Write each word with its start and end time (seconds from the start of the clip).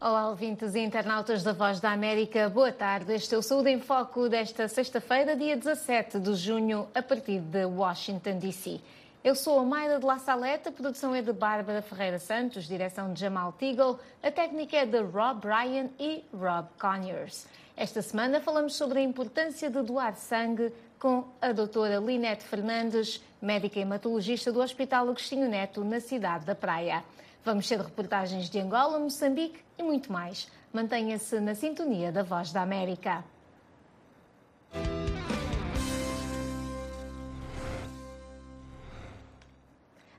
Olá, 0.00 0.30
ouvintes 0.30 0.74
e 0.74 0.80
internautas 0.80 1.42
da 1.42 1.52
Voz 1.52 1.80
da 1.80 1.90
América, 1.90 2.48
boa 2.48 2.72
tarde. 2.72 3.12
Este 3.12 3.34
é 3.34 3.36
o 3.38 3.42
Saúde 3.42 3.68
em 3.68 3.78
Foco 3.78 4.26
desta 4.26 4.66
sexta-feira, 4.66 5.36
dia 5.36 5.54
17 5.54 6.18
de 6.18 6.34
junho, 6.34 6.88
a 6.94 7.02
partir 7.02 7.40
de 7.40 7.66
Washington, 7.66 8.38
D.C. 8.38 8.80
Eu 9.28 9.34
sou 9.34 9.58
a 9.60 9.62
Mayra 9.62 9.98
de 9.98 10.06
La 10.06 10.18
Saleta, 10.18 10.70
a 10.70 10.72
produção 10.72 11.14
é 11.14 11.20
de 11.20 11.34
Bárbara 11.34 11.82
Ferreira 11.82 12.18
Santos, 12.18 12.66
direção 12.66 13.12
de 13.12 13.20
Jamal 13.20 13.52
Teagle, 13.52 13.98
a 14.22 14.30
técnica 14.30 14.78
é 14.78 14.86
de 14.86 15.02
Rob 15.02 15.46
Ryan 15.46 15.90
e 16.00 16.24
Rob 16.32 16.66
Conyers. 16.80 17.46
Esta 17.76 18.00
semana 18.00 18.40
falamos 18.40 18.74
sobre 18.74 19.00
a 19.00 19.02
importância 19.02 19.68
de 19.68 19.82
doar 19.82 20.16
sangue 20.16 20.72
com 20.98 21.24
a 21.42 21.52
doutora 21.52 21.98
Linete 21.98 22.42
Fernandes, 22.42 23.22
médica 23.38 23.78
hematologista 23.78 24.50
do 24.50 24.62
Hospital 24.62 25.10
Agostinho 25.10 25.46
Neto, 25.46 25.84
na 25.84 26.00
cidade 26.00 26.46
da 26.46 26.54
Praia. 26.54 27.04
Vamos 27.44 27.68
ter 27.68 27.78
reportagens 27.78 28.48
de 28.48 28.58
Angola, 28.58 28.98
Moçambique 28.98 29.62
e 29.76 29.82
muito 29.82 30.10
mais. 30.10 30.50
Mantenha-se 30.72 31.38
na 31.38 31.54
sintonia 31.54 32.10
da 32.10 32.22
Voz 32.22 32.50
da 32.50 32.62
América. 32.62 33.22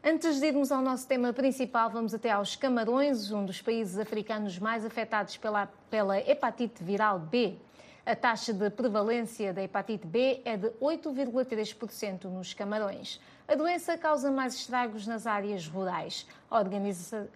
Antes 0.01 0.39
de 0.39 0.45
irmos 0.45 0.71
ao 0.71 0.81
nosso 0.81 1.05
tema 1.05 1.33
principal, 1.33 1.89
vamos 1.89 2.13
até 2.13 2.31
aos 2.31 2.55
Camarões, 2.55 3.33
um 3.33 3.45
dos 3.45 3.61
países 3.61 3.99
africanos 3.99 4.57
mais 4.57 4.85
afetados 4.85 5.35
pela, 5.35 5.67
pela 5.89 6.17
hepatite 6.17 6.81
viral 6.81 7.19
B. 7.19 7.57
A 8.05 8.15
taxa 8.15 8.53
de 8.53 8.69
prevalência 8.69 9.53
da 9.53 9.61
hepatite 9.61 10.07
B 10.07 10.41
é 10.45 10.55
de 10.55 10.69
8,3% 10.81 12.23
nos 12.25 12.53
Camarões. 12.53 13.19
A 13.45 13.55
doença 13.55 13.97
causa 13.97 14.31
mais 14.31 14.53
estragos 14.55 15.05
nas 15.05 15.27
áreas 15.27 15.67
rurais. 15.67 16.25
A 16.49 16.61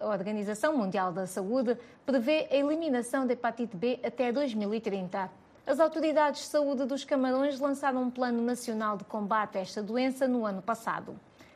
Organização 0.08 0.74
Mundial 0.74 1.12
da 1.12 1.26
Saúde 1.26 1.76
prevê 2.06 2.48
a 2.50 2.56
eliminação 2.56 3.26
da 3.26 3.34
hepatite 3.34 3.76
B 3.76 4.00
até 4.02 4.32
2030. 4.32 5.30
As 5.66 5.78
autoridades 5.78 6.40
de 6.40 6.46
saúde 6.46 6.86
dos 6.86 7.04
Camarões 7.04 7.60
lançaram 7.60 8.04
um 8.04 8.10
plano 8.10 8.40
nacional 8.40 8.96
de 8.96 9.04
combate 9.04 9.58
a 9.58 9.60
esta 9.60 9.82
doença 9.82 10.26
no 10.26 10.46
ano 10.46 10.62
passado. 10.62 11.14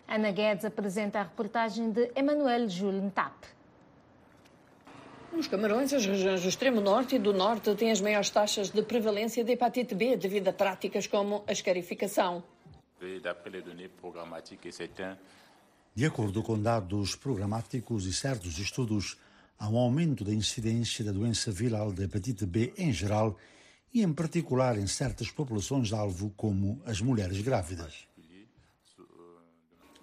Ana 0.09 0.31
Guedes 0.31 0.65
apresenta 0.65 1.21
a 1.21 1.23
reportagem 1.25 1.91
de 1.91 2.11
Emmanuel 2.17 2.67
Jules 2.67 3.13
Tap. 3.13 3.45
Nos 5.31 5.47
Camarões, 5.47 5.93
as 5.93 6.07
regiões 6.07 6.41
do 6.41 6.49
extremo 6.49 6.81
norte 6.81 7.17
e 7.17 7.19
do 7.19 7.35
norte 7.35 7.75
têm 7.75 7.91
as 7.91 8.01
maiores 8.01 8.31
taxas 8.31 8.71
de 8.71 8.81
prevalência 8.81 9.45
de 9.45 9.53
hepatite 9.53 9.95
B 9.95 10.17
devido 10.17 10.49
a 10.49 10.53
práticas 10.55 11.07
como 11.07 11.45
a 11.47 11.53
escarificação. 11.53 12.43
De 15.95 16.07
acordo 16.07 16.43
com 16.43 16.59
dados 16.59 17.15
programáticos 17.15 18.07
e 18.07 18.13
certos 18.13 18.59
estudos, 18.59 19.19
há 19.59 19.69
um 19.69 19.77
aumento 19.77 20.25
da 20.25 20.33
incidência 20.33 21.05
da 21.05 21.13
doença 21.13 21.53
viral 21.53 21.93
da 21.93 22.05
hepatite 22.05 22.47
B 22.47 22.73
em 22.79 22.95
geral 22.95 23.37
e, 23.93 24.03
em 24.03 24.13
particular, 24.15 24.79
em 24.79 24.87
certas 24.87 25.31
populações-alvo, 25.31 26.33
como 26.35 26.81
as 26.87 27.03
mulheres 27.03 27.43
grávidas. 27.43 28.09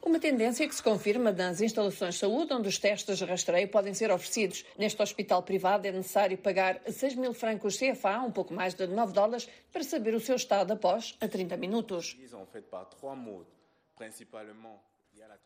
Uma 0.06 0.20
tendência 0.20 0.67
que 0.67 0.75
se 0.75 0.84
confirma 0.84 1.31
nas 1.31 1.61
instalações 1.61 2.14
de 2.14 2.20
saúde, 2.20 2.53
onde 2.53 2.70
os 2.70 2.78
testes 2.78 3.17
de 3.17 3.25
rastreio 3.25 3.67
podem 3.67 3.92
ser 3.92 4.12
oferecidos. 4.12 4.64
Neste 4.78 5.02
hospital 5.02 5.42
privado 5.42 5.88
é 5.88 5.92
necessário 5.92 6.38
pagar 6.38 6.80
6 6.88 7.16
mil 7.16 7.34
francos 7.34 7.75
CFA, 7.75 8.20
um 8.20 8.31
pouco 8.31 8.53
mais 8.53 8.75
de 8.75 8.86
9 8.86 9.14
dólares, 9.14 9.50
para 9.73 9.84
saber 9.84 10.13
o 10.13 10.19
seu 10.19 10.35
estado 10.35 10.72
após 10.72 11.18
a 11.19 11.28
30 11.28 11.57
minutos. 11.57 12.16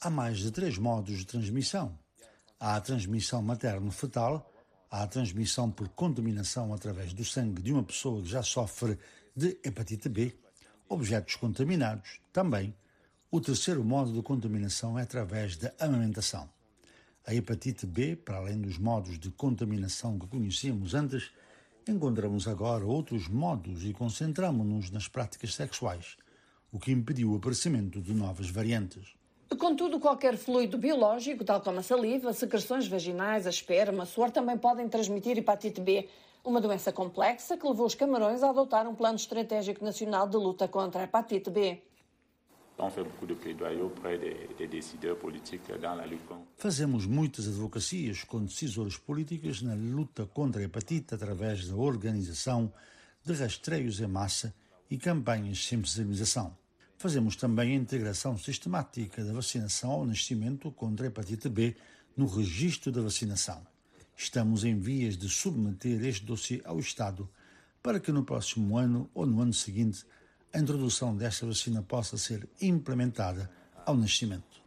Há 0.01 0.09
mais 0.09 0.39
de 0.39 0.51
três 0.51 0.77
modos 0.77 1.19
de 1.19 1.25
transmissão. 1.25 1.97
Há 2.59 2.75
a 2.75 2.81
transmissão 2.81 3.41
materno-fetal, 3.41 4.53
há 4.91 5.03
a 5.03 5.07
transmissão 5.07 5.71
por 5.71 5.87
contaminação 5.87 6.73
através 6.73 7.13
do 7.13 7.23
sangue 7.23 7.61
de 7.61 7.71
uma 7.71 7.83
pessoa 7.83 8.21
que 8.21 8.27
já 8.27 8.43
sofre 8.43 8.99
de 9.33 9.57
hepatite 9.63 10.09
B, 10.09 10.37
objetos 10.89 11.37
contaminados, 11.37 12.19
também 12.33 12.75
o 13.31 13.39
terceiro 13.39 13.83
modo 13.83 14.11
de 14.11 14.23
contaminação 14.23 14.97
é 14.97 15.03
através 15.03 15.55
da 15.55 15.71
amamentação. 15.79 16.49
A 17.27 17.35
hepatite 17.35 17.85
B, 17.85 18.15
para 18.15 18.37
além 18.37 18.59
dos 18.59 18.79
modos 18.79 19.19
de 19.19 19.29
contaminação 19.29 20.17
que 20.17 20.25
conhecíamos 20.25 20.95
antes, 20.95 21.29
encontramos 21.87 22.47
agora 22.47 22.83
outros 22.83 23.27
modos 23.27 23.85
e 23.85 23.93
concentramos-nos 23.93 24.89
nas 24.89 25.07
práticas 25.07 25.53
sexuais, 25.53 26.17
o 26.71 26.79
que 26.79 26.91
impediu 26.91 27.31
o 27.31 27.35
aparecimento 27.35 28.01
de 28.01 28.15
novas 28.15 28.49
variantes. 28.49 29.13
Contudo, 29.59 29.99
qualquer 29.99 30.35
fluido 30.35 30.79
biológico, 30.79 31.45
tal 31.45 31.61
como 31.61 31.79
a 31.79 31.83
saliva, 31.83 32.33
secreções 32.33 32.87
vaginais, 32.87 33.45
a 33.45 33.51
esperma, 33.51 34.07
suor, 34.07 34.31
também 34.31 34.57
podem 34.57 34.89
transmitir 34.89 35.37
hepatite 35.37 35.81
B, 35.81 36.09
uma 36.43 36.59
doença 36.59 36.91
complexa 36.91 37.57
que 37.57 37.67
levou 37.67 37.85
os 37.85 37.93
Camarões 37.93 38.41
a 38.41 38.49
adotar 38.49 38.87
um 38.87 38.95
plano 38.95 39.17
estratégico 39.17 39.85
nacional 39.85 40.27
de 40.27 40.37
luta 40.37 40.67
contra 40.67 41.01
a 41.01 41.03
hepatite 41.03 41.51
B. 41.51 41.83
Fazemos 46.55 47.05
muitas 47.05 47.47
advocacias 47.47 48.23
com 48.23 48.43
decisores 48.43 48.97
políticos 48.97 49.61
na 49.61 49.75
luta 49.75 50.25
contra 50.25 50.61
a 50.61 50.65
hepatite 50.65 51.13
através 51.13 51.67
da 51.67 51.75
organização 51.75 52.71
de 53.23 53.33
rastreios 53.33 53.99
em 53.99 54.07
massa 54.07 54.53
e 54.89 54.97
campanhas 54.97 55.57
de 55.57 55.65
sensibilização. 55.65 56.57
Fazemos 56.97 57.35
também 57.35 57.73
a 57.73 57.79
integração 57.79 58.37
sistemática 58.37 59.23
da 59.23 59.33
vacinação 59.33 59.91
ao 59.91 60.05
nascimento 60.05 60.71
contra 60.71 61.05
a 61.05 61.09
hepatite 61.09 61.47
B 61.47 61.75
no 62.15 62.27
registro 62.27 62.91
da 62.91 63.01
vacinação. 63.01 63.65
Estamos 64.17 64.63
em 64.63 64.77
vias 64.77 65.17
de 65.17 65.29
submeter 65.29 66.03
este 66.03 66.25
dossiê 66.25 66.61
ao 66.65 66.79
Estado 66.79 67.29
para 67.81 67.99
que 67.99 68.11
no 68.11 68.25
próximo 68.25 68.77
ano 68.77 69.09
ou 69.13 69.25
no 69.25 69.41
ano 69.41 69.53
seguinte 69.53 70.05
a 70.53 70.59
introdução 70.59 71.15
desta 71.15 71.45
vacina 71.45 71.81
possa 71.81 72.17
ser 72.17 72.47
implementada 72.61 73.49
ao 73.85 73.95
nascimento. 73.95 74.59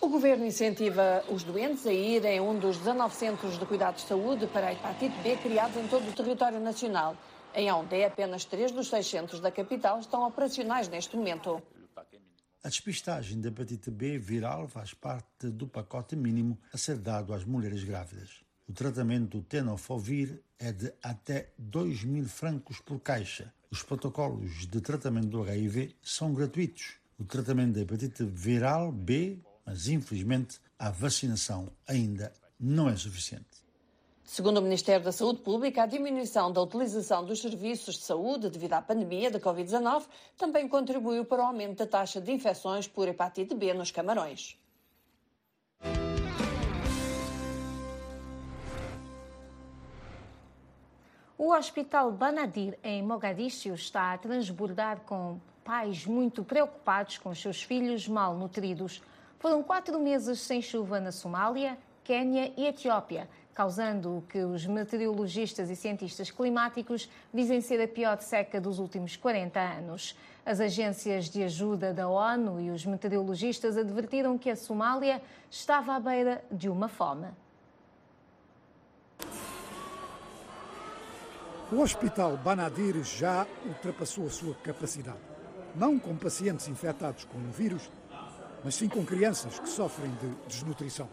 O 0.00 0.08
governo 0.08 0.44
incentiva 0.44 1.24
os 1.28 1.42
doentes 1.42 1.86
a 1.86 1.92
ir 1.92 2.24
em 2.24 2.40
um 2.40 2.58
dos 2.58 2.78
19 2.78 3.14
centros 3.14 3.58
de 3.58 3.66
cuidados 3.66 4.02
de 4.02 4.08
saúde 4.08 4.46
para 4.46 4.68
a 4.68 4.72
hepatite 4.72 5.16
B 5.22 5.36
criados 5.36 5.76
em 5.76 5.88
todo 5.88 6.08
o 6.08 6.12
território 6.12 6.60
nacional. 6.60 7.16
Em 7.54 7.66
Yaoundé, 7.66 8.04
apenas 8.06 8.44
três 8.44 8.70
dos 8.70 8.88
seis 8.88 9.06
centros 9.06 9.40
da 9.40 9.50
capital 9.50 9.98
estão 9.98 10.26
operacionais 10.26 10.88
neste 10.88 11.16
momento. 11.16 11.60
A 12.62 12.68
despistagem 12.68 13.40
da 13.40 13.48
hepatite 13.48 13.90
B 13.90 14.18
viral 14.18 14.68
faz 14.68 14.94
parte 14.94 15.48
do 15.48 15.66
pacote 15.66 16.14
mínimo 16.14 16.58
a 16.72 16.78
ser 16.78 16.98
dado 16.98 17.32
às 17.32 17.44
mulheres 17.44 17.82
grávidas. 17.82 18.47
O 18.68 18.72
tratamento 18.72 19.40
tenofovir 19.42 20.42
é 20.58 20.70
de 20.70 20.92
até 21.02 21.48
2 21.56 22.04
mil 22.04 22.28
francos 22.28 22.78
por 22.80 23.00
caixa. 23.00 23.50
Os 23.70 23.82
protocolos 23.82 24.66
de 24.66 24.80
tratamento 24.82 25.28
do 25.28 25.42
HIV 25.42 25.96
são 26.02 26.34
gratuitos. 26.34 26.96
O 27.18 27.24
tratamento 27.24 27.74
da 27.74 27.80
hepatite 27.80 28.24
viral 28.24 28.92
B, 28.92 29.38
mas 29.64 29.88
infelizmente 29.88 30.60
a 30.78 30.90
vacinação 30.90 31.72
ainda 31.86 32.30
não 32.60 32.90
é 32.90 32.96
suficiente. 32.96 33.46
Segundo 34.22 34.58
o 34.58 34.62
Ministério 34.62 35.02
da 35.02 35.12
Saúde 35.12 35.40
Pública, 35.40 35.84
a 35.84 35.86
diminuição 35.86 36.52
da 36.52 36.60
utilização 36.60 37.24
dos 37.24 37.40
serviços 37.40 37.94
de 37.94 38.02
saúde 38.02 38.50
devido 38.50 38.74
à 38.74 38.82
pandemia 38.82 39.30
da 39.30 39.40
Covid-19 39.40 40.04
também 40.36 40.68
contribuiu 40.68 41.24
para 41.24 41.42
o 41.42 41.46
aumento 41.46 41.78
da 41.78 41.86
taxa 41.86 42.20
de 42.20 42.30
infecções 42.30 42.86
por 42.86 43.08
hepatite 43.08 43.54
B 43.54 43.72
nos 43.72 43.90
Camarões. 43.90 44.58
O 51.40 51.52
Hospital 51.52 52.10
Banadir, 52.10 52.76
em 52.82 53.00
Mogadíscio, 53.00 53.72
está 53.72 54.12
a 54.12 54.18
transbordar 54.18 55.02
com 55.06 55.38
pais 55.62 56.04
muito 56.04 56.42
preocupados 56.42 57.16
com 57.16 57.32
seus 57.32 57.62
filhos 57.62 58.08
malnutridos. 58.08 59.00
Foram 59.38 59.62
quatro 59.62 60.00
meses 60.00 60.40
sem 60.40 60.60
chuva 60.60 60.98
na 60.98 61.12
Somália, 61.12 61.78
Quênia 62.02 62.52
e 62.56 62.66
Etiópia, 62.66 63.28
causando 63.54 64.18
o 64.18 64.22
que 64.22 64.40
os 64.40 64.66
meteorologistas 64.66 65.70
e 65.70 65.76
cientistas 65.76 66.28
climáticos 66.28 67.08
dizem 67.32 67.60
ser 67.60 67.80
a 67.80 67.86
pior 67.86 68.20
seca 68.20 68.60
dos 68.60 68.80
últimos 68.80 69.16
40 69.16 69.60
anos. 69.60 70.18
As 70.44 70.58
agências 70.58 71.26
de 71.26 71.44
ajuda 71.44 71.94
da 71.94 72.08
ONU 72.08 72.60
e 72.60 72.68
os 72.68 72.84
meteorologistas 72.84 73.76
advertiram 73.76 74.36
que 74.36 74.50
a 74.50 74.56
Somália 74.56 75.22
estava 75.48 75.94
à 75.94 76.00
beira 76.00 76.44
de 76.50 76.68
uma 76.68 76.88
fome. 76.88 77.28
O 81.70 81.80
Hospital 81.82 82.34
Banadir 82.38 83.04
já 83.04 83.46
ultrapassou 83.66 84.26
a 84.26 84.30
sua 84.30 84.54
capacidade. 84.54 85.18
Não 85.74 85.98
com 85.98 86.16
pacientes 86.16 86.66
infectados 86.66 87.24
com 87.24 87.36
o 87.36 87.50
vírus, 87.50 87.90
mas 88.64 88.74
sim 88.74 88.88
com 88.88 89.04
crianças 89.04 89.58
que 89.58 89.68
sofrem 89.68 90.10
de 90.12 90.34
desnutrição. 90.48 91.06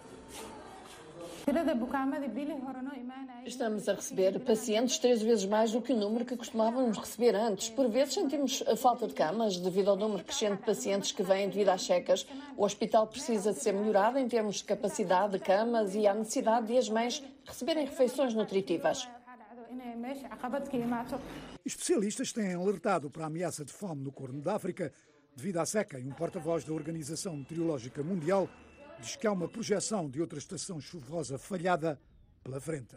Estamos 3.45 3.89
a 3.89 3.93
receber 3.95 4.39
pacientes 4.39 4.97
três 4.97 5.21
vezes 5.21 5.45
mais 5.45 5.73
do 5.73 5.81
que 5.81 5.91
o 5.91 5.97
número 5.97 6.23
que 6.23 6.37
costumávamos 6.37 6.97
receber 6.97 7.35
antes. 7.35 7.69
Por 7.69 7.89
vezes 7.89 8.13
sentimos 8.13 8.63
a 8.65 8.77
falta 8.77 9.07
de 9.07 9.13
camas 9.13 9.57
devido 9.57 9.89
ao 9.89 9.97
número 9.97 10.23
crescente 10.23 10.59
de 10.59 10.65
pacientes 10.65 11.11
que 11.11 11.21
vêm 11.21 11.49
devido 11.49 11.67
às 11.67 11.81
checas. 11.81 12.25
O 12.55 12.63
hospital 12.63 13.07
precisa 13.07 13.51
de 13.51 13.59
ser 13.59 13.73
melhorado 13.73 14.17
em 14.17 14.27
termos 14.29 14.55
de 14.55 14.63
capacidade 14.63 15.33
de 15.33 15.39
camas 15.39 15.93
e 15.95 16.07
há 16.07 16.13
necessidade 16.13 16.67
de 16.67 16.77
as 16.77 16.87
mães 16.87 17.21
receberem 17.45 17.85
refeições 17.85 18.33
nutritivas. 18.33 19.05
Especialistas 21.63 22.31
têm 22.33 22.53
alertado 22.53 23.09
para 23.09 23.23
a 23.23 23.27
ameaça 23.27 23.63
de 23.63 23.71
fome 23.71 24.03
no 24.03 24.11
Corno 24.11 24.41
da 24.41 24.55
África 24.55 24.91
devido 25.35 25.57
à 25.57 25.65
seca 25.65 25.99
e 25.99 26.07
um 26.07 26.11
porta-voz 26.11 26.63
da 26.63 26.73
Organização 26.73 27.35
Meteorológica 27.35 28.01
Mundial 28.01 28.49
diz 28.99 29.15
que 29.15 29.27
há 29.27 29.31
uma 29.31 29.47
projeção 29.47 30.09
de 30.09 30.21
outra 30.21 30.39
estação 30.39 30.79
chuvosa 30.79 31.37
falhada 31.37 31.99
pela 32.43 32.59
frente. 32.59 32.95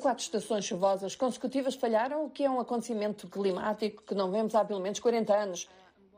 Quatro 0.00 0.22
estações 0.22 0.64
chuvosas 0.64 1.16
consecutivas 1.16 1.74
falharam, 1.74 2.24
o 2.24 2.30
que 2.30 2.44
é 2.44 2.50
um 2.50 2.60
acontecimento 2.60 3.28
climático 3.28 4.02
que 4.04 4.14
não 4.14 4.30
vemos 4.30 4.54
há 4.54 4.64
pelo 4.64 4.80
menos 4.80 5.00
40 5.00 5.34
anos. 5.34 5.68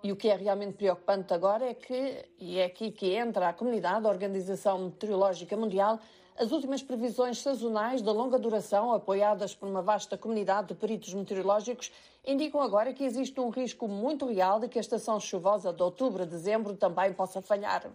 E 0.02 0.12
o 0.12 0.17
que 0.17 0.29
é 0.29 0.37
realmente 0.37 0.76
preocupante 0.76 1.32
agora 1.35 1.67
é 1.67 1.75
que, 1.75 2.25
e 2.38 2.58
é 2.58 2.64
aqui 2.64 2.91
que 2.91 3.14
entra 3.14 3.49
a 3.49 3.52
comunidade, 3.52 4.06
a 4.06 4.08
Organização 4.08 4.87
Meteorológica 4.87 5.56
Mundial, 5.56 6.00
as 6.40 6.52
últimas 6.52 6.82
previsões 6.82 7.38
sazonais 7.42 8.00
de 8.00 8.08
longa 8.08 8.38
duração, 8.38 8.94
apoiadas 8.94 9.54
por 9.54 9.69
uma 9.69 9.82
vasta 9.82 10.16
comunidade 10.16 10.69
de 10.69 10.75
peritos 10.75 11.12
meteorológicos, 11.12 11.92
indicam 12.26 12.62
agora 12.62 12.94
que 12.94 13.04
existe 13.04 13.38
um 13.38 13.50
risco 13.50 13.87
muito 13.87 14.25
real 14.25 14.58
de 14.58 14.66
que 14.66 14.78
a 14.78 14.81
estação 14.81 15.20
chuvosa 15.20 15.70
de 15.70 15.82
outubro 15.82 16.22
a 16.22 16.26
dezembro 16.26 16.75
também 16.75 17.12
possa 17.12 17.42
falhar. 17.42 17.92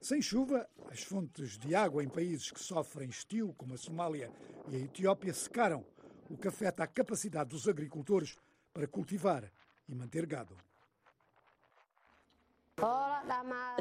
Sem 0.00 0.22
chuva, 0.22 0.66
as 0.90 1.02
fontes 1.02 1.58
de 1.58 1.74
água 1.74 2.02
em 2.02 2.08
países 2.08 2.50
que 2.50 2.60
sofrem 2.60 3.10
estio, 3.10 3.54
como 3.58 3.74
a 3.74 3.78
Somália 3.78 4.32
e 4.70 4.76
a 4.76 4.78
Etiópia, 4.78 5.34
secaram, 5.34 5.84
o 6.30 6.38
que 6.38 6.48
afeta 6.48 6.84
a 6.84 6.86
capacidade 6.86 7.50
dos 7.50 7.68
agricultores 7.68 8.38
para 8.72 8.86
cultivar 8.86 9.52
e 9.86 9.94
manter 9.94 10.24
gado. 10.24 10.56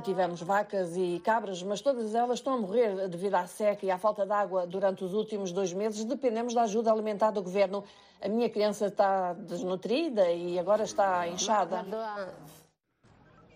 Tivemos 0.05 0.41
vacas 0.41 0.95
e 0.95 1.19
cabras, 1.19 1.61
mas 1.61 1.81
todas 1.81 2.15
elas 2.15 2.39
estão 2.39 2.53
a 2.53 2.57
morrer 2.57 3.09
devido 3.09 3.35
à 3.35 3.45
seca 3.45 3.85
e 3.85 3.91
à 3.91 3.97
falta 3.97 4.25
de 4.25 4.31
água 4.31 4.65
durante 4.65 5.03
os 5.03 5.13
últimos 5.13 5.51
dois 5.51 5.73
meses. 5.73 6.05
Dependemos 6.05 6.53
da 6.53 6.63
ajuda 6.63 6.93
alimentar 6.93 7.31
do 7.31 7.43
governo. 7.43 7.83
A 8.21 8.29
minha 8.29 8.49
criança 8.49 8.87
está 8.87 9.33
desnutrida 9.33 10.31
e 10.31 10.57
agora 10.57 10.83
está 10.83 11.27
inchada. 11.27 11.85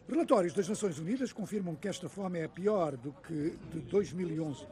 Relatórios 0.09 0.53
das 0.53 0.68
Nações 0.68 1.00
Unidas 1.00 1.31
confirmam 1.31 1.75
que 1.75 1.88
esta 1.88 2.09
fome 2.09 2.39
é 2.39 2.47
pior 2.47 2.97
do 2.97 3.13
que 3.13 3.57
de 3.71 3.80
2011. 3.80 4.68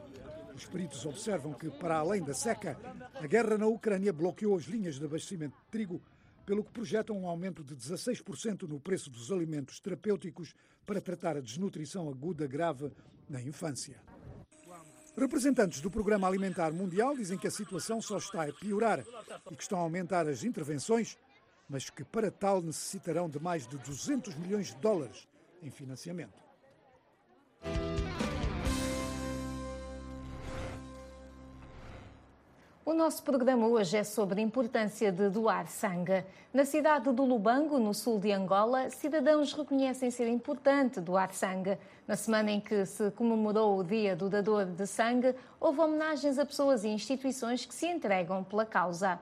Os 0.54 0.66
peritos 0.66 1.06
observam 1.06 1.52
que, 1.54 1.70
para 1.70 1.98
além 1.98 2.22
da 2.22 2.34
seca, 2.34 2.76
a 3.14 3.26
guerra 3.26 3.56
na 3.56 3.66
Ucrânia 3.66 4.12
bloqueou 4.12 4.56
as 4.56 4.64
linhas 4.64 4.98
de 4.98 5.04
abastecimento 5.06 5.56
de 5.56 5.70
trigo 5.70 6.02
pelo 6.48 6.64
que 6.64 6.72
projetam 6.72 7.14
um 7.14 7.28
aumento 7.28 7.62
de 7.62 7.76
16% 7.76 8.62
no 8.62 8.80
preço 8.80 9.10
dos 9.10 9.30
alimentos 9.30 9.80
terapêuticos 9.80 10.54
para 10.86 10.98
tratar 10.98 11.36
a 11.36 11.42
desnutrição 11.42 12.08
aguda 12.08 12.46
grave 12.46 12.90
na 13.28 13.38
infância. 13.42 14.00
Representantes 15.14 15.82
do 15.82 15.90
Programa 15.90 16.26
Alimentar 16.26 16.72
Mundial 16.72 17.14
dizem 17.14 17.36
que 17.36 17.46
a 17.46 17.50
situação 17.50 18.00
só 18.00 18.16
está 18.16 18.44
a 18.44 18.52
piorar 18.54 19.04
e 19.50 19.56
que 19.56 19.62
estão 19.62 19.78
a 19.78 19.82
aumentar 19.82 20.26
as 20.26 20.42
intervenções, 20.42 21.18
mas 21.68 21.90
que 21.90 22.02
para 22.02 22.30
tal 22.30 22.62
necessitarão 22.62 23.28
de 23.28 23.38
mais 23.38 23.68
de 23.68 23.76
200 23.76 24.34
milhões 24.36 24.68
de 24.68 24.76
dólares 24.76 25.28
em 25.62 25.70
financiamento. 25.70 26.47
O 32.88 32.94
nosso 32.94 33.22
programa 33.22 33.66
hoje 33.66 33.98
é 33.98 34.02
sobre 34.02 34.40
a 34.40 34.42
importância 34.42 35.12
de 35.12 35.28
doar 35.28 35.68
sangue. 35.68 36.24
Na 36.54 36.64
cidade 36.64 37.12
do 37.12 37.22
Lubango, 37.22 37.78
no 37.78 37.92
sul 37.92 38.18
de 38.18 38.32
Angola, 38.32 38.88
cidadãos 38.88 39.52
reconhecem 39.52 40.10
ser 40.10 40.26
importante 40.26 40.98
doar 40.98 41.34
sangue. 41.34 41.76
Na 42.06 42.16
semana 42.16 42.50
em 42.50 42.62
que 42.62 42.86
se 42.86 43.10
comemorou 43.10 43.78
o 43.78 43.84
Dia 43.84 44.16
do 44.16 44.30
Dador 44.30 44.64
de 44.64 44.86
Sangue, 44.86 45.34
houve 45.60 45.78
homenagens 45.80 46.38
a 46.38 46.46
pessoas 46.46 46.82
e 46.82 46.88
instituições 46.88 47.66
que 47.66 47.74
se 47.74 47.86
entregam 47.86 48.42
pela 48.42 48.64
causa. 48.64 49.20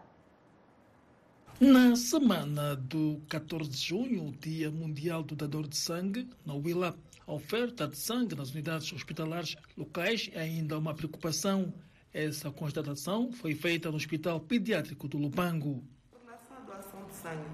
Na 1.59 1.97
semana 1.97 2.77
do 2.77 3.21
14 3.29 3.69
de 3.69 3.79
junho, 3.79 4.33
Dia 4.41 4.71
Mundial 4.71 5.25
do 5.25 5.35
Dador 5.35 5.67
de 5.67 5.77
Sangue, 5.77 6.31
na 6.47 6.55
Willa, 6.55 6.97
a 7.27 7.33
oferta 7.33 7.89
de 7.89 7.97
sangue 7.97 8.37
nas 8.37 8.53
unidades 8.53 8.93
hospitalares 8.93 9.57
locais 9.77 10.31
é 10.35 10.43
ainda 10.43 10.79
uma 10.79 10.95
preocupação. 10.95 11.75
Essa 12.19 12.51
constatação 12.51 13.31
foi 13.31 13.55
feita 13.55 13.91
no 13.91 13.97
Hospital 13.99 14.41
Pediátrico 14.41 15.07
do 15.07 15.19
Lubango. 15.19 15.85
Em 16.15 16.25
relação 16.25 16.57
à 16.57 16.61
doação 16.61 17.05
de 17.05 17.15
sangue, 17.15 17.47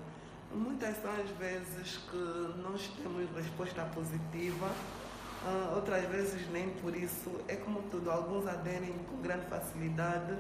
muitas 0.55 0.97
são 1.03 1.11
as 1.11 1.29
vezes 1.31 1.99
que 2.09 2.63
nós 2.63 2.89
temos 3.03 3.29
resposta 3.35 3.83
positiva, 3.87 4.67
uh, 4.67 5.75
outras 5.75 6.05
vezes 6.05 6.49
nem 6.53 6.71
por 6.75 6.95
isso. 6.95 7.41
É 7.49 7.57
como 7.57 7.83
tudo, 7.91 8.09
alguns 8.09 8.47
aderem 8.47 8.93
com 9.11 9.21
grande 9.21 9.47
facilidade, 9.47 10.39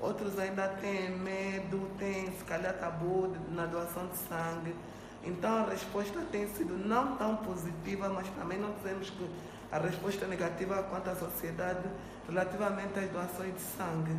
outros 0.00 0.38
ainda 0.38 0.68
têm 0.68 1.10
medo, 1.18 1.90
têm 1.98 2.30
se 2.38 2.44
calhar 2.44 2.78
tabu 2.78 3.34
na 3.50 3.66
doação 3.66 4.06
de 4.06 4.16
sangue. 4.16 4.76
Então 5.24 5.64
a 5.64 5.68
resposta 5.68 6.20
tem 6.30 6.46
sido 6.54 6.78
não 6.78 7.16
tão 7.16 7.34
positiva, 7.38 8.08
mas 8.10 8.28
também 8.28 8.60
não 8.60 8.76
dizemos 8.76 9.10
que 9.10 9.28
a 9.72 9.78
resposta 9.78 10.24
é 10.24 10.28
negativa 10.28 10.84
quanto 10.84 11.10
à 11.10 11.16
sociedade 11.16 11.82
relativamente 12.28 12.98
às 12.98 13.10
doações 13.10 13.54
de 13.54 13.60
sangue. 13.60 14.12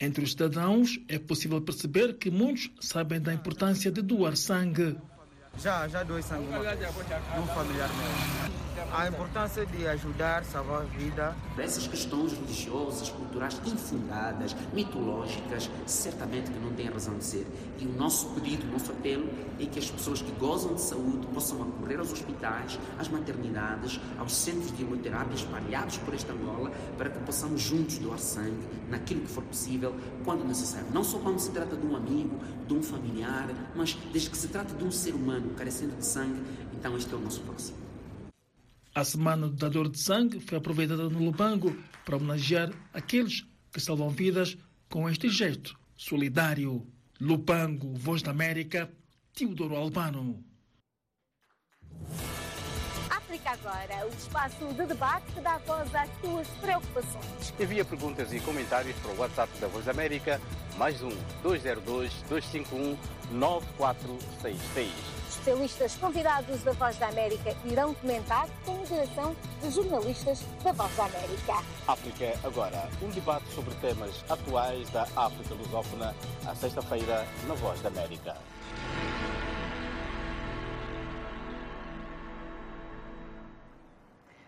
Entre 0.00 0.24
os 0.24 0.30
cidadãos, 0.32 0.98
é 1.08 1.18
possível 1.18 1.60
perceber 1.60 2.14
que 2.14 2.30
muitos 2.30 2.70
sabem 2.80 3.20
da 3.20 3.34
importância 3.34 3.90
de 3.90 4.00
doar 4.00 4.36
sangue. 4.36 4.96
Já, 5.58 5.86
já 5.88 6.02
doei 6.02 6.22
sangue 6.22 6.46
de 6.46 7.40
um 7.40 7.46
familiar 7.48 7.88
meu. 7.88 8.70
A 8.92 9.08
importância 9.08 9.66
de 9.66 9.86
ajudar, 9.86 10.42
salvar 10.44 10.82
a 10.82 10.84
vida. 10.84 11.36
Essas 11.58 11.86
questões 11.86 12.32
religiosas, 12.32 13.10
culturais 13.10 13.60
infundadas, 13.66 14.56
mitológicas, 14.72 15.70
certamente 15.86 16.50
que 16.50 16.58
não 16.58 16.72
têm 16.72 16.88
razão 16.88 17.16
de 17.18 17.24
ser. 17.24 17.46
E 17.78 17.84
o 17.84 17.92
nosso 17.92 18.30
pedido, 18.30 18.66
o 18.66 18.72
nosso 18.72 18.90
apelo 18.90 19.28
é 19.60 19.66
que 19.66 19.78
as 19.78 19.90
pessoas 19.90 20.22
que 20.22 20.32
gozam 20.32 20.74
de 20.74 20.80
saúde 20.80 21.26
possam 21.28 21.62
acorrer 21.62 21.98
aos 21.98 22.12
hospitais, 22.12 22.78
às 22.98 23.08
maternidades, 23.08 24.00
aos 24.18 24.34
centros 24.34 24.74
de 24.74 24.82
hemoterapia 24.82 25.34
espalhados 25.34 25.98
por 25.98 26.14
esta 26.14 26.32
Angola, 26.32 26.70
para 26.96 27.10
que 27.10 27.18
possamos 27.20 27.60
juntos 27.60 27.98
doar 27.98 28.18
sangue 28.18 28.66
naquilo 28.88 29.20
que 29.20 29.28
for 29.30 29.44
possível, 29.44 29.94
quando 30.24 30.44
necessário. 30.44 30.86
Não 30.92 31.04
só 31.04 31.18
quando 31.18 31.38
se 31.38 31.50
trata 31.50 31.76
de 31.76 31.86
um 31.86 31.94
amigo, 31.94 32.40
de 32.66 32.74
um 32.74 32.82
familiar, 32.82 33.48
mas 33.74 33.94
desde 34.12 34.30
que 34.30 34.36
se 34.36 34.48
trata 34.48 34.74
de 34.74 34.84
um 34.84 34.90
ser 34.90 35.14
humano 35.14 35.39
carecendo 35.56 35.96
de 35.96 36.04
sangue, 36.04 36.40
então 36.72 36.96
este 36.96 37.12
é 37.12 37.16
o 37.16 37.20
nosso 37.20 37.40
próximo. 37.42 37.78
A 38.94 39.04
Semana 39.04 39.48
do 39.48 39.54
Dador 39.54 39.88
de 39.88 39.98
Sangue 39.98 40.40
foi 40.40 40.58
aproveitada 40.58 41.08
no 41.08 41.24
Lubango 41.24 41.76
para 42.04 42.16
homenagear 42.16 42.72
aqueles 42.92 43.46
que 43.72 43.80
salvam 43.80 44.10
vidas 44.10 44.56
com 44.88 45.08
este 45.08 45.28
gesto 45.28 45.78
solidário. 45.96 46.86
Lubango, 47.20 47.94
Voz 47.94 48.22
da 48.22 48.30
América, 48.30 48.90
Teodoro 49.34 49.76
Albano. 49.76 50.42
África 53.10 53.50
Agora, 53.50 54.06
o 54.06 54.08
espaço 54.08 54.66
de 54.74 54.86
debate 54.86 55.32
que 55.32 55.40
dá 55.40 55.58
voz 55.58 55.94
às 55.94 56.10
tuas 56.20 56.48
preocupações. 56.60 57.54
Envia 57.60 57.84
perguntas 57.84 58.32
e 58.32 58.40
comentários 58.40 58.96
para 58.96 59.12
o 59.12 59.18
WhatsApp 59.18 59.52
da 59.60 59.68
Voz 59.68 59.84
da 59.84 59.92
América, 59.92 60.40
mais 60.76 61.00
um 61.02 61.10
202 61.42 62.12
251 62.28 62.96
9466. 63.38 65.19
Especialistas 65.40 65.96
convidados 65.96 66.62
da 66.64 66.72
Voz 66.72 66.98
da 66.98 67.08
América 67.08 67.56
irão 67.64 67.94
comentar 67.94 68.46
com 68.62 68.72
moderação 68.72 69.34
de 69.62 69.70
jornalistas 69.70 70.42
da 70.62 70.70
Voz 70.72 70.94
da 70.94 71.06
América. 71.06 71.54
África 71.88 72.38
Agora, 72.46 72.86
um 73.02 73.08
debate 73.08 73.48
sobre 73.54 73.74
temas 73.76 74.22
atuais 74.28 74.90
da 74.90 75.04
África 75.16 75.54
lusófona, 75.54 76.14
à 76.46 76.54
sexta-feira, 76.54 77.26
na 77.48 77.54
Voz 77.54 77.80
da 77.80 77.88
América. 77.88 78.36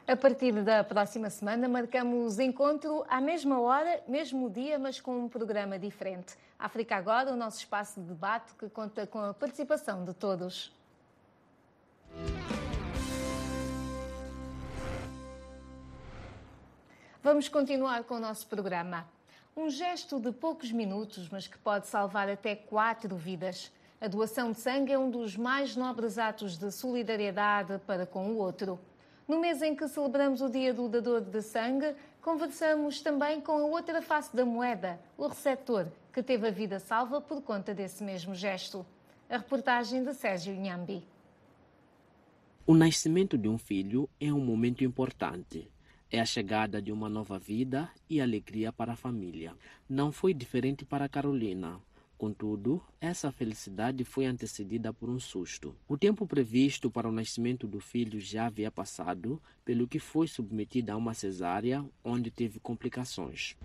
A 0.06 0.16
partir 0.16 0.52
da 0.62 0.84
próxima 0.84 1.30
semana, 1.30 1.66
marcamos 1.70 2.38
encontro 2.38 3.02
à 3.08 3.18
mesma 3.18 3.58
hora, 3.62 4.02
mesmo 4.06 4.50
dia, 4.50 4.78
mas 4.78 5.00
com 5.00 5.20
um 5.20 5.26
programa 5.26 5.78
diferente. 5.78 6.36
África 6.58 6.96
Agora, 6.96 7.32
o 7.32 7.36
nosso 7.36 7.60
espaço 7.60 7.98
de 7.98 8.08
debate 8.08 8.52
que 8.56 8.68
conta 8.68 9.06
com 9.06 9.20
a 9.20 9.32
participação 9.32 10.04
de 10.04 10.12
todos. 10.12 10.81
Vamos 17.22 17.48
continuar 17.48 18.02
com 18.04 18.16
o 18.16 18.20
nosso 18.20 18.46
programa. 18.48 19.06
Um 19.56 19.70
gesto 19.70 20.18
de 20.18 20.32
poucos 20.32 20.72
minutos, 20.72 21.28
mas 21.28 21.46
que 21.46 21.56
pode 21.56 21.86
salvar 21.86 22.28
até 22.28 22.56
quatro 22.56 23.14
vidas. 23.16 23.70
A 24.00 24.08
doação 24.08 24.50
de 24.50 24.58
sangue 24.58 24.92
é 24.92 24.98
um 24.98 25.08
dos 25.08 25.36
mais 25.36 25.76
nobres 25.76 26.18
atos 26.18 26.58
de 26.58 26.72
solidariedade 26.72 27.78
para 27.86 28.04
com 28.04 28.26
o 28.30 28.38
outro. 28.38 28.80
No 29.28 29.38
mês 29.38 29.62
em 29.62 29.76
que 29.76 29.86
celebramos 29.86 30.42
o 30.42 30.48
Dia 30.48 30.74
do 30.74 30.88
Dador 30.88 31.20
de 31.20 31.40
Sangue, 31.42 31.94
conversamos 32.20 33.00
também 33.00 33.40
com 33.40 33.52
a 33.52 33.66
outra 33.66 34.02
face 34.02 34.34
da 34.34 34.44
moeda, 34.44 34.98
o 35.16 35.28
receptor, 35.28 35.86
que 36.12 36.22
teve 36.22 36.48
a 36.48 36.50
vida 36.50 36.80
salva 36.80 37.20
por 37.20 37.40
conta 37.40 37.72
desse 37.72 38.02
mesmo 38.02 38.34
gesto. 38.34 38.84
A 39.30 39.36
reportagem 39.36 40.02
de 40.02 40.12
Sérgio 40.12 40.54
Nhambi. 40.54 41.11
O 42.64 42.76
nascimento 42.76 43.36
de 43.36 43.48
um 43.48 43.58
filho 43.58 44.08
é 44.20 44.32
um 44.32 44.38
momento 44.38 44.84
importante. 44.84 45.68
É 46.08 46.20
a 46.20 46.24
chegada 46.24 46.80
de 46.80 46.92
uma 46.92 47.08
nova 47.08 47.36
vida 47.36 47.90
e 48.08 48.20
alegria 48.20 48.72
para 48.72 48.92
a 48.92 48.96
família. 48.96 49.52
Não 49.88 50.12
foi 50.12 50.32
diferente 50.32 50.84
para 50.84 51.08
Carolina. 51.08 51.80
Contudo, 52.16 52.80
essa 53.00 53.32
felicidade 53.32 54.04
foi 54.04 54.26
antecedida 54.26 54.92
por 54.92 55.10
um 55.10 55.18
susto. 55.18 55.74
O 55.88 55.98
tempo 55.98 56.24
previsto 56.24 56.88
para 56.88 57.08
o 57.08 57.12
nascimento 57.12 57.66
do 57.66 57.80
filho 57.80 58.20
já 58.20 58.46
havia 58.46 58.70
passado, 58.70 59.42
pelo 59.64 59.88
que 59.88 59.98
foi 59.98 60.28
submetida 60.28 60.92
a 60.92 60.96
uma 60.96 61.14
cesárea, 61.14 61.84
onde 62.04 62.30
teve 62.30 62.60
complicações. 62.60 63.56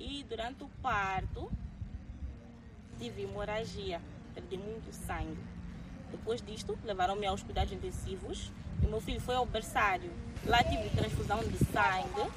E 0.00 0.24
durante 0.24 0.64
o 0.64 0.68
parto, 0.80 1.52
tive 2.98 3.24
hemorragia, 3.24 4.00
perdi 4.34 4.56
muito 4.56 4.90
sangue. 4.94 5.55
Depois 6.16 6.42
disto, 6.42 6.78
levaram-me 6.84 7.26
aos 7.26 7.42
cuidados 7.42 7.72
intensivos 7.72 8.50
e 8.82 8.86
meu 8.86 9.00
filho 9.00 9.20
foi 9.20 9.34
ao 9.34 9.46
berçário. 9.46 10.10
Lá 10.44 10.62
tive 10.62 10.88
transfusão 10.90 11.38
de 11.40 11.58
sangue. 11.58 12.30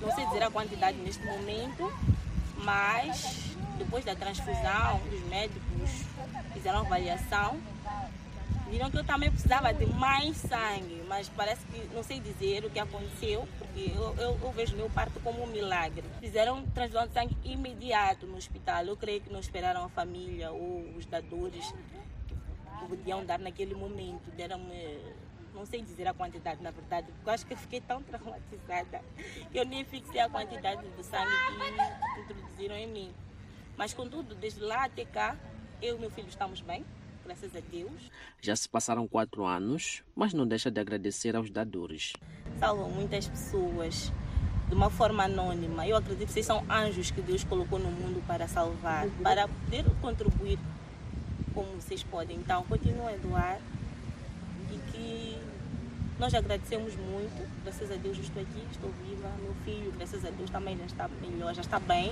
Não 0.00 0.14
sei 0.14 0.26
dizer 0.26 0.42
a 0.42 0.50
quantidade 0.50 0.98
neste 0.98 1.24
momento, 1.24 1.90
mas 2.58 3.54
depois 3.78 4.04
da 4.04 4.14
transfusão, 4.14 5.00
os 5.10 5.20
médicos 5.28 5.90
fizeram 6.52 6.80
avaliação, 6.80 7.58
viram 8.68 8.90
que 8.90 8.98
eu 8.98 9.04
também 9.04 9.30
precisava 9.30 9.72
de 9.72 9.86
mais 9.86 10.36
sangue, 10.36 11.02
mas 11.08 11.28
parece 11.30 11.64
que 11.66 11.94
não 11.94 12.02
sei 12.02 12.20
dizer 12.20 12.64
o 12.64 12.70
que 12.70 12.78
aconteceu, 12.78 13.48
porque 13.58 13.92
eu, 13.94 14.14
eu, 14.18 14.38
eu 14.42 14.52
vejo 14.52 14.76
meu 14.76 14.90
parto 14.90 15.18
como 15.20 15.42
um 15.42 15.46
milagre. 15.46 16.04
Fizeram 16.20 16.62
transfusão 16.66 17.06
de 17.06 17.14
sangue 17.14 17.36
imediato 17.44 18.26
no 18.26 18.36
hospital. 18.36 18.84
Eu 18.84 18.96
creio 18.96 19.20
que 19.20 19.32
não 19.32 19.40
esperaram 19.40 19.84
a 19.84 19.88
família 19.88 20.50
ou 20.50 20.84
os 20.96 21.06
dadores 21.06 21.72
podiam 22.80 23.24
dar 23.24 23.38
naquele 23.38 23.74
momento. 23.74 24.30
Deram-me 24.36 24.98
não 25.54 25.64
sei 25.64 25.80
dizer 25.80 26.08
a 26.08 26.12
quantidade, 26.12 26.60
na 26.62 26.70
verdade, 26.72 27.06
porque 27.12 27.28
eu 27.28 27.32
acho 27.32 27.46
que 27.46 27.54
fiquei 27.54 27.80
tão 27.80 28.02
traumatizada 28.04 29.00
que 29.52 29.58
eu 29.58 29.64
nem 29.64 29.84
fixei 29.84 30.20
a 30.20 30.28
quantidade 30.28 30.82
de 30.82 31.04
sangue 31.04 31.30
que 32.14 32.20
introduziram 32.20 32.76
em 32.76 32.88
mim. 32.88 33.14
Mas, 33.76 33.94
contudo, 33.94 34.34
desde 34.34 34.60
lá 34.60 34.84
até 34.84 35.04
cá, 35.04 35.36
eu 35.80 35.96
e 35.96 36.00
meu 36.00 36.10
filho 36.10 36.28
estamos 36.28 36.60
bem, 36.60 36.84
graças 37.24 37.54
a 37.56 37.60
Deus. 37.60 38.10
Já 38.40 38.54
se 38.54 38.68
passaram 38.68 39.06
quatro 39.08 39.44
anos, 39.44 40.02
mas 40.14 40.32
não 40.32 40.46
deixa 40.46 40.70
de 40.70 40.80
agradecer 40.80 41.34
aos 41.34 41.50
dadores. 41.50 42.12
Salvam 42.58 42.90
muitas 42.90 43.26
pessoas 43.26 44.12
de 44.68 44.74
uma 44.74 44.90
forma 44.90 45.24
anônima. 45.24 45.86
Eu 45.86 45.96
acredito 45.96 46.26
que 46.26 46.32
vocês 46.32 46.46
são 46.46 46.64
anjos 46.70 47.10
que 47.10 47.20
Deus 47.20 47.44
colocou 47.44 47.78
no 47.78 47.90
mundo 47.90 48.22
para 48.26 48.46
salvar, 48.46 49.08
para 49.22 49.48
poder 49.48 49.84
contribuir 50.00 50.58
como 51.54 51.68
vocês 51.80 52.02
podem. 52.02 52.36
Então, 52.36 52.64
continuem 52.64 53.14
a 53.14 53.18
doar 53.18 53.60
e 54.72 54.92
que 54.92 55.38
nós 56.18 56.34
agradecemos 56.34 56.94
muito. 56.96 57.48
Graças 57.62 57.90
a 57.90 57.96
Deus, 57.96 58.18
estou 58.18 58.42
aqui, 58.42 58.62
estou 58.70 58.90
viva. 59.06 59.30
Meu 59.40 59.54
filho, 59.64 59.92
graças 59.92 60.24
a 60.24 60.30
Deus, 60.30 60.50
também 60.50 60.76
já 60.76 60.86
está 60.86 61.08
melhor, 61.20 61.54
já 61.54 61.62
está 61.62 61.78
bem. 61.78 62.10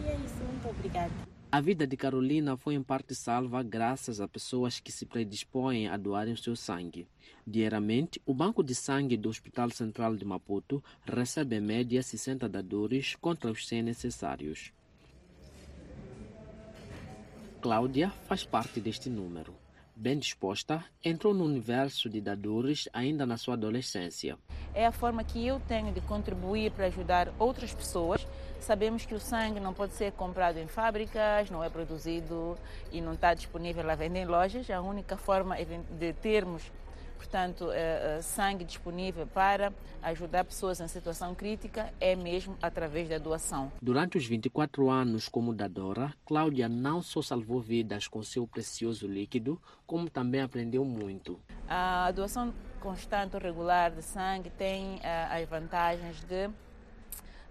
E 0.00 0.08
é 0.08 0.16
isso, 0.16 0.42
muito 0.44 0.68
obrigada. 0.68 1.12
A 1.52 1.60
vida 1.60 1.84
de 1.84 1.96
Carolina 1.96 2.56
foi 2.56 2.74
em 2.74 2.82
parte 2.82 3.12
salva 3.12 3.60
graças 3.60 4.20
a 4.20 4.28
pessoas 4.28 4.78
que 4.78 4.92
se 4.92 5.04
predispõem 5.04 5.88
a 5.88 5.96
doarem 5.96 6.36
seu 6.36 6.54
sangue. 6.54 7.08
Diariamente, 7.44 8.22
o 8.24 8.32
Banco 8.32 8.62
de 8.62 8.72
Sangue 8.72 9.16
do 9.16 9.28
Hospital 9.28 9.68
Central 9.70 10.14
de 10.14 10.24
Maputo 10.24 10.82
recebe 11.04 11.56
em 11.56 11.60
média 11.60 12.00
60 12.00 12.48
dadores 12.48 13.16
contra 13.16 13.50
os 13.50 13.66
100 13.66 13.82
necessários. 13.82 14.72
Cláudia 17.60 18.10
faz 18.26 18.42
parte 18.42 18.80
deste 18.80 19.10
número. 19.10 19.54
Bem 19.94 20.18
disposta, 20.18 20.82
entrou 21.04 21.34
no 21.34 21.44
universo 21.44 22.08
de 22.08 22.18
dadores 22.18 22.88
ainda 22.90 23.26
na 23.26 23.36
sua 23.36 23.52
adolescência. 23.52 24.38
É 24.72 24.86
a 24.86 24.92
forma 24.92 25.22
que 25.22 25.46
eu 25.46 25.60
tenho 25.68 25.92
de 25.92 26.00
contribuir 26.00 26.72
para 26.72 26.86
ajudar 26.86 27.30
outras 27.38 27.74
pessoas 27.74 28.26
Sabemos 28.60 29.06
que 29.06 29.14
o 29.14 29.20
sangue 29.20 29.58
não 29.58 29.72
pode 29.72 29.94
ser 29.94 30.12
comprado 30.12 30.58
em 30.58 30.66
fábricas, 30.66 31.50
não 31.50 31.64
é 31.64 31.70
produzido 31.70 32.58
e 32.92 33.00
não 33.00 33.14
está 33.14 33.32
disponível 33.32 33.88
à 33.88 33.94
venda 33.94 34.18
em 34.18 34.26
lojas. 34.26 34.68
A 34.70 34.82
única 34.82 35.16
forma 35.16 35.56
de 35.98 36.12
termos, 36.12 36.70
portanto, 37.20 37.70
eh, 37.70 38.16
eh, 38.16 38.22
sangue 38.22 38.64
disponível 38.64 39.26
para 39.26 39.74
ajudar 40.02 40.42
pessoas 40.42 40.80
em 40.80 40.88
situação 40.88 41.34
crítica 41.34 41.92
é 42.00 42.16
mesmo 42.16 42.56
através 42.62 43.10
da 43.10 43.18
doação. 43.18 43.70
Durante 43.82 44.16
os 44.16 44.24
24 44.24 44.88
anos 44.88 45.28
como 45.28 45.52
dadora, 45.52 46.14
Cláudia 46.24 46.66
não 46.66 47.02
só 47.02 47.20
salvou 47.20 47.60
vidas 47.60 48.08
com 48.08 48.22
seu 48.22 48.46
precioso 48.46 49.06
líquido, 49.06 49.60
como 49.86 50.08
também 50.08 50.40
aprendeu 50.40 50.82
muito. 50.82 51.38
A 51.68 52.10
doação 52.12 52.54
constante 52.80 53.36
ou 53.36 53.42
regular 53.42 53.90
de 53.90 54.00
sangue 54.00 54.48
tem 54.48 54.98
eh, 55.02 55.28
as 55.30 55.46
vantagens 55.46 56.24
de 56.24 56.48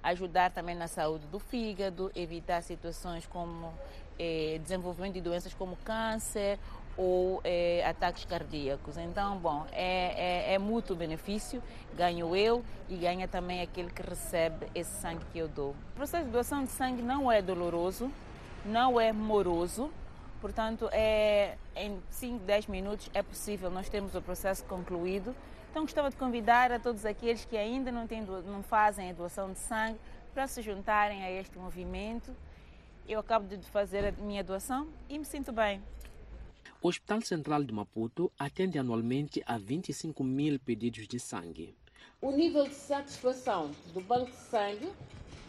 ajudar 0.02 0.50
também 0.50 0.76
na 0.76 0.88
saúde 0.88 1.28
do 1.28 1.38
fígado, 1.38 2.12
evitar 2.16 2.64
situações 2.64 3.28
como 3.28 3.72
eh, 4.18 4.60
desenvolvimento 4.64 5.14
de 5.14 5.22
doenças 5.22 5.54
como 5.54 5.78
câncer 5.78 6.58
ou 7.00 7.40
eh, 7.44 7.84
ataques 7.88 8.26
cardíacos. 8.26 8.98
Então, 8.98 9.38
bom, 9.38 9.66
é, 9.72 10.52
é, 10.52 10.54
é 10.54 10.60
mútuo 10.60 10.96
benefício, 10.96 11.64
ganho 11.96 12.36
eu 12.36 12.64
e 12.90 12.98
ganha 12.98 13.28
também 13.28 13.62
aquele 13.62 13.90
que 13.90 14.02
recebe 14.02 14.68
esse 14.76 15.00
sangue 15.00 15.24
que 15.32 15.40
eu 15.40 15.48
dou. 15.48 15.72
O 15.94 15.96
processo 15.96 16.26
de 16.26 16.32
doação 16.32 16.64
de 16.64 16.70
sangue 16.72 17.02
não 17.02 17.32
é 17.32 17.42
doloroso, 17.42 18.12
não 18.66 19.00
é 19.00 19.14
moroso, 19.14 19.90
portanto, 20.42 20.90
é, 20.92 21.56
em 21.76 21.98
5, 22.10 22.44
10 22.44 22.68
minutos 22.68 23.10
é 23.14 23.24
possível, 23.24 23.72
nós 23.72 23.88
temos 23.88 24.14
o 24.14 24.22
processo 24.22 24.64
concluído 24.66 25.34
então 25.70 25.84
gostava 25.84 26.10
de 26.10 26.16
convidar 26.16 26.72
a 26.72 26.80
todos 26.80 27.06
aqueles 27.06 27.46
que 27.46 27.56
ainda 27.56 27.92
não, 27.92 28.08
têm, 28.08 28.22
não 28.22 28.64
fazem 28.64 29.12
a 29.12 29.14
doação 29.14 29.52
de 29.54 29.60
sangue 29.60 30.00
para 30.34 30.48
se 30.48 30.62
juntarem 30.62 31.24
a 31.24 31.32
este 31.32 31.58
movimento. 31.58 32.36
Eu 33.08 33.20
acabo 33.20 33.48
de 33.48 33.64
fazer 33.70 34.06
a 34.08 34.12
minha 34.12 34.44
doação 34.44 34.88
e 35.08 35.18
me 35.20 35.26
sinto 35.26 35.52
bem. 35.52 35.82
O 36.82 36.88
Hospital 36.88 37.20
Central 37.22 37.62
de 37.66 37.74
Maputo 37.74 38.32
atende 38.40 38.80
anualmente 38.80 39.44
a 39.46 39.58
25 39.58 40.24
mil 40.24 40.58
pedidos 40.58 41.10
de 41.10 41.20
sangue. 41.20 41.76
O 42.22 42.32
nível 42.32 42.66
de 42.70 42.74
satisfação 42.74 43.72
do 43.94 44.00
banco 44.00 44.32
de 44.32 44.38
sangue, 44.38 44.90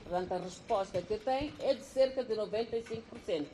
perante 0.02 0.34
a 0.34 0.38
resposta 0.38 1.00
que 1.00 1.16
tem, 1.18 1.52
é 1.60 1.75
de 1.75 1.84
cerca 1.84 2.25
de 2.25 2.34
95%. 2.34 3.46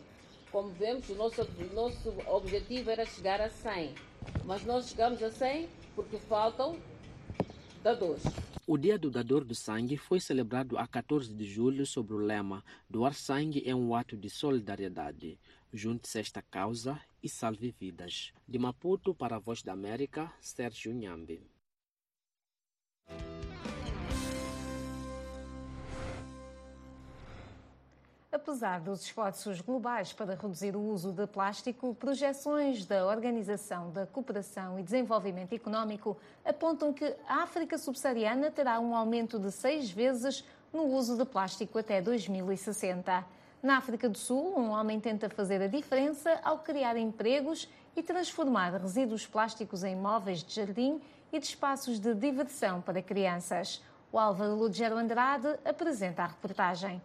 Como 0.50 0.70
vemos, 0.70 1.06
o 1.10 1.14
nosso, 1.16 1.42
o 1.42 1.74
nosso 1.74 2.14
objetivo 2.26 2.88
era 2.88 3.04
chegar 3.04 3.42
a 3.42 3.50
100, 3.50 3.94
mas 4.46 4.64
nós 4.64 4.88
chegamos 4.88 5.22
a 5.22 5.30
100 5.30 5.68
porque 5.94 6.16
faltam 6.16 6.78
dadores. 7.82 8.22
O 8.66 8.78
Dia 8.78 8.98
do 8.98 9.10
Dador 9.10 9.44
do 9.44 9.54
Sangue 9.54 9.98
foi 9.98 10.18
celebrado 10.18 10.78
a 10.78 10.88
14 10.88 11.32
de 11.32 11.44
julho 11.44 11.84
sob 11.86 12.14
o 12.14 12.16
lema 12.16 12.64
Doar 12.88 13.14
sangue 13.14 13.62
é 13.64 13.74
um 13.74 13.94
ato 13.94 14.16
de 14.16 14.28
solidariedade. 14.28 15.38
Junte-se 15.72 16.18
a 16.18 16.20
esta 16.20 16.42
causa 16.42 16.98
e 17.26 17.28
salve 17.28 17.72
vidas. 17.72 18.32
De 18.46 18.56
Maputo 18.56 19.12
para 19.12 19.34
a 19.34 19.38
Voz 19.40 19.60
da 19.60 19.72
América, 19.72 20.32
Sérgio 20.40 20.94
Nhambi. 20.94 21.44
Apesar 28.30 28.80
dos 28.80 29.02
esforços 29.02 29.60
globais 29.60 30.12
para 30.12 30.36
reduzir 30.36 30.76
o 30.76 30.80
uso 30.80 31.10
de 31.10 31.26
plástico, 31.26 31.96
projeções 31.96 32.86
da 32.86 33.04
Organização 33.04 33.90
da 33.90 34.06
Cooperação 34.06 34.78
e 34.78 34.84
Desenvolvimento 34.84 35.52
Económico 35.52 36.16
apontam 36.44 36.92
que 36.92 37.06
a 37.26 37.42
África 37.42 37.76
subsaariana 37.76 38.52
terá 38.52 38.78
um 38.78 38.94
aumento 38.94 39.36
de 39.36 39.50
seis 39.50 39.90
vezes 39.90 40.44
no 40.72 40.84
uso 40.84 41.16
de 41.16 41.24
plástico 41.24 41.76
até 41.76 42.00
2060. 42.00 43.26
Na 43.66 43.78
África 43.78 44.08
do 44.08 44.16
Sul, 44.16 44.56
um 44.56 44.70
homem 44.70 45.00
tenta 45.00 45.28
fazer 45.28 45.60
a 45.60 45.66
diferença 45.66 46.38
ao 46.44 46.60
criar 46.60 46.96
empregos 46.96 47.68
e 47.96 48.00
transformar 48.00 48.72
resíduos 48.80 49.26
plásticos 49.26 49.82
em 49.82 49.96
móveis 49.96 50.44
de 50.44 50.54
jardim 50.54 51.00
e 51.32 51.40
de 51.40 51.46
espaços 51.46 51.98
de 51.98 52.14
diversão 52.14 52.80
para 52.80 53.02
crianças. 53.02 53.82
O 54.12 54.20
Álvaro 54.20 54.54
Lugero 54.54 54.96
Andrade 54.96 55.48
apresenta 55.64 56.22
a 56.22 56.26
reportagem. 56.28 57.02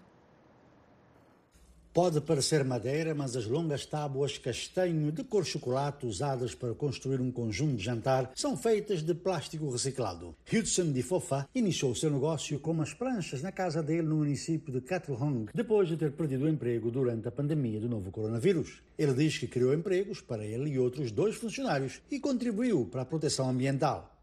Pode 1.94 2.22
parecer 2.22 2.64
madeira, 2.64 3.14
mas 3.14 3.36
as 3.36 3.46
longas 3.46 3.86
tábuas 3.86 4.38
castanho 4.38 5.12
de 5.12 5.26
cor 5.26 5.46
chocolate 5.46 6.06
usadas 6.06 6.56
para 6.56 6.74
construir 6.74 7.20
um 7.20 7.30
conjunto 7.30 7.76
de 7.76 7.84
jantar 7.84 8.32
são 8.34 8.56
feitas 8.56 9.04
de 9.04 9.14
plástico 9.14 9.70
reciclado. 9.70 10.34
Hudson 10.50 10.94
de 10.94 11.04
Fofa 11.04 11.50
iniciou 11.54 11.94
seu 11.94 12.10
negócio 12.10 12.58
com 12.62 12.72
umas 12.72 12.94
pranchas 12.94 13.42
na 13.42 13.52
casa 13.52 13.84
dele 13.84 14.04
no 14.04 14.16
município 14.16 14.72
de 14.72 14.80
Katlehong, 14.80 15.48
depois 15.54 15.90
de 15.90 15.98
ter 15.98 16.14
perdido 16.14 16.46
o 16.46 16.50
emprego 16.50 16.90
durante 16.90 17.28
a 17.28 17.32
pandemia 17.32 17.82
do 17.82 17.90
novo 17.90 18.10
coronavírus. 18.10 18.82
Ele 18.98 19.14
diz 19.14 19.38
que 19.38 19.48
criou 19.48 19.74
empregos 19.74 20.22
para 20.22 20.46
ele 20.46 20.70
e 20.70 20.80
outros 20.80 21.12
dois 21.12 21.36
funcionários 21.36 22.02
e 22.10 22.22
contribuiu 22.22 22.86
para 22.86 23.02
a 23.02 23.06
proteção 23.06 23.50
ambiental. 23.50 24.16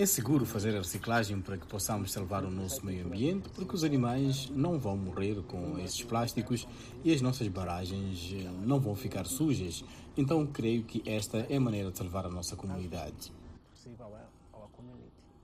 É 0.00 0.06
seguro 0.06 0.46
fazer 0.46 0.76
a 0.76 0.78
reciclagem 0.78 1.40
para 1.40 1.58
que 1.58 1.66
possamos 1.66 2.12
salvar 2.12 2.44
o 2.44 2.50
nosso 2.52 2.86
meio 2.86 3.04
ambiente, 3.04 3.48
porque 3.48 3.74
os 3.74 3.82
animais 3.82 4.48
não 4.48 4.78
vão 4.78 4.96
morrer 4.96 5.42
com 5.42 5.76
esses 5.76 6.04
plásticos 6.04 6.68
e 7.02 7.12
as 7.12 7.20
nossas 7.20 7.48
barragens 7.48 8.32
eh, 8.32 8.48
não 8.64 8.78
vão 8.78 8.94
ficar 8.94 9.26
sujas. 9.26 9.84
Então, 10.16 10.46
creio 10.46 10.84
que 10.84 11.02
esta 11.04 11.38
é 11.50 11.56
a 11.56 11.60
maneira 11.60 11.90
de 11.90 11.98
salvar 11.98 12.24
a 12.26 12.30
nossa 12.30 12.54
comunidade. 12.54 13.32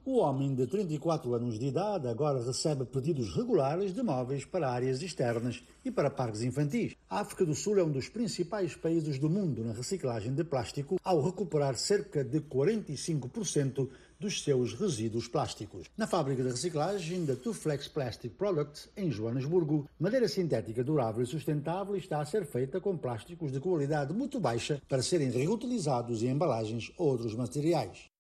O 0.07 0.19
homem 0.19 0.55
de 0.55 0.67
34 0.67 1.33
anos 1.33 1.59
de 1.59 1.65
idade 1.65 2.07
agora 2.07 2.45
recebe 2.45 2.85
pedidos 2.85 3.35
regulares 3.35 3.95
de 3.95 4.03
móveis 4.03 4.45
para 4.45 4.71
áreas 4.71 5.01
externas 5.01 5.65
e 5.83 5.91
para 5.91 6.11
parques 6.11 6.43
infantis. 6.43 6.95
A 7.09 7.21
África 7.21 7.47
do 7.47 7.55
Sul 7.55 7.79
é 7.79 7.83
um 7.83 7.91
dos 7.91 8.11
principais 8.11 8.77
países 8.77 9.19
do 9.19 9.31
mundo 9.31 9.65
na 9.65 9.73
reciclagem 9.73 10.35
de 10.35 10.45
plástico, 10.45 11.01
ao 11.03 11.23
recuperar 11.23 11.75
cerca 11.77 12.23
de 12.23 12.39
45% 12.39 13.89
dos 14.19 14.43
seus 14.43 14.75
resíduos 14.75 15.29
plásticos. 15.29 15.87
Na 15.97 16.07
fábrica 16.07 16.43
de 16.43 16.51
reciclagem 16.51 17.25
da 17.25 17.37
Tuflex 17.37 17.89
Plastic 17.89 18.33
Products, 18.33 18.89
em 18.97 19.11
Joanesburgo, 19.11 19.89
madeira 19.99 20.29
sintética 20.29 20.85
durável 20.85 21.23
e 21.23 21.27
sustentável 21.27 21.97
está 21.97 22.21
a 22.21 22.25
ser 22.25 22.45
feita 22.45 22.81
com 22.81 22.97
plásticos 22.97 23.53
de 23.53 23.61
qualidade 23.61 24.13
muito 24.13 24.41
baixa 24.41 24.81
para 24.89 25.03
serem 25.03 25.31
reutilizados 25.31 26.23
em 26.23 26.29
embalagens 26.29 26.93
ou 26.97 27.09
outros 27.09 27.35
materiais. 27.35 28.11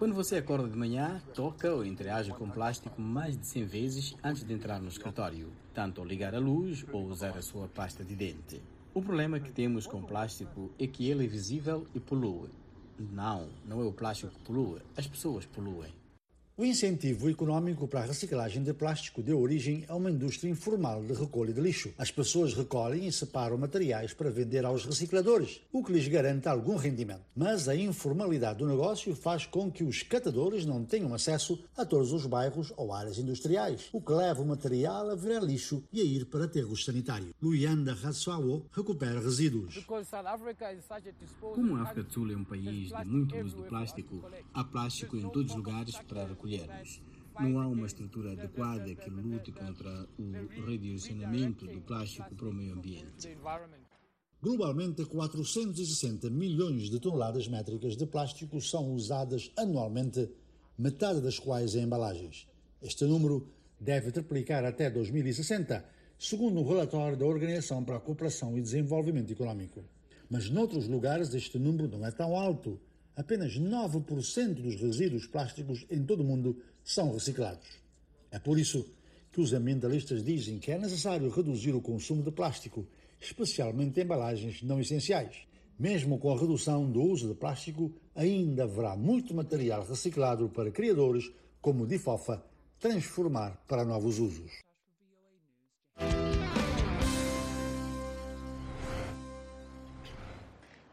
Quando 0.00 0.14
você 0.14 0.36
acorda 0.36 0.66
de 0.66 0.78
manhã, 0.78 1.20
toca 1.34 1.70
ou 1.74 1.84
interage 1.84 2.32
com 2.32 2.48
plástico 2.48 2.98
mais 2.98 3.36
de 3.36 3.46
100 3.46 3.64
vezes 3.66 4.16
antes 4.24 4.42
de 4.42 4.54
entrar 4.54 4.80
no 4.80 4.88
escritório, 4.88 5.52
tanto 5.74 6.00
ao 6.00 6.06
ligar 6.06 6.34
a 6.34 6.38
luz 6.38 6.86
ou 6.90 7.04
usar 7.04 7.36
a 7.36 7.42
sua 7.42 7.68
pasta 7.68 8.02
de 8.02 8.16
dente. 8.16 8.62
O 8.92 9.00
problema 9.00 9.38
que 9.38 9.52
temos 9.52 9.86
com 9.86 10.02
plástico 10.02 10.68
é 10.76 10.84
que 10.84 11.08
ele 11.08 11.24
é 11.24 11.28
visível 11.28 11.86
e 11.94 12.00
polui. 12.00 12.50
Não, 12.98 13.48
não 13.64 13.80
é 13.80 13.84
o 13.84 13.92
plástico 13.92 14.32
que 14.32 14.40
polui, 14.40 14.80
as 14.96 15.06
pessoas 15.06 15.46
poluem. 15.46 15.94
O 16.60 16.64
incentivo 16.66 17.30
econômico 17.30 17.88
para 17.88 18.00
a 18.00 18.04
reciclagem 18.04 18.62
de 18.62 18.74
plástico 18.74 19.22
deu 19.22 19.40
origem 19.40 19.86
a 19.88 19.96
uma 19.96 20.10
indústria 20.10 20.50
informal 20.50 21.02
de 21.02 21.14
recolha 21.14 21.54
de 21.54 21.60
lixo. 21.62 21.94
As 21.96 22.10
pessoas 22.10 22.52
recolhem 22.52 23.06
e 23.06 23.12
separam 23.12 23.56
materiais 23.56 24.12
para 24.12 24.28
vender 24.28 24.66
aos 24.66 24.84
recicladores, 24.84 25.62
o 25.72 25.82
que 25.82 25.90
lhes 25.90 26.06
garante 26.06 26.50
algum 26.50 26.76
rendimento. 26.76 27.22
Mas 27.34 27.66
a 27.66 27.74
informalidade 27.74 28.58
do 28.58 28.66
negócio 28.66 29.16
faz 29.16 29.46
com 29.46 29.72
que 29.72 29.82
os 29.82 30.02
catadores 30.02 30.66
não 30.66 30.84
tenham 30.84 31.14
acesso 31.14 31.58
a 31.74 31.86
todos 31.86 32.12
os 32.12 32.26
bairros 32.26 32.74
ou 32.76 32.92
áreas 32.92 33.16
industriais, 33.16 33.88
o 33.90 34.02
que 34.02 34.12
leva 34.12 34.42
o 34.42 34.46
material 34.46 35.08
a 35.08 35.14
virar 35.14 35.40
lixo 35.40 35.82
e 35.90 36.02
a 36.02 36.04
ir 36.04 36.26
para 36.26 36.44
aterros 36.44 36.84
sanitários. 36.84 37.32
Luianda 37.40 37.94
Ratsuawo 37.94 38.66
recupera 38.70 39.18
resíduos. 39.18 39.82
Como 41.40 41.76
a 41.76 41.82
África 41.84 42.02
do 42.02 42.12
Sul 42.12 42.30
é 42.30 42.36
um 42.36 42.44
país 42.44 42.90
de 42.90 43.04
muito 43.06 43.34
uso 43.38 43.56
de 43.56 43.62
plástico, 43.62 44.22
há 44.52 44.62
plástico 44.62 45.16
em 45.16 45.26
todos 45.30 45.52
os 45.52 45.56
lugares 45.56 45.96
para 46.06 46.26
recolher 46.26 46.49
recolhermos. 46.50 47.02
Não 47.38 47.58
há 47.60 47.66
uma 47.66 47.86
estrutura 47.86 48.32
adequada 48.32 48.94
que 48.94 49.08
lute 49.08 49.52
contra 49.52 50.06
o 50.18 50.66
redirecionamento 50.66 51.66
do 51.66 51.80
plástico 51.80 52.34
para 52.34 52.48
o 52.48 52.52
meio 52.52 52.74
ambiente. 52.74 53.36
Globalmente, 54.42 55.04
460 55.04 56.28
milhões 56.30 56.90
de 56.90 56.98
toneladas 56.98 57.46
métricas 57.46 57.96
de 57.96 58.06
plástico 58.06 58.60
são 58.60 58.92
usadas 58.94 59.50
anualmente, 59.56 60.30
metade 60.76 61.20
das 61.20 61.38
quais 61.38 61.74
em 61.74 61.84
embalagens. 61.84 62.48
Este 62.82 63.04
número 63.04 63.46
deve 63.78 64.10
triplicar 64.10 64.64
até 64.64 64.90
2060, 64.90 65.84
segundo 66.18 66.60
um 66.60 66.66
relatório 66.66 67.16
da 67.16 67.26
Organização 67.26 67.84
para 67.84 67.96
a 67.96 68.00
Cooperação 68.00 68.56
e 68.56 68.62
Desenvolvimento 68.62 69.30
Econômico. 69.30 69.84
Mas 70.28 70.48
noutros 70.48 70.88
lugares 70.88 71.32
este 71.34 71.58
número 71.58 71.88
não 71.88 72.06
é 72.06 72.10
tão 72.10 72.34
alto 72.34 72.80
apenas 73.16 73.58
9% 73.58 74.54
dos 74.54 74.80
resíduos 74.80 75.26
plásticos 75.26 75.84
em 75.90 76.04
todo 76.04 76.20
o 76.20 76.24
mundo 76.24 76.56
são 76.82 77.12
reciclados. 77.12 77.66
É 78.30 78.38
por 78.38 78.58
isso 78.58 78.86
que 79.32 79.40
os 79.40 79.52
ambientalistas 79.52 80.24
dizem 80.24 80.58
que 80.58 80.72
é 80.72 80.78
necessário 80.78 81.30
reduzir 81.30 81.74
o 81.74 81.80
consumo 81.80 82.22
de 82.22 82.30
plástico, 82.30 82.86
especialmente 83.20 84.00
embalagens 84.00 84.62
não 84.62 84.80
essenciais. 84.80 85.36
Mesmo 85.78 86.18
com 86.18 86.30
a 86.30 86.38
redução 86.38 86.90
do 86.90 87.00
uso 87.00 87.28
de 87.28 87.34
plástico, 87.34 87.92
ainda 88.14 88.64
haverá 88.64 88.96
muito 88.96 89.34
material 89.34 89.84
reciclado 89.84 90.48
para 90.48 90.70
criadores 90.70 91.30
como 91.60 91.84
o 91.84 91.86
Difofa 91.86 92.44
transformar 92.78 93.62
para 93.66 93.84
novos 93.84 94.18
usos. 94.18 94.69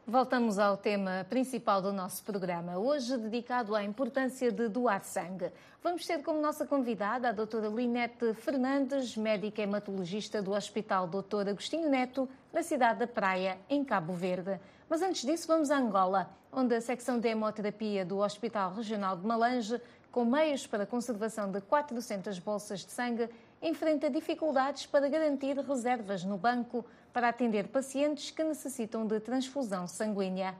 Voltamos 0.09 0.57
ao 0.57 0.77
tema 0.77 1.25
principal 1.29 1.81
do 1.81 1.91
nosso 1.91 2.23
programa, 2.23 2.77
hoje 2.77 3.17
dedicado 3.17 3.75
à 3.75 3.83
importância 3.83 4.49
de 4.49 4.69
doar 4.69 5.03
sangue. 5.03 5.51
Vamos 5.83 6.07
ter 6.07 6.23
como 6.23 6.41
nossa 6.41 6.65
convidada 6.65 7.27
a 7.27 7.33
doutora 7.33 7.67
Linete 7.67 8.33
Fernandes, 8.33 9.17
médica 9.17 9.61
hematologista 9.61 10.41
do 10.41 10.53
Hospital 10.53 11.07
Doutor 11.07 11.49
Agostinho 11.49 11.89
Neto, 11.89 12.29
na 12.53 12.63
cidade 12.63 12.99
da 12.99 13.07
Praia, 13.07 13.57
em 13.69 13.83
Cabo 13.83 14.13
Verde. 14.13 14.57
Mas 14.87 15.01
antes 15.01 15.25
disso, 15.25 15.45
vamos 15.45 15.69
a 15.69 15.77
Angola, 15.77 16.29
onde 16.53 16.73
a 16.73 16.79
secção 16.79 17.19
de 17.19 17.27
hemoterapia 17.27 18.05
do 18.05 18.19
Hospital 18.19 18.75
Regional 18.75 19.17
de 19.17 19.27
Malange, 19.27 19.81
com 20.09 20.23
meios 20.23 20.65
para 20.65 20.83
a 20.83 20.87
conservação 20.87 21.51
de 21.51 21.59
400 21.59 22.39
bolsas 22.39 22.85
de 22.85 22.93
sangue, 22.93 23.29
enfrenta 23.61 24.09
dificuldades 24.09 24.85
para 24.85 25.09
garantir 25.09 25.57
reservas 25.59 26.23
no 26.23 26.37
banco 26.37 26.85
para 27.17 27.29
atender 27.29 27.69
pacientes 27.69 28.29
que 28.29 28.43
necessitam 28.43 29.07
de 29.07 29.19
transfusão 29.19 29.87
sanguínea. 29.87 30.55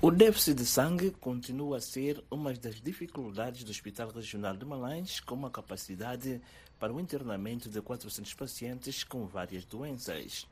O 0.00 0.12
déficit 0.12 0.54
de 0.54 0.64
sangue 0.64 1.10
continua 1.10 1.78
a 1.78 1.80
ser 1.80 2.22
uma 2.30 2.54
das 2.54 2.80
dificuldades 2.80 3.64
do 3.64 3.72
Hospital 3.72 4.10
Regional 4.10 4.56
de 4.56 4.64
Malães, 4.64 5.18
com 5.18 5.34
uma 5.34 5.50
capacidade 5.50 6.40
para 6.78 6.92
o 6.92 7.00
internamento 7.00 7.68
de 7.68 7.82
400 7.82 8.32
pacientes 8.34 9.02
com 9.02 9.26
várias 9.26 9.64
doenças. 9.64 10.46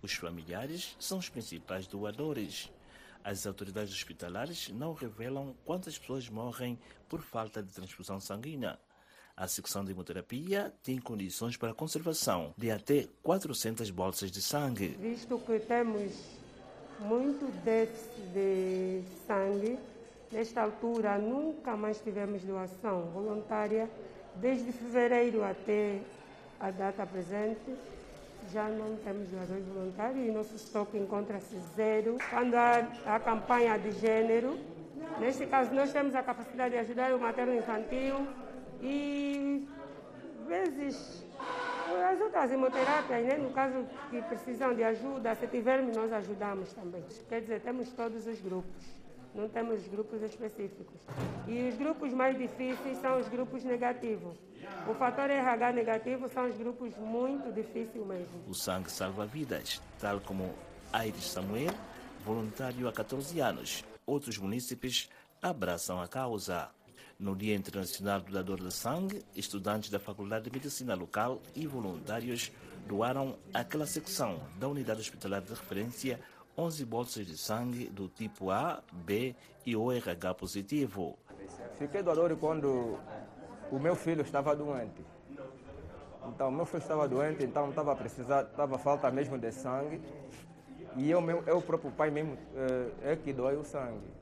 Os 0.00 0.12
familiares 0.12 0.96
são 1.00 1.18
os 1.18 1.28
principais 1.28 1.88
doadores. 1.88 2.70
As 3.24 3.44
autoridades 3.44 3.92
hospitalares 3.92 4.68
não 4.68 4.92
revelam 4.94 5.52
quantas 5.64 5.98
pessoas 5.98 6.28
morrem 6.28 6.78
por 7.08 7.20
falta 7.20 7.60
de 7.60 7.72
transfusão 7.72 8.20
sanguínea. 8.20 8.78
A 9.34 9.48
secção 9.48 9.82
de 9.82 9.92
hemoterapia 9.92 10.74
tem 10.82 10.98
condições 10.98 11.56
para 11.56 11.72
conservação 11.72 12.52
de 12.56 12.70
até 12.70 13.08
400 13.22 13.90
bolsas 13.90 14.30
de 14.30 14.42
sangue. 14.42 14.88
Visto 15.00 15.38
que 15.38 15.58
temos 15.60 16.12
muito 17.00 17.50
déficit 17.64 18.20
de 18.34 19.02
sangue, 19.26 19.78
nesta 20.30 20.60
altura 20.60 21.16
nunca 21.16 21.74
mais 21.76 21.98
tivemos 21.98 22.42
doação 22.42 23.06
voluntária. 23.06 23.88
Desde 24.36 24.70
fevereiro 24.70 25.42
até 25.42 26.00
a 26.60 26.70
data 26.70 27.06
presente, 27.06 27.74
já 28.52 28.68
não 28.68 28.96
temos 28.96 29.28
doadores 29.28 29.64
voluntários 29.64 30.26
e 30.26 30.30
nosso 30.30 30.54
estoque 30.54 30.98
encontra-se 30.98 31.56
zero. 31.74 32.18
Quando 32.28 32.54
há 32.54 32.86
a 33.06 33.18
campanha 33.18 33.78
de 33.78 33.92
gênero, 33.92 34.58
neste 35.18 35.46
caso 35.46 35.72
nós 35.72 35.90
temos 35.90 36.14
a 36.14 36.22
capacidade 36.22 36.74
de 36.74 36.80
ajudar 36.80 37.14
o 37.14 37.18
materno 37.18 37.56
infantil 37.56 38.26
e 38.82 39.66
vezes 40.46 41.24
as 42.10 42.20
outras 42.20 42.50
hemoterápias, 42.50 43.24
né? 43.24 43.38
no 43.38 43.50
caso 43.50 43.86
que 44.10 44.20
precisam 44.22 44.74
de 44.74 44.82
ajuda, 44.82 45.34
se 45.34 45.46
tivermos, 45.46 45.96
nós 45.96 46.12
ajudamos 46.12 46.72
também. 46.72 47.02
Quer 47.28 47.40
dizer, 47.40 47.60
temos 47.60 47.90
todos 47.90 48.26
os 48.26 48.40
grupos, 48.40 48.84
não 49.34 49.48
temos 49.48 49.86
grupos 49.88 50.20
específicos. 50.22 51.00
E 51.46 51.68
os 51.68 51.76
grupos 51.76 52.12
mais 52.12 52.36
difíceis 52.36 52.98
são 52.98 53.18
os 53.18 53.28
grupos 53.28 53.64
negativos. 53.64 54.36
O 54.88 54.94
fator 54.94 55.30
RH 55.30 55.72
negativo 55.72 56.28
são 56.28 56.48
os 56.48 56.56
grupos 56.56 56.96
muito 56.98 57.52
difíceis 57.52 58.04
mesmo. 58.06 58.42
O 58.48 58.54
sangue 58.54 58.90
salva 58.90 59.24
vidas, 59.26 59.80
tal 60.00 60.20
como 60.20 60.52
Aires 60.92 61.30
Samuel, 61.30 61.72
voluntário 62.24 62.88
há 62.88 62.92
14 62.92 63.40
anos. 63.40 63.84
Outros 64.06 64.38
munícipes 64.38 65.08
abraçam 65.40 66.00
a 66.00 66.08
causa. 66.08 66.68
No 67.22 67.36
Dia 67.36 67.54
Internacional 67.54 68.20
do 68.20 68.32
Dador 68.32 68.60
de 68.60 68.74
Sangue, 68.74 69.24
estudantes 69.36 69.90
da 69.90 70.00
Faculdade 70.00 70.46
de 70.46 70.50
Medicina 70.50 70.96
Local 70.96 71.40
e 71.54 71.68
voluntários 71.68 72.50
doaram 72.88 73.36
àquela 73.54 73.86
secção 73.86 74.40
da 74.58 74.66
unidade 74.66 75.02
hospitalar 75.02 75.40
de 75.40 75.50
referência 75.50 76.18
11 76.58 76.84
bolsas 76.84 77.24
de 77.24 77.38
sangue 77.38 77.88
do 77.88 78.08
tipo 78.08 78.50
A, 78.50 78.82
B 78.92 79.36
e 79.64 79.76
ORH 79.76 80.34
positivo. 80.36 81.16
Fiquei 81.78 82.02
doador 82.02 82.36
quando 82.38 82.98
o 83.70 83.78
meu 83.78 83.94
filho 83.94 84.22
estava 84.22 84.56
doente. 84.56 85.04
Então, 86.26 86.50
meu 86.50 86.66
filho 86.66 86.82
estava 86.82 87.06
doente, 87.06 87.44
então 87.44 87.70
estava 87.70 87.94
precisar, 87.94 88.42
estava 88.42 88.76
falta 88.78 89.08
mesmo 89.12 89.38
de 89.38 89.52
sangue. 89.52 90.02
E 90.96 91.08
eu, 91.08 91.20
meu, 91.20 91.44
eu 91.46 91.62
próprio 91.62 91.92
pai 91.92 92.10
mesmo 92.10 92.36
é 93.00 93.14
que 93.14 93.32
doe 93.32 93.54
o 93.54 93.62
sangue. 93.62 94.21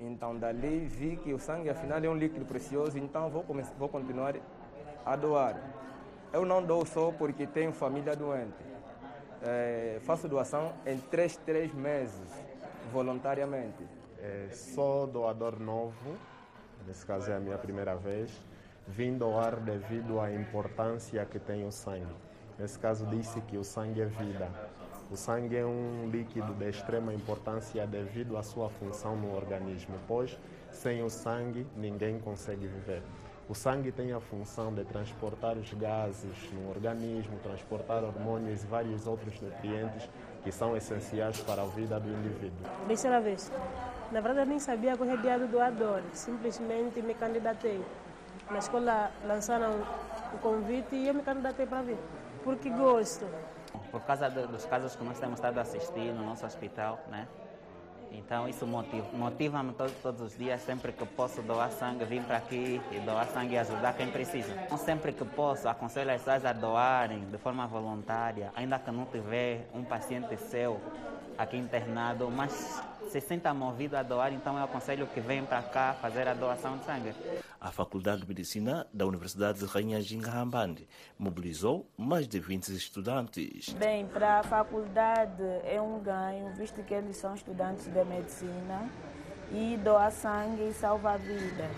Então, 0.00 0.36
dali 0.36 0.86
vi 0.86 1.16
que 1.16 1.32
o 1.34 1.38
sangue, 1.38 1.68
afinal, 1.68 2.02
é 2.02 2.08
um 2.08 2.16
líquido 2.16 2.46
precioso, 2.46 2.98
então 2.98 3.28
vou, 3.28 3.44
vou 3.78 3.88
continuar 3.88 4.34
a 5.04 5.14
doar. 5.14 5.60
Eu 6.32 6.46
não 6.46 6.62
dou 6.62 6.86
só 6.86 7.12
porque 7.12 7.46
tenho 7.46 7.70
família 7.72 8.16
doente. 8.16 8.64
É, 9.42 9.98
faço 10.02 10.26
doação 10.26 10.72
em 10.86 10.96
três, 10.98 11.36
três 11.36 11.74
meses, 11.74 12.30
voluntariamente. 12.90 13.84
É, 14.18 14.48
sou 14.50 15.06
doador 15.06 15.60
novo, 15.60 16.16
nesse 16.86 17.04
caso 17.04 17.30
é 17.30 17.36
a 17.36 17.40
minha 17.40 17.58
primeira 17.58 17.94
vez. 17.94 18.30
Vim 18.86 19.18
doar 19.18 19.56
devido 19.56 20.18
à 20.18 20.32
importância 20.32 21.24
que 21.26 21.38
tem 21.38 21.66
o 21.66 21.70
sangue. 21.70 22.14
Nesse 22.58 22.78
caso, 22.78 23.06
disse 23.06 23.40
que 23.42 23.56
o 23.56 23.64
sangue 23.64 24.00
é 24.00 24.06
vida. 24.06 24.48
O 25.10 25.16
sangue 25.16 25.56
é 25.56 25.66
um 25.66 26.08
líquido 26.08 26.54
de 26.54 26.68
extrema 26.68 27.12
importância 27.12 27.84
devido 27.84 28.36
à 28.36 28.44
sua 28.44 28.70
função 28.70 29.16
no 29.16 29.34
organismo, 29.34 29.96
pois 30.06 30.38
sem 30.70 31.02
o 31.02 31.10
sangue 31.10 31.66
ninguém 31.76 32.20
consegue 32.20 32.64
viver. 32.68 33.02
O 33.48 33.54
sangue 33.54 33.90
tem 33.90 34.12
a 34.12 34.20
função 34.20 34.72
de 34.72 34.84
transportar 34.84 35.56
os 35.56 35.74
gases 35.74 36.52
no 36.52 36.70
organismo, 36.70 37.36
transportar 37.42 38.04
hormônios 38.04 38.62
e 38.62 38.66
vários 38.68 39.08
outros 39.08 39.40
nutrientes 39.40 40.08
que 40.44 40.52
são 40.52 40.76
essenciais 40.76 41.40
para 41.40 41.62
a 41.62 41.66
vida 41.66 41.98
do 41.98 42.08
indivíduo. 42.08 42.70
Terceira 42.86 43.20
vez. 43.20 43.50
Na 44.12 44.20
verdade, 44.20 44.46
eu 44.46 44.50
nem 44.50 44.60
sabia 44.60 44.96
que 44.96 45.26
era 45.26 45.40
do 45.40 45.48
doador, 45.48 46.02
simplesmente 46.12 47.02
me 47.02 47.14
candidatei. 47.14 47.84
Na 48.48 48.58
escola 48.58 49.10
lançaram 49.26 49.72
o 50.32 50.38
convite 50.38 50.94
e 50.94 51.08
eu 51.08 51.14
me 51.14 51.22
candidatei 51.22 51.66
para 51.66 51.82
vir, 51.82 51.98
porque 52.44 52.70
gosto. 52.70 53.26
Por 53.90 54.00
causa 54.02 54.30
dos 54.30 54.64
casos 54.66 54.94
que 54.94 55.04
nós 55.04 55.18
temos 55.18 55.36
estado 55.36 55.58
a 55.58 55.62
assistir 55.62 56.12
no 56.12 56.24
nosso 56.24 56.46
hospital, 56.46 56.98
né? 57.08 57.26
Então 58.12 58.48
isso 58.48 58.66
motiva-me 58.66 59.16
motiva 59.16 59.64
todos, 59.76 59.94
todos 60.02 60.20
os 60.20 60.36
dias, 60.36 60.60
sempre 60.62 60.92
que 60.92 61.04
posso 61.06 61.42
doar 61.42 61.70
sangue, 61.70 62.04
vir 62.04 62.22
para 62.22 62.38
aqui 62.38 62.80
e 62.90 62.98
doar 63.00 63.26
sangue 63.28 63.54
e 63.54 63.58
ajudar 63.58 63.94
quem 63.94 64.10
precisa. 64.10 64.52
Então, 64.64 64.76
sempre 64.76 65.12
que 65.12 65.24
posso, 65.24 65.68
aconselho 65.68 66.10
as 66.10 66.22
pessoas 66.22 66.44
a 66.44 66.52
doarem 66.52 67.24
de 67.26 67.38
forma 67.38 67.66
voluntária, 67.66 68.52
ainda 68.56 68.78
que 68.78 68.90
não 68.90 69.06
tiver 69.06 69.68
um 69.74 69.84
paciente 69.84 70.36
seu 70.36 70.80
aqui 71.40 71.56
internado, 71.56 72.30
mas 72.30 72.82
se 73.10 73.20
sinta 73.20 73.52
movido 73.54 73.96
a 73.96 74.02
doar, 74.02 74.30
então 74.32 74.58
eu 74.58 74.64
aconselho 74.64 75.06
que 75.06 75.20
venham 75.20 75.46
para 75.46 75.62
cá 75.62 75.94
fazer 75.94 76.28
a 76.28 76.34
doação 76.34 76.76
de 76.76 76.84
sangue. 76.84 77.14
A 77.58 77.72
Faculdade 77.72 78.20
de 78.20 78.28
Medicina 78.28 78.86
da 78.92 79.06
Universidade 79.06 79.58
de 79.58 79.64
Rainha 79.64 80.00
Ginghambande 80.02 80.86
mobilizou 81.18 81.88
mais 81.96 82.28
de 82.28 82.38
20 82.38 82.68
estudantes. 82.68 83.70
Bem, 83.72 84.06
para 84.06 84.40
a 84.40 84.42
faculdade 84.42 85.42
é 85.64 85.80
um 85.80 85.98
ganho, 86.00 86.54
visto 86.54 86.82
que 86.82 86.92
eles 86.92 87.16
são 87.16 87.34
estudantes 87.34 87.86
de 87.86 88.04
medicina 88.04 88.88
e 89.50 89.78
doar 89.78 90.12
sangue 90.12 90.72
salva 90.74 91.16
vidas. 91.16 91.70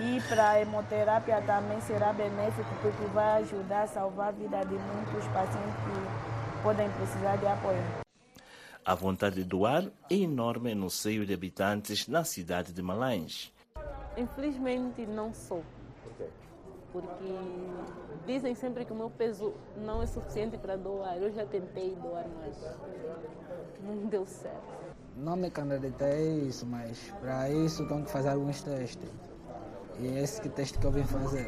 E 0.00 0.20
para 0.28 0.50
a 0.50 0.60
hemoterapia 0.60 1.40
também 1.42 1.80
será 1.82 2.12
benéfico 2.12 2.68
porque 2.82 3.04
vai 3.06 3.42
ajudar 3.42 3.82
a 3.82 3.86
salvar 3.86 4.28
a 4.28 4.32
vida 4.32 4.64
de 4.64 4.74
muitos 4.74 5.24
pacientes 5.28 5.74
que 5.74 6.62
podem 6.62 6.90
precisar 6.90 7.36
de 7.36 7.46
apoio. 7.46 8.07
A 8.84 8.94
vontade 8.94 9.36
de 9.36 9.44
doar 9.44 9.84
é 10.10 10.14
enorme 10.14 10.74
no 10.74 10.88
seio 10.88 11.26
de 11.26 11.34
habitantes 11.34 12.08
na 12.08 12.24
cidade 12.24 12.72
de 12.72 12.82
Malães. 12.82 13.52
Infelizmente 14.16 15.04
não 15.06 15.32
sou. 15.34 15.62
Porque 16.90 17.34
dizem 18.26 18.54
sempre 18.54 18.84
que 18.84 18.92
o 18.92 18.96
meu 18.96 19.10
peso 19.10 19.54
não 19.76 20.02
é 20.02 20.06
suficiente 20.06 20.56
para 20.56 20.76
doar. 20.76 21.18
Eu 21.18 21.30
já 21.30 21.44
tentei 21.44 21.94
doar, 21.96 22.26
mas 22.40 22.56
não 23.82 24.06
deu 24.06 24.24
certo. 24.24 24.78
Não 25.16 25.36
me 25.36 25.50
candidatei 25.50 26.08
a 26.08 26.44
isso, 26.46 26.64
mas 26.64 27.12
para 27.20 27.50
isso 27.50 27.86
tenho 27.88 28.04
que 28.04 28.10
fazer 28.10 28.30
alguns 28.30 28.62
testes. 28.62 29.10
E 30.00 30.06
é 30.06 30.22
esse 30.22 30.40
que 30.40 30.48
teste 30.48 30.78
que 30.78 30.86
eu 30.86 30.92
vim 30.92 31.02
fazer. 31.02 31.46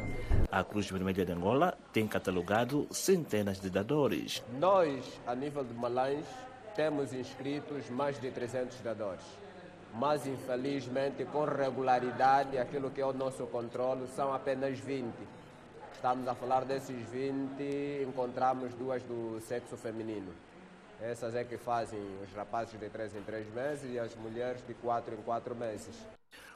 A 0.51 0.61
Cruz 0.63 0.89
Vermelha 0.91 1.25
de 1.25 1.31
Angola 1.31 1.77
tem 1.93 2.05
catalogado 2.05 2.85
centenas 2.91 3.61
de 3.61 3.69
dadores. 3.69 4.43
Nós, 4.59 5.21
a 5.25 5.33
nível 5.33 5.63
de 5.63 5.73
Malães, 5.73 6.25
temos 6.75 7.13
inscritos 7.13 7.89
mais 7.89 8.19
de 8.19 8.31
300 8.31 8.79
dadores. 8.81 9.25
Mas, 9.93 10.25
infelizmente, 10.25 11.25
com 11.25 11.43
regularidade, 11.43 12.57
aquilo 12.57 12.89
que 12.89 13.01
é 13.01 13.05
o 13.05 13.13
nosso 13.13 13.45
controle 13.47 14.07
são 14.07 14.33
apenas 14.33 14.79
20. 14.79 15.13
Estamos 15.93 16.27
a 16.27 16.33
falar 16.33 16.65
desses 16.65 16.97
20, 17.09 18.07
encontramos 18.07 18.73
duas 18.73 19.03
do 19.03 19.39
sexo 19.41 19.75
feminino. 19.75 20.33
Essas 21.01 21.35
é 21.35 21.43
que 21.43 21.57
fazem 21.57 21.99
os 22.23 22.31
rapazes 22.33 22.79
de 22.79 22.89
3 22.89 23.15
em 23.15 23.21
3 23.21 23.53
meses 23.53 23.91
e 23.91 23.99
as 23.99 24.15
mulheres 24.15 24.65
de 24.65 24.73
4 24.75 25.15
em 25.15 25.21
4 25.21 25.55
meses. 25.55 25.95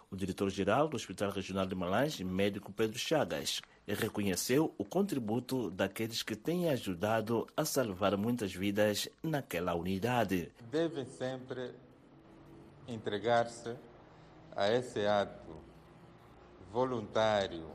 O 0.09 0.15
diretor-geral 0.15 0.87
do 0.87 0.95
Hospital 0.95 1.31
Regional 1.31 1.65
de 1.65 1.75
Malange, 1.75 2.23
médico 2.23 2.71
Pedro 2.71 2.97
Chagas, 2.97 3.61
reconheceu 3.93 4.73
o 4.77 4.83
contributo 4.83 5.69
daqueles 5.69 6.23
que 6.23 6.35
têm 6.35 6.69
ajudado 6.69 7.47
a 7.55 7.63
salvar 7.63 8.17
muitas 8.17 8.53
vidas 8.53 9.07
naquela 9.21 9.75
unidade. 9.75 10.51
Devem 10.71 11.05
sempre 11.05 11.71
entregar-se 12.87 13.75
a 14.55 14.71
esse 14.71 15.05
ato 15.05 15.55
voluntário, 16.71 17.67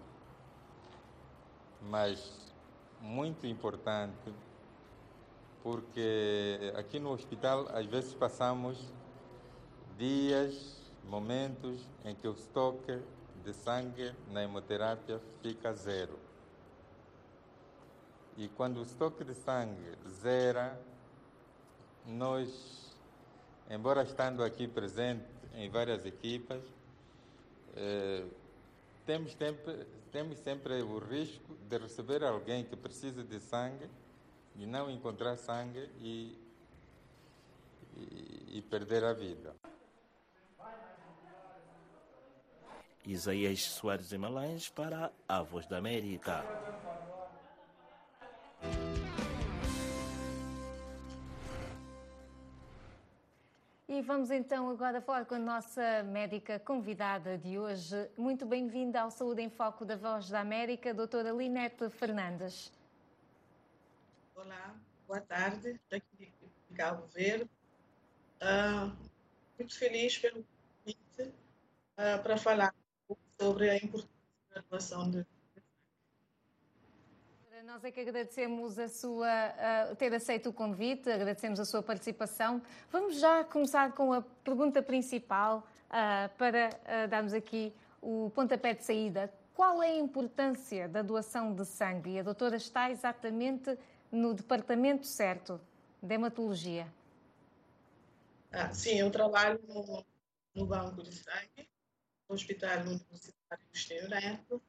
mas 1.83 2.53
muito 3.01 3.47
importante, 3.47 4.33
porque 5.63 6.73
aqui 6.77 6.99
no 6.99 7.13
hospital 7.13 7.69
às 7.73 7.87
vezes 7.87 8.15
passamos 8.15 8.93
dias, 9.97 10.77
momentos 11.05 11.87
em 12.05 12.15
que 12.15 12.27
o 12.27 12.33
estoque 12.33 12.99
de 13.45 13.53
sangue 13.53 14.13
na 14.29 14.43
hemoterapia 14.43 15.21
fica 15.43 15.73
zero. 15.73 16.19
E 18.37 18.49
quando 18.49 18.79
o 18.79 18.83
estoque 18.83 19.25
de 19.25 19.35
sangue 19.35 19.97
zera, 20.23 20.81
nós, 22.07 22.97
embora 23.69 24.03
estando 24.03 24.43
aqui 24.43 24.67
presente 24.67 25.25
em 25.55 25.69
várias 25.69 26.07
equipas, 26.07 26.63
eh, 27.77 28.25
temos, 29.05 29.33
sempre, 29.33 29.87
temos 30.13 30.39
sempre 30.39 30.83
o 30.83 30.99
risco 30.99 31.55
de 31.69 31.79
receber 31.79 32.23
alguém 32.23 32.65
que 32.65 32.77
precisa 32.77 33.23
de 33.23 33.41
sangue 33.41 33.89
e 34.57 34.67
não 34.67 34.91
encontrar 34.91 35.37
sangue 35.37 35.89
e, 35.99 36.39
e, 37.97 38.59
e 38.59 38.63
perder 38.63 39.05
a 39.05 39.13
vida. 39.13 39.55
Isaías 43.07 43.63
Soares 43.63 44.13
Malães 44.13 44.69
para 44.69 45.11
a 45.27 45.43
Voz 45.43 45.67
da 45.67 45.79
América. 45.79 46.45
E 53.89 54.03
vamos 54.03 54.31
então 54.31 54.71
agora 54.71 55.01
falar 55.01 55.25
com 55.25 55.35
a 55.35 55.39
nossa 55.39 56.03
médica 56.05 56.59
convidada 56.61 57.37
de 57.37 57.59
hoje. 57.59 58.09
Muito 58.17 58.47
bem-vinda 58.47 59.01
ao 59.01 59.11
Saúde 59.11 59.43
em 59.43 59.51
Foco 59.51 59.85
da 59.85 59.97
Voz 59.97 60.29
da 60.29 60.41
América, 60.41 60.95
doutora 60.95 61.33
Linete 61.33 61.91
Fernandes. 61.91 62.73
Olá, 64.35 64.75
boa 65.09 65.21
tarde, 65.21 65.81
daqui 65.91 66.07
de 66.19 66.77
Cabo 66.77 67.05
Verde. 67.09 67.51
Uh, 68.41 68.97
muito 69.59 69.77
feliz 69.77 70.17
pelo 70.19 70.45
convite 70.85 71.23
uh, 71.23 72.23
para 72.23 72.37
falar 72.37 72.75
sobre 73.41 73.71
a 73.71 73.77
importância 73.77 74.11
da 74.55 74.63
doação 74.69 75.11
de 75.11 75.27
nós 77.65 77.85
é 77.85 77.91
que 77.93 78.01
agradecemos 78.01 78.81
a 78.81 78.89
sua 78.89 79.29
uh, 79.29 79.95
ter 79.95 80.13
aceito 80.13 80.49
o 80.49 80.53
convite, 80.53 81.09
agradecemos 81.09 81.61
a 81.61 81.65
sua 81.65 81.81
participação. 81.81 82.61
Vamos 82.91 83.21
já 83.21 83.45
começar 83.45 83.93
com 83.93 84.13
a 84.13 84.23
pergunta 84.43 84.83
principal 84.83 85.65
uh, 85.87 86.37
para 86.37 86.69
uh, 86.69 87.09
darmos 87.09 87.33
aqui 87.33 87.73
o 88.03 88.33
pontapé 88.35 88.75
de 88.75 88.85
saída. 88.85 89.33
Qual 89.55 89.81
é 89.81 89.91
a 89.91 89.97
importância 89.97 90.89
da 90.89 91.01
doação 91.01 91.55
de 91.55 91.65
sangue? 91.65 92.11
E 92.11 92.19
a 92.19 92.23
doutora 92.25 92.57
está 92.57 92.91
exatamente 92.91 93.79
no 94.11 94.35
departamento 94.35 95.07
certo 95.07 95.61
de 96.03 96.13
hematologia. 96.13 96.89
Ah, 98.51 98.75
sim, 98.75 98.99
eu 98.99 99.13
trabalho 99.13 99.61
no, 99.69 100.05
no 100.57 100.67
banco 100.67 101.05
de 101.05 101.15
sangue 101.15 101.71
Hospital 102.35 102.81
Universitário 102.81 103.65
Agostinho 103.67 104.09
Neto. 104.09 104.63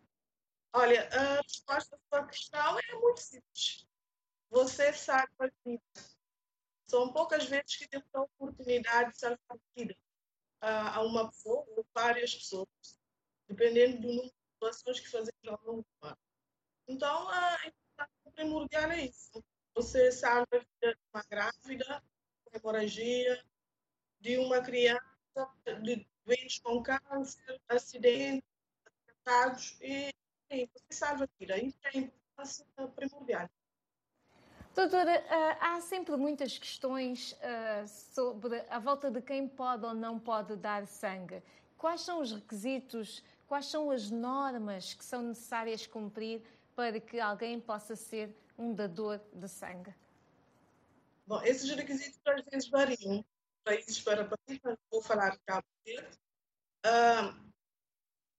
Olha, 0.73 1.07
a 1.09 1.41
resposta 1.41 1.95
à 1.95 1.99
sua 2.09 2.27
questão 2.27 2.79
é 2.79 2.95
muito 2.95 3.19
simples. 3.19 3.87
Você 4.49 4.91
sabe 4.93 5.31
a 5.39 5.47
vida. 5.65 5.83
São 6.87 7.13
poucas 7.13 7.45
vezes 7.45 7.77
que 7.77 7.87
temos 7.87 8.07
a 8.13 8.21
oportunidade 8.21 9.11
de 9.11 9.19
salvar 9.19 9.39
a 9.49 9.57
vida 9.77 9.95
a 10.61 11.01
uma 11.01 11.29
pessoa 11.29 11.65
ou 11.75 11.85
várias 11.93 12.35
pessoas, 12.35 12.67
dependendo 13.47 14.01
do 14.01 14.07
número 14.07 14.33
doações 14.59 14.99
que 14.99 15.09
fazemos 15.09 15.47
ao 15.47 15.59
longo 15.63 15.81
do 15.81 16.07
ano. 16.07 16.17
Então, 16.87 17.29
a 17.29 17.55
importância 17.65 18.31
primordial 18.33 18.91
é 18.91 19.05
isso. 19.05 19.43
Você 19.75 20.11
salva 20.11 20.47
a 20.51 20.57
vida 20.57 20.93
de 20.93 20.99
uma 21.13 21.23
grávida, 21.23 22.03
com 22.43 22.57
hemorragia, 22.57 23.43
de 24.19 24.37
uma 24.37 24.61
criança, 24.61 25.01
de 25.81 26.07
doentes 26.25 26.59
com 26.59 26.81
câncer, 26.81 27.61
acidentes, 27.69 28.47
atentados, 28.85 29.77
e 29.81 30.09
sim, 30.51 30.67
você 30.73 30.93
salva 30.93 31.23
a 31.25 31.27
vida. 31.39 31.57
Isso 31.57 31.77
é 31.83 31.89
a 31.89 31.97
importância 31.97 32.65
primordial. 32.95 33.49
Doutora, 34.73 35.11
eh, 35.11 35.57
há 35.59 35.81
sempre 35.81 36.15
muitas 36.15 36.57
questões 36.57 37.35
eh, 37.41 37.85
sobre 37.87 38.63
a 38.69 38.79
volta 38.79 39.11
de 39.11 39.21
quem 39.21 39.45
pode 39.47 39.85
ou 39.85 39.93
não 39.93 40.17
pode 40.17 40.55
dar 40.55 40.87
sangue. 40.87 41.43
Quais 41.77 42.01
são 42.01 42.21
os 42.21 42.31
requisitos, 42.31 43.21
quais 43.47 43.65
são 43.65 43.91
as 43.91 44.09
normas 44.09 44.93
que 44.93 45.03
são 45.03 45.23
necessárias 45.23 45.85
cumprir 45.85 46.41
para 46.73 47.01
que 47.01 47.19
alguém 47.19 47.59
possa 47.59 47.97
ser 47.97 48.33
um 48.57 48.73
dador 48.73 49.19
de 49.33 49.49
sangue? 49.49 49.93
Bom, 51.27 51.41
esses 51.43 51.69
requisitos 51.69 52.19
às 52.25 52.41
vezes 52.45 52.69
variam 52.69 53.25
países 53.63 53.99
para 54.01 54.27
mas 54.63 54.77
vou 54.89 55.01
falar 55.01 55.31
de 55.31 55.39
Cabo 55.45 55.67
Verde. 55.85 56.17
Uh, 56.85 57.51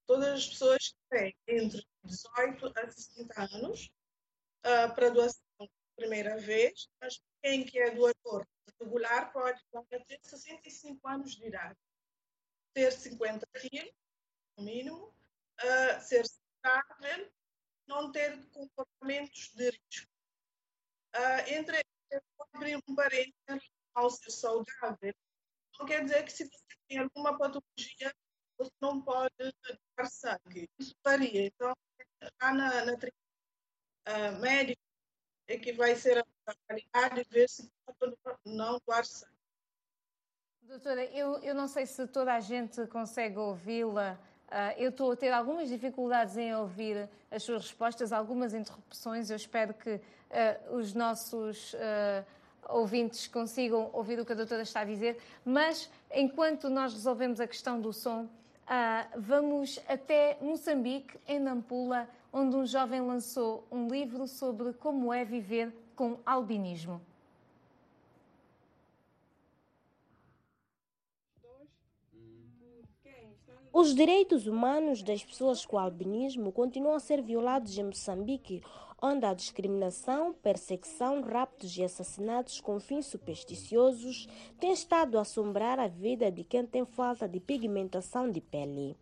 todas 0.05 0.33
as 0.33 0.47
pessoas 0.47 0.89
que 0.89 0.97
têm 1.09 1.35
entre 1.47 1.85
18 2.03 2.73
a 2.75 2.91
60 2.91 3.41
anos 3.55 3.89
uh, 4.65 4.93
para 4.93 5.09
doação 5.09 5.41
primeira 5.95 6.37
vez, 6.37 6.89
mas 6.99 7.21
quem 7.41 7.65
que 7.65 7.79
é 7.79 7.91
doador 7.91 8.45
regular 8.79 9.31
pode 9.31 9.61
ter 10.07 10.19
65 10.23 11.07
anos 11.07 11.35
de 11.35 11.45
idade, 11.45 11.77
ter 12.73 12.91
50 12.91 13.47
quilos, 13.59 13.93
no 14.57 14.65
mínimo, 14.65 15.07
uh, 15.07 16.01
ser 16.01 16.25
saudável, 16.25 17.31
não 17.87 18.11
ter 18.11 18.43
comportamentos 18.49 19.53
de 19.53 19.69
risco. 19.69 20.11
Uh, 21.15 21.53
entre 21.53 21.83
abrir 22.53 22.81
um 22.87 22.95
parênteses 22.95 23.69
ao 23.93 24.09
ser 24.09 24.31
saudável, 24.31 25.13
não 25.79 25.85
quer 25.85 26.03
dizer 26.03 26.23
que 26.23 26.31
se 26.31 26.45
você 26.45 26.75
tem 26.87 26.99
alguma 26.99 27.37
patologia, 27.37 28.13
você 28.57 28.71
não 28.81 29.01
pode 29.01 29.33
dar 29.97 30.05
sangue. 30.05 30.69
Isso 30.79 30.95
varia. 31.03 31.47
Então, 31.47 31.73
lá 32.41 32.53
na, 32.53 32.85
na 32.85 32.93
uh, 32.93 34.39
médica, 34.39 34.81
é 35.47 35.57
que 35.57 35.73
vai 35.73 35.95
ser 35.95 36.23
avaliado 36.45 37.19
e 37.19 37.23
ver 37.29 37.49
se 37.49 37.69
pode 37.99 38.15
não 38.45 38.79
doar 38.85 39.05
sangue. 39.05 39.33
Doutora, 40.61 41.03
eu, 41.05 41.37
eu 41.39 41.53
não 41.53 41.67
sei 41.67 41.85
se 41.85 42.07
toda 42.07 42.33
a 42.33 42.39
gente 42.39 42.85
consegue 42.87 43.37
ouvi-la. 43.37 44.17
Uh, 44.47 44.77
eu 44.77 44.89
estou 44.91 45.11
a 45.11 45.15
ter 45.15 45.31
algumas 45.31 45.67
dificuldades 45.67 46.37
em 46.37 46.55
ouvir 46.55 47.09
as 47.31 47.43
suas 47.43 47.63
respostas, 47.63 48.13
algumas 48.13 48.53
interrupções. 48.53 49.29
Eu 49.29 49.35
espero 49.35 49.73
que 49.73 49.95
uh, 49.95 50.75
os 50.75 50.93
nossos 50.93 51.73
ouvintes 52.69 53.27
consigam 53.27 53.89
ouvir 53.93 54.19
o 54.19 54.25
que 54.25 54.31
a 54.31 54.35
doutora 54.35 54.61
está 54.61 54.81
a 54.81 54.85
dizer. 54.85 55.17
Mas, 55.45 55.89
enquanto 56.13 56.69
nós 56.69 56.93
resolvemos 56.93 57.39
a 57.39 57.47
questão 57.47 57.79
do 57.79 57.91
som, 57.93 58.27
vamos 59.17 59.79
até 59.87 60.37
Moçambique, 60.41 61.17
em 61.27 61.39
Nampula, 61.39 62.07
onde 62.31 62.55
um 62.55 62.65
jovem 62.65 63.01
lançou 63.01 63.63
um 63.71 63.87
livro 63.87 64.27
sobre 64.27 64.73
como 64.73 65.13
é 65.13 65.23
viver 65.23 65.71
com 65.95 66.17
albinismo. 66.25 66.99
Os 73.71 73.95
direitos 73.95 74.45
humanos 74.45 75.01
das 75.01 75.23
pessoas 75.23 75.65
com 75.65 75.79
albinismo 75.79 76.51
continuam 76.51 76.93
a 76.95 76.99
ser 76.99 77.23
violados 77.23 77.75
em 77.75 77.83
Moçambique, 77.83 78.61
onde 79.05 79.25
a 79.25 79.33
discriminação, 79.33 80.31
perseguição, 80.31 81.21
raptos 81.21 81.77
e 81.77 81.83
assassinatos 81.83 82.61
com 82.61 82.79
fins 82.79 83.05
supersticiosos 83.05 84.29
têm 84.57 84.71
estado 84.71 85.17
a 85.17 85.21
assombrar 85.21 85.77
a 85.77 85.89
vida 85.89 86.31
de 86.31 86.45
quem 86.45 86.65
tem 86.65 86.85
falta 86.85 87.27
de 87.27 87.41
pigmentação 87.41 88.31
de 88.31 88.39
pele. 88.39 88.95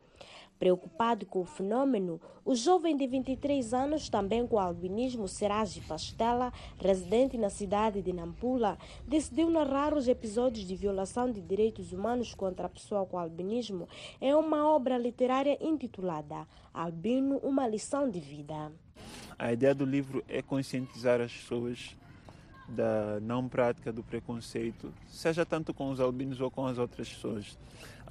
Preocupado 0.62 1.26
com 1.26 1.42
o 1.42 1.44
fenômeno, 1.44 2.22
o 2.46 2.54
jovem 2.54 2.96
de 2.96 3.08
23 3.08 3.74
anos, 3.74 4.10
também 4.10 4.46
com 4.46 4.60
albinismo, 4.60 5.28
Serage 5.28 5.82
Pastela, 5.82 6.54
residente 6.78 7.36
na 7.36 7.50
cidade 7.50 8.00
de 8.00 8.14
Nampula, 8.14 8.78
decidiu 9.08 9.50
narrar 9.50 9.96
os 9.96 10.08
episódios 10.08 10.64
de 10.68 10.76
violação 10.76 11.32
de 11.32 11.42
direitos 11.42 11.92
humanos 11.94 12.36
contra 12.36 12.68
a 12.68 12.70
pessoa 12.70 13.08
com 13.08 13.18
albinismo 13.18 13.90
em 14.22 14.36
uma 14.36 14.70
obra 14.70 15.00
literária 15.00 15.58
intitulada 15.60 16.48
Albino, 16.72 17.38
uma 17.38 17.68
lição 17.68 18.08
de 18.08 18.20
vida. 18.20 18.72
A 19.40 19.52
ideia 19.52 19.74
do 19.74 19.84
livro 19.84 20.24
é 20.30 20.44
conscientizar 20.44 21.20
as 21.22 21.34
pessoas 21.34 21.98
da 22.70 23.20
não 23.20 23.50
prática 23.50 23.92
do 23.92 24.04
preconceito, 24.04 24.94
seja 25.08 25.44
tanto 25.44 25.74
com 25.74 25.90
os 25.90 26.00
albinos 26.00 26.40
ou 26.40 26.52
com 26.52 26.68
as 26.68 26.78
outras 26.78 27.10
pessoas. 27.10 27.58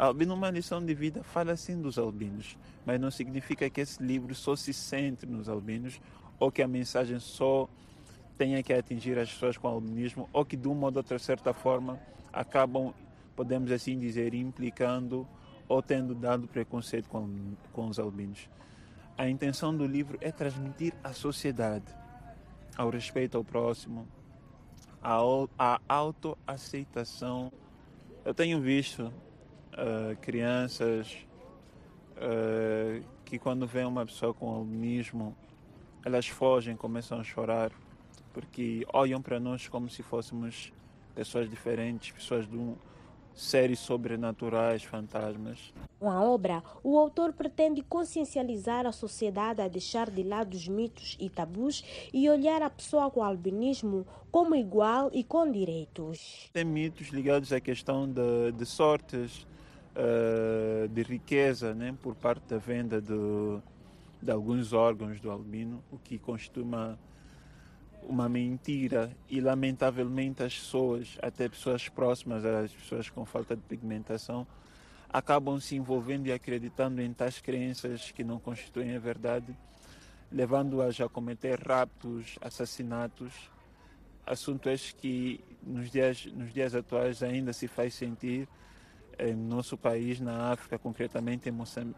Albino, 0.02 0.32
uma 0.32 0.48
lição 0.48 0.82
de 0.82 0.94
vida, 0.94 1.22
fala 1.22 1.54
sim 1.58 1.78
dos 1.78 1.98
albinos, 1.98 2.56
mas 2.86 2.98
não 2.98 3.10
significa 3.10 3.68
que 3.68 3.82
esse 3.82 4.02
livro 4.02 4.34
só 4.34 4.56
se 4.56 4.72
centre 4.72 5.28
nos 5.28 5.46
albinos 5.46 6.00
ou 6.38 6.50
que 6.50 6.62
a 6.62 6.66
mensagem 6.66 7.18
só 7.18 7.68
tenha 8.38 8.62
que 8.62 8.72
atingir 8.72 9.18
as 9.18 9.30
pessoas 9.30 9.58
com 9.58 9.68
albinismo 9.68 10.26
ou 10.32 10.42
que 10.42 10.56
de 10.56 10.68
uma 10.68 10.86
ou 10.86 10.90
de 10.90 10.96
outra 10.96 11.18
certa 11.18 11.52
forma 11.52 12.00
acabam, 12.32 12.94
podemos 13.36 13.70
assim 13.70 13.98
dizer, 13.98 14.32
implicando 14.32 15.28
ou 15.68 15.82
tendo 15.82 16.14
dado 16.14 16.48
preconceito 16.48 17.06
com, 17.06 17.52
com 17.70 17.86
os 17.86 17.98
albinos. 17.98 18.48
A 19.18 19.28
intenção 19.28 19.76
do 19.76 19.86
livro 19.86 20.16
é 20.22 20.32
transmitir 20.32 20.94
à 21.04 21.12
sociedade, 21.12 21.94
ao 22.74 22.88
respeito 22.88 23.36
ao 23.36 23.44
próximo, 23.44 24.08
a 25.02 25.78
autoaceitação. 25.86 27.52
Eu 28.24 28.32
tenho 28.32 28.62
visto 28.62 29.12
uh, 29.72 30.16
crianças 30.20 31.26
uh, 32.16 33.04
que 33.24 33.38
quando 33.38 33.66
vêem 33.66 33.86
uma 33.86 34.04
pessoa 34.04 34.34
com 34.34 34.50
albinismo, 34.50 35.36
elas 36.04 36.26
fogem, 36.26 36.76
começam 36.76 37.20
a 37.20 37.24
chorar, 37.24 37.70
porque 38.32 38.86
olham 38.92 39.20
para 39.20 39.38
nós 39.38 39.68
como 39.68 39.88
se 39.88 40.02
fôssemos 40.02 40.72
pessoas 41.14 41.48
diferentes, 41.48 42.10
pessoas 42.12 42.48
de 42.48 42.56
um, 42.56 42.76
séries 43.34 43.78
sobrenaturais, 43.78 44.82
fantasmas. 44.82 45.72
Com 45.98 46.10
a 46.10 46.22
obra, 46.22 46.62
o 46.82 46.98
autor 46.98 47.32
pretende 47.32 47.82
consciencializar 47.82 48.86
a 48.86 48.92
sociedade 48.92 49.60
a 49.60 49.68
deixar 49.68 50.10
de 50.10 50.22
lado 50.22 50.54
os 50.54 50.66
mitos 50.66 51.16
e 51.20 51.28
tabus 51.28 51.84
e 52.12 52.28
olhar 52.28 52.62
a 52.62 52.70
pessoa 52.70 53.10
com 53.10 53.22
albinismo 53.22 54.06
como 54.30 54.54
igual 54.54 55.10
e 55.12 55.22
com 55.22 55.50
direitos. 55.50 56.48
Tem 56.52 56.64
mitos 56.64 57.08
ligados 57.08 57.52
à 57.52 57.60
questão 57.60 58.08
de, 58.08 58.52
de 58.52 58.66
sortes, 58.66 59.46
uh, 60.00 60.88
de 60.88 61.02
riqueza, 61.02 61.74
né, 61.74 61.94
por 62.02 62.14
parte 62.14 62.42
da 62.48 62.58
venda 62.58 63.00
de, 63.00 64.30
alguns 64.30 64.72
órgãos 64.72 65.20
do 65.20 65.30
albino, 65.30 65.82
o 65.90 65.98
que 65.98 66.18
costuma 66.18 66.98
uma 68.02 68.28
mentira. 68.28 69.10
E 69.28 69.40
lamentavelmente 69.40 70.42
as 70.42 70.54
pessoas, 70.54 71.18
até 71.22 71.48
pessoas 71.48 71.88
próximas 71.88 72.44
às 72.44 72.72
pessoas 72.72 73.10
com 73.10 73.24
falta 73.24 73.54
de 73.54 73.62
pigmentação, 73.62 74.46
acabam 75.08 75.58
se 75.60 75.76
envolvendo 75.76 76.26
e 76.28 76.32
acreditando 76.32 77.02
em 77.02 77.12
tais 77.12 77.40
crenças 77.40 78.10
que 78.10 78.22
não 78.22 78.38
constituem 78.38 78.94
a 78.96 78.98
verdade, 78.98 79.56
levando-as 80.30 81.00
a 81.00 81.08
cometer 81.08 81.58
raptos, 81.58 82.38
assassinatos, 82.40 83.32
assunto 84.24 84.68
este 84.68 84.94
que 84.94 85.40
nos 85.62 85.90
dias, 85.90 86.26
nos 86.26 86.52
dias 86.52 86.74
atuais 86.74 87.22
ainda 87.22 87.52
se 87.52 87.66
faz 87.66 87.94
sentir 87.94 88.48
em 89.28 89.34
nosso 89.34 89.76
país, 89.76 90.20
na 90.20 90.52
África, 90.52 90.78
concretamente 90.78 91.48
em, 91.48 91.54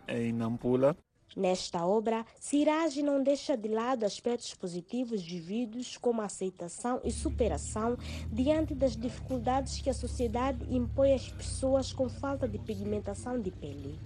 em 0.08 0.32
Nampula. 0.32 0.96
Nesta 1.34 1.86
obra, 1.86 2.26
Siraj 2.38 3.00
não 3.02 3.22
deixa 3.22 3.56
de 3.56 3.68
lado 3.68 4.04
aspectos 4.04 4.54
positivos 4.54 5.22
vividos 5.22 5.96
como 5.96 6.20
aceitação 6.20 7.00
e 7.02 7.10
superação 7.10 7.96
diante 8.30 8.74
das 8.74 8.94
dificuldades 8.94 9.80
que 9.80 9.88
a 9.88 9.94
sociedade 9.94 10.62
impõe 10.70 11.14
às 11.14 11.30
pessoas 11.30 11.90
com 11.90 12.08
falta 12.08 12.46
de 12.46 12.58
pigmentação 12.58 13.40
de 13.40 13.50
pele. 13.50 13.98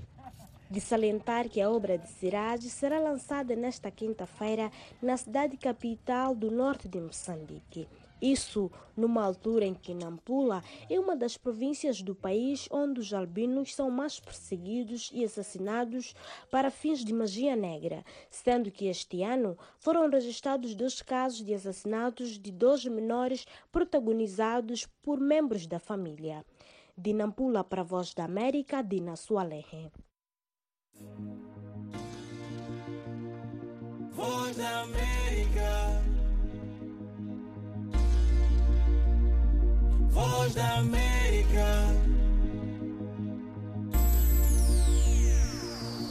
De 0.70 0.80
salientar 0.80 1.48
que 1.48 1.60
a 1.60 1.70
obra 1.70 1.98
de 1.98 2.08
Siraj 2.08 2.62
será 2.68 3.00
lançada 3.00 3.56
nesta 3.56 3.90
quinta-feira 3.90 4.70
na 5.02 5.16
cidade 5.16 5.56
capital 5.56 6.34
do 6.34 6.50
norte 6.50 6.88
de 6.88 7.00
Moçambique. 7.00 7.88
Isso 8.20 8.70
numa 8.96 9.22
altura 9.22 9.66
em 9.66 9.74
que 9.74 9.92
Nampula 9.92 10.62
é 10.88 10.98
uma 10.98 11.14
das 11.14 11.36
províncias 11.36 12.00
do 12.00 12.14
país 12.14 12.66
onde 12.70 13.00
os 13.00 13.12
albinos 13.12 13.74
são 13.74 13.90
mais 13.90 14.18
perseguidos 14.18 15.10
e 15.12 15.22
assassinados 15.22 16.14
para 16.50 16.70
fins 16.70 17.04
de 17.04 17.12
magia 17.12 17.54
negra, 17.54 18.02
sendo 18.30 18.70
que 18.70 18.86
este 18.86 19.22
ano 19.22 19.58
foram 19.78 20.08
registrados 20.08 20.74
dois 20.74 21.02
casos 21.02 21.44
de 21.44 21.52
assassinatos 21.52 22.38
de 22.38 22.50
dois 22.50 22.84
menores 22.86 23.46
protagonizados 23.70 24.86
por 25.02 25.20
membros 25.20 25.66
da 25.66 25.78
família. 25.78 26.44
De 26.96 27.12
Nampula 27.12 27.62
para 27.62 27.82
a 27.82 27.84
Voz 27.84 28.14
da 28.14 28.24
América, 28.24 28.80
Dina 28.82 29.16
Sualehe. 29.16 29.92
Voz 34.12 34.56
da 34.56 34.80
América. 34.80 36.15
Voz 40.16 40.54
da 40.54 40.78
América. 40.78 41.66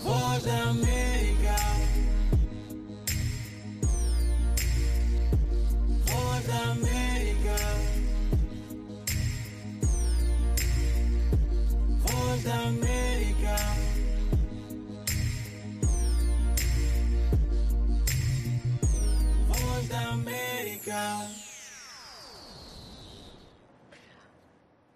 Voz 0.03 0.43
da 0.43 0.69
América. 0.69 1.04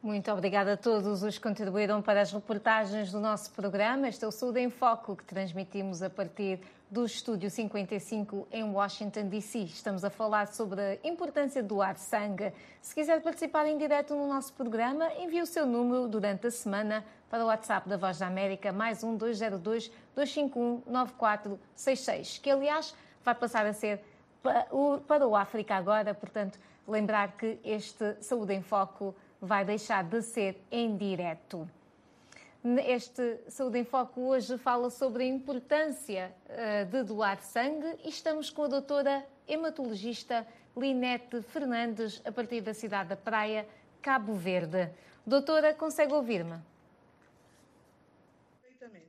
Muito 0.10 0.32
obrigada 0.32 0.74
a 0.74 0.76
todos 0.76 1.22
os 1.22 1.38
que 1.38 1.44
contribuíram 1.44 2.02
para 2.02 2.22
as 2.22 2.32
reportagens 2.32 3.12
do 3.12 3.20
nosso 3.20 3.52
programa. 3.52 4.08
Este 4.08 4.26
é 4.26 4.28
o 4.28 4.32
Saúde 4.32 4.60
em 4.60 4.68
Foco 4.68 5.16
que 5.16 5.24
transmitimos 5.24 6.02
a 6.02 6.10
partir 6.10 6.60
do 6.90 7.06
Estúdio 7.06 7.48
55 7.48 8.48
em 8.52 8.64
Washington, 8.64 9.28
D.C. 9.28 9.60
Estamos 9.66 10.04
a 10.04 10.10
falar 10.10 10.48
sobre 10.48 10.82
a 10.82 11.08
importância 11.08 11.62
de 11.62 11.68
doar 11.68 11.96
sangue. 11.96 12.52
Se 12.82 12.96
quiser 12.96 13.22
participar 13.22 13.68
em 13.68 13.78
direto 13.78 14.16
no 14.16 14.28
nosso 14.28 14.52
programa, 14.54 15.14
envie 15.14 15.44
o 15.44 15.46
seu 15.46 15.68
número 15.68 16.08
durante 16.08 16.48
a 16.48 16.52
semana 16.52 17.06
para 17.30 17.44
o 17.44 17.48
WhatsApp 17.48 17.88
da 17.88 17.96
Voz 17.96 18.18
da 18.18 18.26
América, 18.26 18.72
mais 18.72 19.04
um 19.04 19.16
202 19.16 19.92
251 20.16 20.82
9466, 20.88 22.40
que 22.40 22.50
aliás 22.50 22.96
vai 23.24 23.36
passar 23.36 23.64
a 23.68 23.74
ser 23.74 24.04
para 25.08 25.28
o 25.28 25.36
África 25.36 25.76
agora, 25.76 26.16
portanto, 26.16 26.58
lembrar 26.88 27.34
que 27.34 27.60
este 27.64 28.16
Saúde 28.24 28.56
em 28.56 28.64
Foco 28.64 29.14
vai 29.42 29.64
deixar 29.64 30.04
de 30.04 30.22
ser 30.22 30.62
em 30.72 30.96
direto. 30.98 31.70
Este 32.86 33.40
Saúde 33.48 33.80
em 33.80 33.86
Foco 33.86 34.20
hoje 34.22 34.58
fala 34.58 34.90
sobre 34.90 35.24
a 35.24 35.28
importância 35.28 36.36
uh, 36.50 36.86
de 36.86 37.04
doar 37.04 37.42
sangue 37.42 37.96
e 38.04 38.10
estamos 38.10 38.50
com 38.50 38.64
a 38.64 38.68
doutora 38.68 39.26
hematologista 39.48 40.46
Linete 40.76 41.42
Fernandes, 41.42 42.22
a 42.26 42.32
partir 42.32 42.60
da 42.60 42.74
cidade 42.74 43.10
da 43.10 43.16
Praia, 43.16 43.66
Cabo 44.02 44.34
Verde. 44.34 44.90
Doutora, 45.26 45.74
consegue 45.74 46.14
ouvir-me? 46.14 46.60
Perfeitamente. 48.62 49.08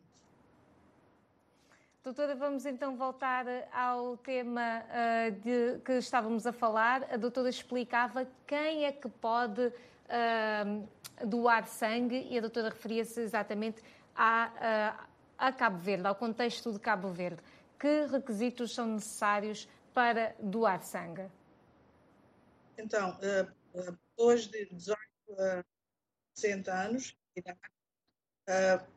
Doutora, 2.05 2.37
vamos 2.37 2.65
então 2.67 2.97
voltar 2.97 3.47
ao 3.73 4.17
tema 4.17 4.83
uh, 4.85 5.31
de, 5.33 5.81
que 5.85 5.93
estávamos 5.95 6.47
a 6.47 6.53
falar. 6.53 7.03
A 7.13 7.17
doutora 7.17 7.49
explicava 7.49 8.29
quem 8.47 8.85
é 8.85 8.93
que 8.93 9.09
pode 9.09 9.73
uh, 10.11 11.27
doar 11.27 11.67
sangue 11.67 12.27
e 12.31 12.37
a 12.37 12.41
doutora 12.41 12.69
referia-se 12.69 13.21
exatamente 13.21 13.83
a, 14.15 14.99
uh, 15.01 15.09
a 15.39 15.53
Cabo 15.53 15.79
Verde, 15.79 16.07
ao 16.07 16.15
contexto 16.15 16.73
de 16.73 16.79
Cabo 16.79 17.11
Verde. 17.11 17.43
Que 17.79 18.07
requisitos 18.07 18.75
são 18.75 18.87
necessários 18.87 19.69
para 19.95 20.35
doar 20.39 20.83
sangue? 20.83 21.31
Então, 22.77 23.19
uh, 23.19 23.93
pessoas 24.17 24.47
de 24.47 24.67
18 24.67 24.99
a 25.39 25.65
60 26.35 26.73
anos 26.73 27.17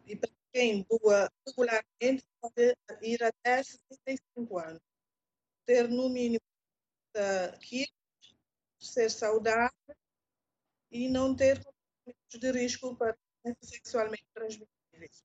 e 0.07 0.15
para 0.15 0.29
quem 0.51 0.85
doa 0.89 1.29
regularmente 1.47 2.23
pode 2.41 2.75
ir 3.01 3.23
até 3.23 3.63
65 3.63 4.59
anos. 4.59 4.81
Ter 5.65 5.87
no 5.87 6.09
mínimo 6.09 6.43
uh, 7.15 7.57
quilos, 7.59 7.91
ser 8.79 9.09
saudável 9.09 9.71
e 10.93 11.09
não 11.09 11.35
ter 11.35 11.59
comportamentos 11.63 12.39
de 12.39 12.51
risco 12.51 12.95
para 12.95 13.17
sexualmente 13.61 14.25
transmissíveis. 14.33 15.23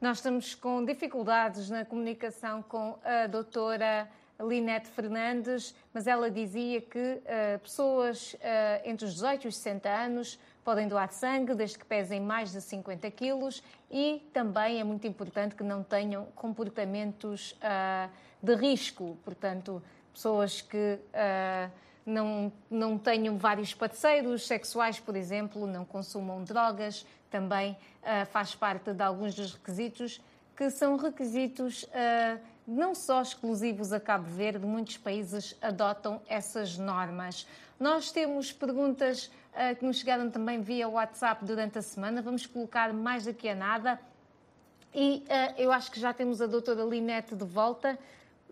Nós 0.00 0.18
estamos 0.18 0.54
com 0.54 0.82
dificuldades 0.84 1.68
na 1.68 1.84
comunicação 1.84 2.62
com 2.62 2.98
a 3.04 3.26
doutora 3.26 4.10
Linete 4.40 4.88
Fernandes, 4.88 5.74
mas 5.92 6.06
ela 6.06 6.30
dizia 6.30 6.80
que 6.80 6.98
uh, 6.98 7.58
pessoas 7.58 8.32
uh, 8.34 8.38
entre 8.84 9.04
os 9.04 9.14
18 9.14 9.44
e 9.44 9.48
os 9.48 9.56
60 9.56 9.90
anos 9.90 10.38
podem 10.70 10.86
doar 10.86 11.10
sangue 11.10 11.52
desde 11.52 11.76
que 11.76 11.84
pesem 11.84 12.20
mais 12.20 12.52
de 12.52 12.60
50 12.60 13.10
quilos 13.10 13.60
e 13.90 14.24
também 14.32 14.78
é 14.78 14.84
muito 14.84 15.04
importante 15.04 15.56
que 15.56 15.64
não 15.64 15.82
tenham 15.82 16.26
comportamentos 16.36 17.58
uh, 17.58 18.08
de 18.40 18.54
risco, 18.54 19.18
portanto, 19.24 19.82
pessoas 20.12 20.60
que 20.60 21.00
não, 22.06 22.52
não 22.70 22.96
tenham 22.96 23.36
vários 23.36 23.74
parceiros 23.74 24.46
sexuais, 24.46 25.00
por 25.00 25.16
exemplo, 25.16 25.66
não 25.66 25.84
consumam 25.84 26.44
drogas, 26.44 27.04
também 27.28 27.76
faz 28.30 28.54
parte 28.54 28.92
de 28.92 29.02
alguns 29.02 29.34
dos 29.34 29.54
requisitos 29.54 30.20
que 30.56 30.70
são 30.70 30.96
requisitos 30.96 31.84
não 32.66 32.94
só 32.94 33.20
exclusivos 33.20 33.92
a 33.92 33.98
Cabo 33.98 34.30
Verde, 34.30 34.64
muitos 34.64 34.96
países 34.96 35.56
adotam 35.60 36.22
essas 36.28 36.78
normas. 36.78 37.46
Nós 37.80 38.12
temos 38.12 38.52
perguntas 38.52 39.32
uh, 39.54 39.74
que 39.74 39.82
nos 39.86 40.00
chegaram 40.00 40.30
também 40.30 40.60
via 40.60 40.86
WhatsApp 40.86 41.42
durante 41.46 41.78
a 41.78 41.82
semana, 41.82 42.20
vamos 42.20 42.44
colocar 42.44 42.92
mais 42.92 43.24
daqui 43.24 43.48
a 43.48 43.54
nada. 43.54 43.98
E 44.94 45.24
uh, 45.24 45.54
eu 45.56 45.72
acho 45.72 45.90
que 45.90 45.98
já 45.98 46.12
temos 46.12 46.42
a 46.42 46.46
doutora 46.46 46.82
Linete 46.84 47.34
de 47.34 47.44
volta. 47.46 47.98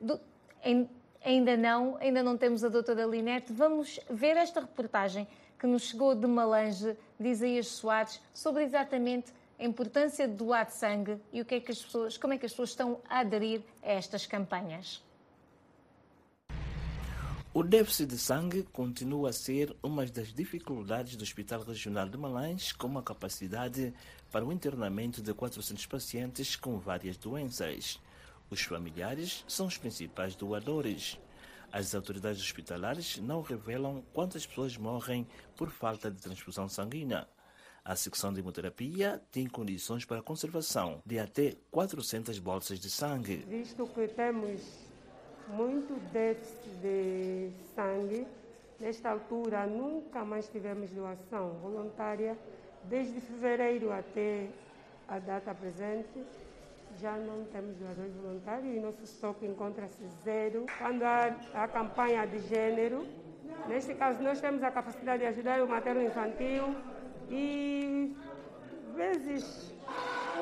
Do, 0.00 0.18
em, 0.64 0.88
ainda 1.22 1.58
não, 1.58 1.98
ainda 2.00 2.22
não 2.22 2.38
temos 2.38 2.64
a 2.64 2.70
doutora 2.70 3.04
Linete. 3.04 3.52
Vamos 3.52 4.00
ver 4.08 4.34
esta 4.38 4.60
reportagem 4.60 5.28
que 5.58 5.66
nos 5.66 5.82
chegou 5.82 6.14
de 6.14 6.26
Malange, 6.26 6.96
de 7.20 7.28
Isaías 7.28 7.66
Soares, 7.66 8.22
sobre 8.32 8.64
exatamente 8.64 9.30
a 9.58 9.64
importância 9.64 10.26
de 10.26 10.32
doar 10.32 10.70
sangue 10.70 11.20
e 11.34 11.42
o 11.42 11.44
que 11.44 11.56
é 11.56 11.60
que 11.60 11.70
as 11.70 11.82
pessoas, 11.82 12.16
como 12.16 12.32
é 12.32 12.38
que 12.38 12.46
as 12.46 12.52
pessoas 12.52 12.70
estão 12.70 12.98
a 13.10 13.18
aderir 13.18 13.60
a 13.82 13.90
estas 13.90 14.24
campanhas. 14.24 15.06
O 17.54 17.62
déficit 17.62 18.11
de 18.11 18.18
sangue 18.18 18.62
continua 18.62 19.30
a 19.30 19.32
ser 19.32 19.74
uma 19.82 20.04
das 20.04 20.34
dificuldades 20.34 21.16
do 21.16 21.22
Hospital 21.22 21.62
Regional 21.62 22.06
de 22.06 22.18
Malães, 22.18 22.72
com 22.72 22.87
uma 22.87 23.02
capacidade 23.02 23.92
para 24.30 24.44
o 24.44 24.52
internamento 24.52 25.22
de 25.22 25.32
400 25.32 25.87
pacientes 25.87 26.56
com 26.56 26.78
várias 26.78 27.16
doenças. 27.16 27.98
Os 28.50 28.61
familiares 28.61 29.44
são 29.48 29.66
os 29.66 29.78
principais 29.78 30.37
doadores. 30.37 31.18
As 31.72 31.94
autoridades 31.94 32.42
hospitalares 32.42 33.16
não 33.16 33.40
revelam 33.40 34.04
quantas 34.12 34.46
pessoas 34.46 34.76
morrem 34.76 35.26
por 35.56 35.70
falta 35.70 36.11
de 36.11 36.20
transfusão 36.20 36.68
sanguínea. 36.68 37.26
A 37.82 37.96
secção 37.96 38.30
de 38.30 38.40
hemoterapia 38.40 39.22
tem 39.32 39.46
condições 39.46 40.04
para 40.04 40.18
a 40.18 40.22
conservação 40.22 41.02
de 41.04 41.18
até 41.18 41.56
400 41.70 42.38
bolsas 42.38 42.78
de 42.78 42.90
sangue. 42.90 43.38
Visto 43.48 43.87
que 43.87 44.06
temos 44.08 44.88
muito 45.48 45.94
déficit 46.12 46.68
de 46.82 47.50
sangue, 47.74 48.26
nesta 48.78 49.11
altura 49.11 49.66
nunca 49.66 50.24
mais 50.24 50.48
tivemos 50.48 50.90
doação 50.90 51.50
voluntária. 51.62 52.37
Desde 52.84 53.20
fevereiro 53.20 53.92
até 53.92 54.48
a 55.08 55.18
data 55.18 55.54
presente, 55.54 56.24
já 57.00 57.16
não 57.16 57.44
temos 57.44 57.76
doadores 57.76 58.14
voluntários 58.14 58.74
e 58.74 58.80
nosso 58.80 59.02
estoque 59.02 59.46
encontra-se 59.46 60.06
zero. 60.24 60.66
Quando 60.78 61.02
há 61.02 61.37
a 61.54 61.68
campanha 61.68 62.26
de 62.26 62.38
gênero, 62.40 63.06
neste 63.68 63.94
caso 63.94 64.22
nós 64.22 64.40
temos 64.40 64.62
a 64.62 64.70
capacidade 64.70 65.20
de 65.20 65.26
ajudar 65.26 65.62
o 65.62 65.68
materno 65.68 66.02
infantil 66.02 66.74
e 67.30 68.16
vezes 68.94 69.74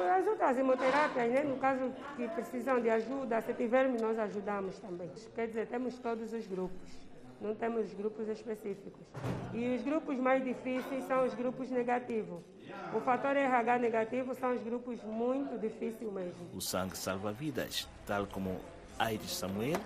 as 0.02 0.26
outras 0.26 0.56
hemoterápias, 0.58 1.30
né? 1.30 1.42
no 1.42 1.56
caso 1.56 1.92
que 2.16 2.28
precisam 2.28 2.80
de 2.80 2.90
ajuda, 2.90 3.40
se 3.40 3.54
tivermos, 3.54 4.00
nós 4.00 4.18
ajudamos 4.18 4.78
também. 4.78 5.10
Quer 5.34 5.48
dizer, 5.48 5.66
temos 5.66 5.98
todos 5.98 6.32
os 6.32 6.46
grupos, 6.46 6.90
não 7.40 7.54
temos 7.54 7.92
grupos 7.94 8.28
específicos. 8.28 9.06
E 9.52 9.76
os 9.76 9.82
grupos 9.82 10.16
mais 10.18 10.44
difíceis 10.44 11.04
são 11.04 11.24
os 11.24 11.34
grupos 11.34 11.70
negativos. 11.70 12.42
O 12.94 13.00
fator 13.00 13.36
RH 13.36 13.78
negativo 13.78 14.34
são 14.34 14.54
os 14.54 14.62
grupos 14.62 15.02
muito 15.02 15.58
difíceis 15.58 16.12
mesmo. 16.12 16.48
O 16.54 16.60
sangue 16.60 16.96
salva 16.96 17.32
vidas, 17.32 17.88
tal 18.06 18.26
como 18.26 18.60
Aires 18.98 19.32
Samuel, 19.32 19.80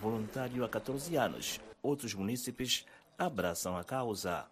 voluntário 0.00 0.64
há 0.64 0.68
14 0.68 1.16
anos. 1.16 1.60
Outros 1.82 2.14
munícipes 2.14 2.84
abraçam 3.18 3.76
a 3.76 3.84
causa. 3.84 4.44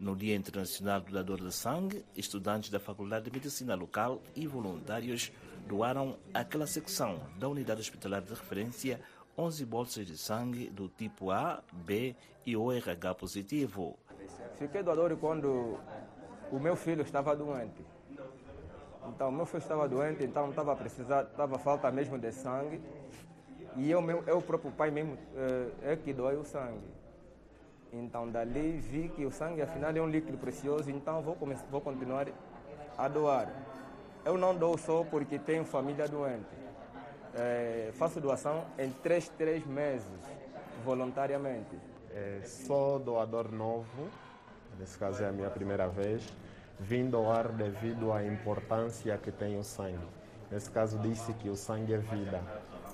No 0.00 0.16
Dia 0.16 0.34
Internacional 0.34 1.02
do 1.02 1.12
Dador 1.12 1.42
de 1.42 1.52
Sangue, 1.52 2.02
estudantes 2.16 2.70
da 2.70 2.80
Faculdade 2.80 3.26
de 3.26 3.30
Medicina 3.30 3.74
Local 3.74 4.22
e 4.34 4.46
voluntários 4.46 5.30
doaram 5.68 6.16
àquela 6.32 6.66
secção 6.66 7.20
da 7.38 7.46
Unidade 7.46 7.82
Hospitalar 7.82 8.22
de 8.22 8.30
Referência 8.30 8.98
11 9.36 9.66
bolsas 9.66 10.06
de 10.06 10.16
sangue 10.16 10.70
do 10.70 10.88
tipo 10.88 11.30
A, 11.30 11.62
B 11.70 12.16
e 12.46 12.56
ORH 12.56 13.14
positivo. 13.18 13.98
Fiquei 14.54 14.82
doador 14.82 15.14
quando 15.18 15.78
o 16.50 16.58
meu 16.58 16.76
filho 16.76 17.02
estava 17.02 17.36
doente. 17.36 17.84
Então, 19.06 19.30
meu 19.30 19.44
filho 19.44 19.60
estava 19.60 19.86
doente, 19.86 20.24
então 20.24 20.48
estava 20.48 20.74
precisar, 20.76 21.24
estava 21.24 21.58
falta 21.58 21.90
mesmo 21.90 22.18
de 22.18 22.32
sangue. 22.32 22.80
E 23.76 23.90
eu, 23.90 24.00
eu 24.26 24.40
próprio 24.40 24.72
pai 24.72 24.90
mesmo 24.90 25.18
é 25.82 25.94
que 25.94 26.14
doe 26.14 26.36
o 26.36 26.44
sangue. 26.44 26.99
Então, 27.92 28.28
dali 28.30 28.78
vi 28.78 29.08
que 29.08 29.26
o 29.26 29.32
sangue, 29.32 29.62
afinal, 29.62 29.94
é 29.94 30.00
um 30.00 30.08
líquido 30.08 30.38
precioso, 30.38 30.90
então 30.90 31.20
vou, 31.22 31.36
vou 31.70 31.80
continuar 31.80 32.28
a 32.96 33.08
doar. 33.08 33.50
Eu 34.24 34.38
não 34.38 34.54
dou 34.54 34.78
só 34.78 35.02
porque 35.02 35.38
tenho 35.38 35.64
família 35.64 36.06
doente. 36.06 36.60
É, 37.34 37.90
faço 37.94 38.20
doação 38.20 38.64
em 38.78 38.90
três, 38.90 39.28
três 39.28 39.66
meses, 39.66 40.20
voluntariamente. 40.84 41.78
É, 42.12 42.40
sou 42.44 42.98
doador 42.98 43.50
novo, 43.50 44.08
nesse 44.78 44.98
caso 44.98 45.22
é 45.22 45.28
a 45.28 45.32
minha 45.32 45.50
primeira 45.50 45.88
vez. 45.88 46.32
Vim 46.78 47.08
doar 47.08 47.48
devido 47.48 48.12
à 48.12 48.24
importância 48.24 49.16
que 49.18 49.30
tem 49.30 49.58
o 49.58 49.64
sangue. 49.64 49.98
Nesse 50.50 50.70
caso, 50.70 50.98
disse 50.98 51.32
que 51.34 51.48
o 51.48 51.56
sangue 51.56 51.92
é 51.92 51.98
vida. 51.98 52.42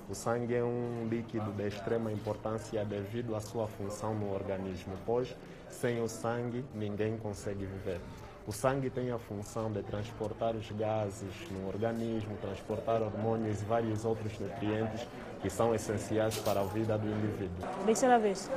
O 0.09 0.15
sangue 0.15 0.55
é 0.55 0.63
um 0.63 1.09
líquido 1.11 1.51
de 1.51 1.67
extrema 1.67 2.13
importância 2.13 2.85
devido 2.85 3.35
à 3.35 3.41
sua 3.41 3.67
função 3.67 4.15
no 4.15 4.33
organismo, 4.33 4.95
pois 5.05 5.35
sem 5.69 6.01
o 6.01 6.09
sangue 6.09 6.65
ninguém 6.73 7.19
consegue 7.19 7.67
viver. 7.67 8.01
O 8.47 8.53
sangue 8.53 8.89
tem 8.89 9.11
a 9.11 9.19
função 9.19 9.73
de 9.73 9.83
transportar 9.83 10.55
os 10.55 10.71
gases 10.71 11.35
no 11.51 11.67
organismo, 11.67 12.37
transportar 12.41 13.03
hormônios 13.03 13.61
e 13.61 13.65
vários 13.65 14.05
outros 14.05 14.39
nutrientes 14.39 15.09
que 15.43 15.51
são 15.51 15.75
essenciais 15.75 16.39
para 16.39 16.61
a 16.61 16.65
vida 16.65 16.97
do 16.97 17.09
indivíduo. 17.09 17.69
Terceira 17.85 18.21
vez. 18.21 18.49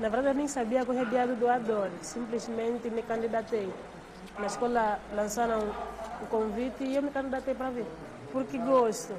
Na 0.00 0.08
verdade, 0.08 0.34
eu 0.34 0.34
nem 0.34 0.48
sabia 0.48 0.82
que 0.82 0.90
eu 0.90 1.18
era 1.18 1.34
doador, 1.34 1.90
simplesmente 2.00 2.88
me 2.88 3.02
candidatei. 3.02 3.70
Na 4.38 4.46
escola 4.46 4.98
lançaram 5.14 5.58
o 6.22 6.26
convite 6.26 6.84
e 6.84 6.96
eu 6.96 7.02
me 7.02 7.10
candidatei 7.10 7.54
para 7.54 7.68
vir, 7.68 7.86
porque 8.26 8.58
gosto. 8.58 9.14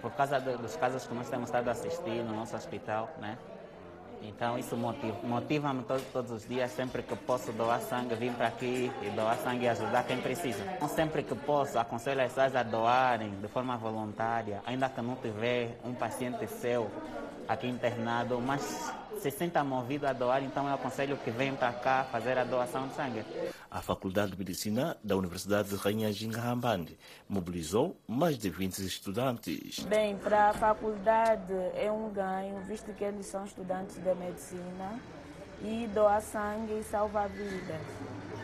Por 0.00 0.10
causa 0.12 0.40
dos 0.40 0.76
casos 0.76 1.06
que 1.06 1.14
nós 1.14 1.28
temos 1.28 1.48
estado 1.48 1.68
a 1.68 1.72
assistir 1.72 2.22
no 2.24 2.34
nosso 2.34 2.56
hospital, 2.56 3.08
né? 3.20 3.38
Então 4.22 4.58
isso 4.58 4.76
motiva, 4.76 5.16
motiva-me 5.22 5.82
todos, 5.84 6.02
todos, 6.12 6.30
os 6.32 6.48
dias, 6.48 6.70
sempre 6.72 7.02
que 7.02 7.14
posso 7.14 7.52
doar 7.52 7.80
sangue, 7.80 8.14
vir 8.14 8.32
para 8.32 8.48
aqui 8.48 8.90
e 9.02 9.10
doar 9.10 9.36
sangue 9.38 9.64
e 9.64 9.68
ajudar 9.68 10.04
quem 10.04 10.20
precisa. 10.20 10.62
Então, 10.76 10.88
sempre 10.88 11.22
que 11.22 11.34
posso, 11.34 11.78
aconselho 11.78 12.22
as 12.22 12.32
pessoas 12.32 12.56
a 12.56 12.62
doarem 12.62 13.30
de 13.40 13.48
forma 13.48 13.76
voluntária, 13.76 14.60
ainda 14.66 14.88
que 14.88 15.00
não 15.00 15.14
tiver 15.16 15.78
um 15.84 15.94
paciente 15.94 16.46
seu 16.48 16.90
aqui 17.48 17.66
internado, 17.66 18.40
mas 18.40 18.92
se 19.18 19.30
sinta 19.30 19.64
movido 19.64 20.06
a 20.06 20.12
doar, 20.12 20.42
então 20.42 20.68
eu 20.68 20.74
aconselho 20.74 21.16
que 21.16 21.30
venham 21.30 21.56
para 21.56 21.72
cá 21.72 22.04
fazer 22.04 22.38
a 22.38 22.44
doação 22.44 22.86
de 22.86 22.94
sangue. 22.94 23.24
A 23.70 23.80
Faculdade 23.80 24.32
de 24.32 24.38
Medicina 24.38 24.96
da 25.02 25.16
Universidade 25.16 25.70
de 25.70 25.76
Rainha 25.76 26.12
Jinghambande 26.12 26.96
mobilizou 27.28 27.96
mais 28.06 28.38
de 28.38 28.50
20 28.50 28.78
estudantes. 28.78 29.80
Bem, 29.80 30.16
para 30.16 30.50
a 30.50 30.52
faculdade 30.52 31.52
é 31.74 31.90
um 31.90 32.10
ganho, 32.10 32.60
visto 32.66 32.92
que 32.92 33.02
eles 33.02 33.26
são 33.26 33.44
estudantes 33.44 33.96
de 33.96 34.14
medicina 34.14 35.00
e 35.62 35.88
doar 35.92 36.22
sangue 36.22 36.82
salva 36.84 37.26
vidas. 37.28 37.80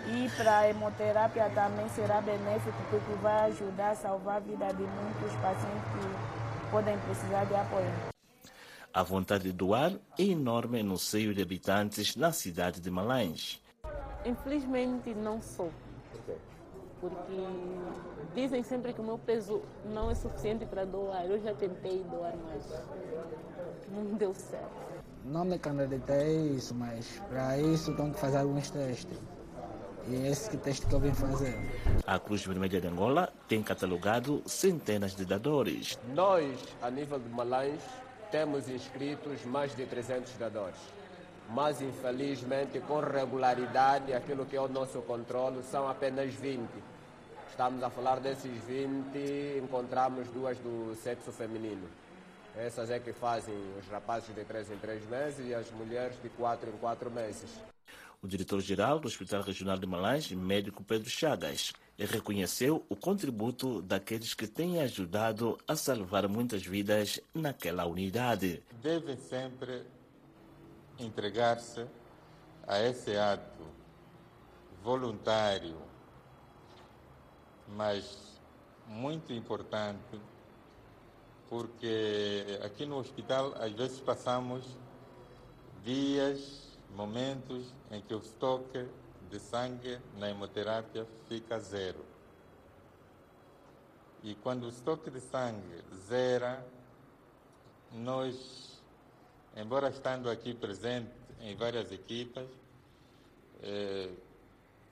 E 0.06 0.28
para 0.36 0.58
a 0.58 0.68
hemoterapia 0.68 1.50
também 1.54 1.88
será 1.90 2.20
benéfico 2.20 2.76
porque 2.90 3.12
vai 3.22 3.50
ajudar 3.50 3.90
a 3.90 3.94
salvar 3.94 4.36
a 4.36 4.40
vida 4.40 4.66
de 4.66 4.82
muitos 4.82 5.32
pacientes 5.40 5.88
que 5.92 6.70
podem 6.70 6.98
precisar 6.98 7.44
de 7.44 7.54
apoio. 7.54 8.13
A 8.94 9.02
vontade 9.02 9.42
de 9.42 9.52
doar 9.52 9.92
é 10.16 10.22
enorme 10.22 10.80
no 10.80 10.96
seio 10.96 11.34
de 11.34 11.42
habitantes 11.42 12.14
na 12.14 12.30
cidade 12.30 12.80
de 12.80 12.88
Malães. 12.92 13.60
Infelizmente 14.24 15.12
não 15.12 15.42
sou. 15.42 15.68
Porque 17.00 17.44
dizem 18.36 18.62
sempre 18.62 18.92
que 18.92 19.00
o 19.00 19.04
meu 19.04 19.18
peso 19.18 19.62
não 19.92 20.12
é 20.12 20.14
suficiente 20.14 20.64
para 20.64 20.84
doar. 20.84 21.26
Eu 21.26 21.42
já 21.42 21.52
tentei 21.54 22.04
doar, 22.04 22.34
mas 22.46 22.72
não 23.90 24.14
deu 24.14 24.32
certo. 24.32 24.70
Não 25.24 25.44
me 25.44 25.58
candidatei 25.58 26.52
a 26.52 26.54
isso, 26.54 26.72
mas 26.72 27.20
para 27.28 27.58
isso 27.58 27.92
tenho 27.96 28.12
que 28.12 28.20
fazer 28.20 28.36
alguns 28.36 28.70
testes. 28.70 29.18
E 30.06 30.14
é 30.14 30.28
esse 30.28 30.56
teste 30.58 30.86
que 30.86 30.94
eu 30.94 31.00
vim 31.00 31.12
fazer. 31.12 31.58
A 32.06 32.16
Cruz 32.20 32.46
Vermelha 32.46 32.80
de 32.80 32.86
Angola 32.86 33.32
tem 33.48 33.60
catalogado 33.60 34.40
centenas 34.46 35.16
de 35.16 35.24
dadores. 35.24 35.98
Nós, 36.14 36.56
a 36.80 36.90
nível 36.90 37.18
de 37.18 37.28
Malães, 37.30 37.80
temos 38.30 38.68
inscritos 38.68 39.44
mais 39.44 39.74
de 39.74 39.86
300 39.86 40.32
dadores. 40.34 40.78
Mas, 41.50 41.80
infelizmente, 41.82 42.80
com 42.80 43.00
regularidade, 43.00 44.12
aquilo 44.12 44.46
que 44.46 44.56
é 44.56 44.60
o 44.60 44.68
nosso 44.68 45.02
controle 45.02 45.62
são 45.62 45.88
apenas 45.88 46.32
20. 46.34 46.68
Estamos 47.50 47.82
a 47.82 47.90
falar 47.90 48.18
desses 48.18 48.50
20, 48.64 49.62
encontramos 49.62 50.28
duas 50.28 50.58
do 50.58 50.96
sexo 51.02 51.30
feminino. 51.30 51.86
Essas 52.56 52.90
é 52.90 52.98
que 52.98 53.12
fazem 53.12 53.54
os 53.78 53.86
rapazes 53.88 54.34
de 54.34 54.44
3 54.44 54.70
em 54.70 54.76
3 54.76 55.08
meses 55.08 55.46
e 55.46 55.54
as 55.54 55.70
mulheres 55.70 56.16
de 56.22 56.28
4 56.30 56.70
em 56.70 56.72
4 56.78 57.10
meses. 57.10 57.50
O 58.22 58.26
diretor-geral 58.26 58.98
do 58.98 59.06
Hospital 59.06 59.42
Regional 59.42 59.76
de 59.76 59.86
Malães, 59.86 60.30
médico 60.32 60.82
Pedro 60.82 61.10
Chagas, 61.10 61.72
reconheceu 61.98 62.84
o 62.88 62.96
contributo 62.96 63.80
daqueles 63.80 64.34
que 64.34 64.46
têm 64.46 64.80
ajudado 64.80 65.58
a 65.66 65.76
salvar 65.76 66.28
muitas 66.28 66.64
vidas 66.64 67.20
naquela 67.32 67.86
unidade. 67.86 68.62
Deve 68.82 69.16
sempre 69.16 69.84
entregar-se 70.98 71.86
a 72.66 72.80
esse 72.80 73.16
ato 73.16 73.64
voluntário, 74.82 75.76
mas 77.68 78.40
muito 78.86 79.32
importante, 79.32 80.20
porque 81.48 82.58
aqui 82.64 82.84
no 82.84 82.98
hospital 82.98 83.54
às 83.58 83.72
vezes 83.72 84.00
passamos 84.00 84.64
dias, 85.84 86.78
momentos 86.96 87.72
em 87.90 88.00
que 88.00 88.14
o 88.14 88.18
estoque 88.18 88.86
de 89.34 89.40
sangue 89.40 89.98
na 90.16 90.30
hemoterapia 90.30 91.04
fica 91.28 91.58
zero. 91.58 92.04
E 94.22 94.36
quando 94.36 94.66
o 94.66 94.68
estoque 94.68 95.10
de 95.10 95.20
sangue 95.20 95.82
zera, 96.06 96.64
nós, 97.90 98.80
embora 99.56 99.88
estando 99.88 100.30
aqui 100.30 100.54
presente 100.54 101.10
em 101.40 101.56
várias 101.56 101.90
equipas, 101.90 102.48
eh, 103.60 104.12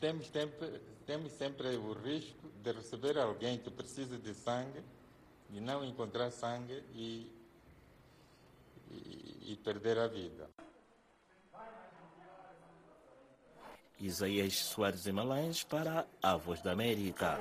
temos, 0.00 0.26
sempre, 0.26 0.80
temos 1.06 1.30
sempre 1.32 1.76
o 1.76 1.92
risco 1.92 2.48
de 2.64 2.72
receber 2.72 3.16
alguém 3.18 3.58
que 3.58 3.70
precisa 3.70 4.18
de 4.18 4.34
sangue 4.34 4.82
e 5.50 5.60
não 5.60 5.84
encontrar 5.84 6.32
sangue 6.32 6.82
e, 6.94 7.30
e, 8.90 9.52
e 9.52 9.60
perder 9.62 9.98
a 9.98 10.08
vida. 10.08 10.50
Isaías 14.02 14.56
Soares 14.56 15.06
em 15.06 15.12
Malães 15.12 15.62
para 15.62 16.04
a 16.20 16.34
Voz 16.34 16.60
da 16.60 16.72
América. 16.72 17.38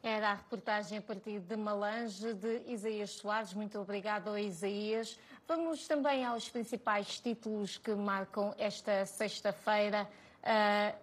Era 0.00 0.30
a 0.30 0.34
reportagem 0.34 0.98
a 0.98 1.02
partir 1.02 1.40
de 1.40 1.56
Malange 1.56 2.34
de 2.34 2.62
Isaías 2.68 3.10
Soares. 3.10 3.52
Muito 3.52 3.80
obrigado, 3.80 4.38
Isaías. 4.38 5.18
Vamos 5.48 5.88
também 5.88 6.24
aos 6.24 6.48
principais 6.48 7.18
títulos 7.18 7.78
que 7.78 7.92
marcam 7.96 8.54
esta 8.58 9.04
sexta-feira. 9.04 10.08
Uh, 10.44 10.96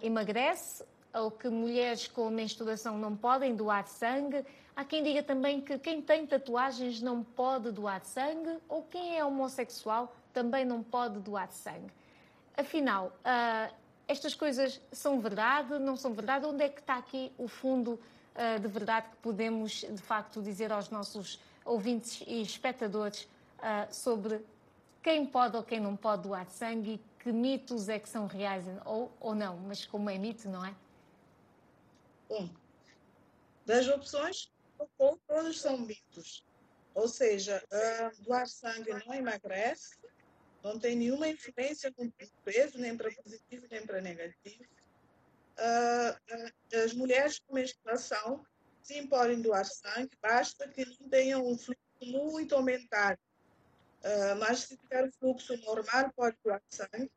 emagrece 0.00 0.84
ou 1.14 1.30
que 1.30 1.48
mulheres 1.48 2.06
com 2.06 2.28
menstruação 2.30 2.98
não 2.98 3.16
podem 3.16 3.54
doar 3.54 3.86
sangue. 3.86 4.44
Há 4.74 4.84
quem 4.84 5.02
diga 5.02 5.22
também 5.22 5.60
que 5.60 5.78
quem 5.78 6.00
tem 6.00 6.26
tatuagens 6.26 7.02
não 7.02 7.22
pode 7.22 7.70
doar 7.70 8.04
sangue 8.04 8.58
ou 8.68 8.82
quem 8.84 9.18
é 9.18 9.24
homossexual 9.24 10.14
também 10.32 10.64
não 10.64 10.82
pode 10.82 11.18
doar 11.18 11.50
sangue. 11.50 11.92
Afinal, 12.56 13.12
uh, 13.24 13.74
estas 14.06 14.34
coisas 14.34 14.80
são 14.92 15.20
verdade, 15.20 15.78
não 15.78 15.96
são 15.96 16.12
verdade? 16.12 16.46
Onde 16.46 16.64
é 16.64 16.68
que 16.68 16.80
está 16.80 16.96
aqui 16.96 17.32
o 17.38 17.48
fundo 17.48 17.92
uh, 18.34 18.60
de 18.60 18.68
verdade 18.68 19.08
que 19.08 19.16
podemos, 19.16 19.84
de 19.88 20.02
facto, 20.02 20.42
dizer 20.42 20.72
aos 20.72 20.90
nossos 20.90 21.40
ouvintes 21.64 22.22
e 22.26 22.42
espectadores 22.42 23.22
uh, 23.58 23.92
sobre 23.92 24.40
quem 25.02 25.24
pode 25.26 25.56
ou 25.56 25.62
quem 25.62 25.80
não 25.80 25.96
pode 25.96 26.22
doar 26.22 26.46
sangue 26.50 26.94
e 26.94 27.22
que 27.22 27.32
mitos 27.32 27.88
é 27.88 27.98
que 27.98 28.08
são 28.08 28.26
reais 28.26 28.64
ou, 28.84 29.10
ou 29.20 29.34
não, 29.34 29.56
mas 29.58 29.84
como 29.86 30.08
é 30.10 30.18
mito, 30.18 30.48
não 30.48 30.64
é? 30.64 30.74
Bom, 32.30 32.48
das 33.66 33.86
opções, 33.88 34.50
todas 35.26 35.58
são 35.58 35.76
mitos. 35.76 36.46
Ou 36.94 37.06
seja, 37.08 37.62
uh, 37.70 38.22
doar 38.22 38.46
sangue 38.46 38.90
não 39.04 39.12
emagrece, 39.12 39.98
não 40.64 40.78
tem 40.78 40.96
nenhuma 40.96 41.28
influência 41.28 41.92
com 41.92 42.10
peso, 42.44 42.78
nem 42.78 42.96
para 42.96 43.12
positivo, 43.12 43.66
nem 43.70 43.84
para 43.84 44.00
negativo. 44.00 44.64
Uh, 45.58 46.78
as 46.82 46.94
mulheres 46.94 47.38
com 47.40 47.54
menstruação 47.54 48.46
sim 48.82 49.06
podem 49.06 49.42
doar 49.42 49.66
sangue, 49.66 50.16
basta 50.22 50.66
que 50.68 50.86
não 50.86 51.08
tenham 51.10 51.46
um 51.46 51.58
fluxo 51.58 51.78
muito 52.00 52.54
aumentado 52.54 53.20
Uh, 54.00 54.34
mas 54.38 54.60
se 54.60 54.76
tiver 54.78 55.04
o 55.04 55.12
fluxo 55.12 55.56
normal, 55.58 56.10
pode 56.16 56.36
doar 56.42 56.62
sangue. 56.70 57.10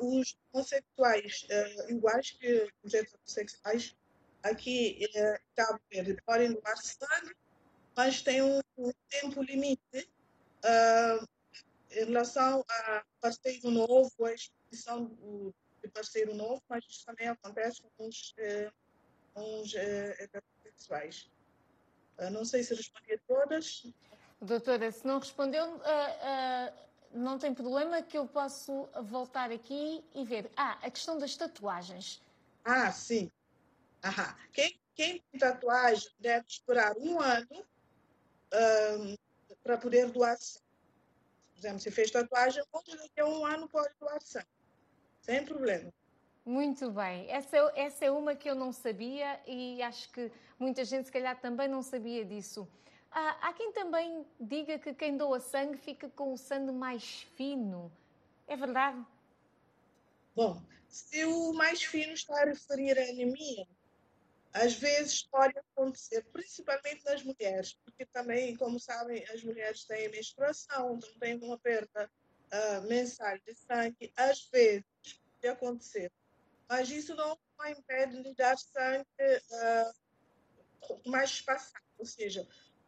Os 0.00 0.36
uh, 0.52 1.90
iguais 1.90 2.30
que 2.32 2.70
os 2.82 2.94
heterossexuais, 2.94 3.96
aqui 4.44 4.98
em 5.02 5.38
Cabo 5.56 5.80
Verde, 5.90 6.16
podem 6.24 6.52
doar 6.52 6.76
sangue, 6.76 7.34
mas 7.96 8.22
tem 8.22 8.42
um, 8.42 8.60
um 8.78 8.92
tempo 9.08 9.42
limite 9.42 10.08
em 11.90 12.04
relação 12.04 12.64
a 12.68 13.04
parceiro 13.20 13.70
novo, 13.70 14.12
a 14.24 14.32
exposição 14.32 15.10
de 15.82 15.88
parceiro 15.88 16.34
novo, 16.34 16.62
mas 16.68 16.84
isso 16.88 17.04
também 17.04 17.28
acontece 17.28 17.82
com 17.96 18.08
os, 18.08 18.34
com 19.32 19.60
os 19.62 19.74
heterossexuais. 19.74 21.30
não 22.32 22.44
sei 22.44 22.62
se 22.62 22.74
respondi 22.74 23.14
a 23.14 23.18
todas. 23.26 23.86
Doutora, 24.40 24.90
se 24.90 25.06
não 25.06 25.18
respondeu, 25.18 25.64
uh, 25.64 25.78
uh, 25.78 26.72
não 27.14 27.38
tem 27.38 27.54
problema 27.54 28.02
que 28.02 28.18
eu 28.18 28.26
posso 28.26 28.88
voltar 29.04 29.50
aqui 29.50 30.04
e 30.14 30.24
ver. 30.24 30.50
Ah, 30.56 30.78
a 30.82 30.90
questão 30.90 31.16
das 31.16 31.36
tatuagens. 31.36 32.22
Ah, 32.64 32.90
sim. 32.90 33.30
Quem, 34.52 34.80
quem 34.94 35.24
tem 35.30 35.40
tatuagem 35.40 36.10
deve 36.18 36.46
esperar 36.46 36.96
um 36.98 37.20
ano 37.20 37.64
um, 38.52 39.16
para 39.62 39.78
poder 39.78 40.10
doar 40.10 40.36
sangue. 40.36 40.64
Por 41.52 41.58
exemplo, 41.58 41.80
se 41.80 41.90
fez 41.90 42.10
tatuagem, 42.10 42.62
daqui 42.72 43.20
a 43.20 43.26
um 43.26 43.44
ano 43.46 43.68
pode 43.68 43.94
doar 43.98 44.20
sangue. 44.20 44.46
Sem 45.22 45.44
problema. 45.44 45.92
Muito 46.44 46.90
bem. 46.90 47.30
Essa, 47.30 47.56
essa 47.74 48.04
é 48.04 48.10
uma 48.10 48.34
que 48.34 48.50
eu 48.50 48.54
não 48.54 48.70
sabia 48.70 49.40
e 49.46 49.82
acho 49.82 50.10
que 50.12 50.30
muita 50.58 50.84
gente, 50.84 51.06
se 51.06 51.12
calhar, 51.12 51.40
também 51.40 51.66
não 51.66 51.82
sabia 51.82 52.22
disso. 52.24 52.68
Há, 53.10 53.48
há 53.48 53.52
quem 53.54 53.72
também 53.72 54.26
diga 54.38 54.78
que 54.78 54.92
quem 54.92 55.16
doa 55.16 55.40
sangue 55.40 55.78
fica 55.78 56.10
com 56.10 56.34
o 56.34 56.36
sangue 56.36 56.72
mais 56.72 57.22
fino. 57.36 57.90
É 58.46 58.56
verdade? 58.56 59.02
Bom, 60.36 60.60
se 60.86 61.24
o 61.24 61.54
mais 61.54 61.82
fino 61.82 62.12
está 62.12 62.42
a 62.42 62.44
referir 62.44 62.98
à 62.98 63.02
anemia, 63.02 63.66
às 64.54 64.74
vezes 64.74 65.26
pode 65.26 65.58
acontecer, 65.58 66.24
principalmente 66.32 67.04
nas 67.04 67.24
mulheres, 67.24 67.74
porque 67.84 68.06
também, 68.06 68.56
como 68.56 68.78
sabem, 68.78 69.24
as 69.30 69.42
mulheres 69.42 69.84
têm 69.84 70.08
menstruação, 70.08 70.94
então 70.94 71.18
têm 71.18 71.36
uma 71.42 71.58
perda 71.58 72.08
uh, 72.52 72.86
mensal 72.86 73.36
de 73.40 73.52
sangue, 73.54 74.12
às 74.16 74.48
vezes 74.52 74.84
pode 75.40 75.48
acontecer. 75.48 76.12
Mas 76.68 76.88
isso 76.88 77.16
não 77.16 77.36
impede 77.66 78.22
de 78.22 78.32
dar 78.34 78.56
sangue 78.56 79.06
uh, 79.18 81.10
mais 81.10 81.30
espaçado, 81.30 81.84
ou 81.98 82.06
seja, 82.06 82.42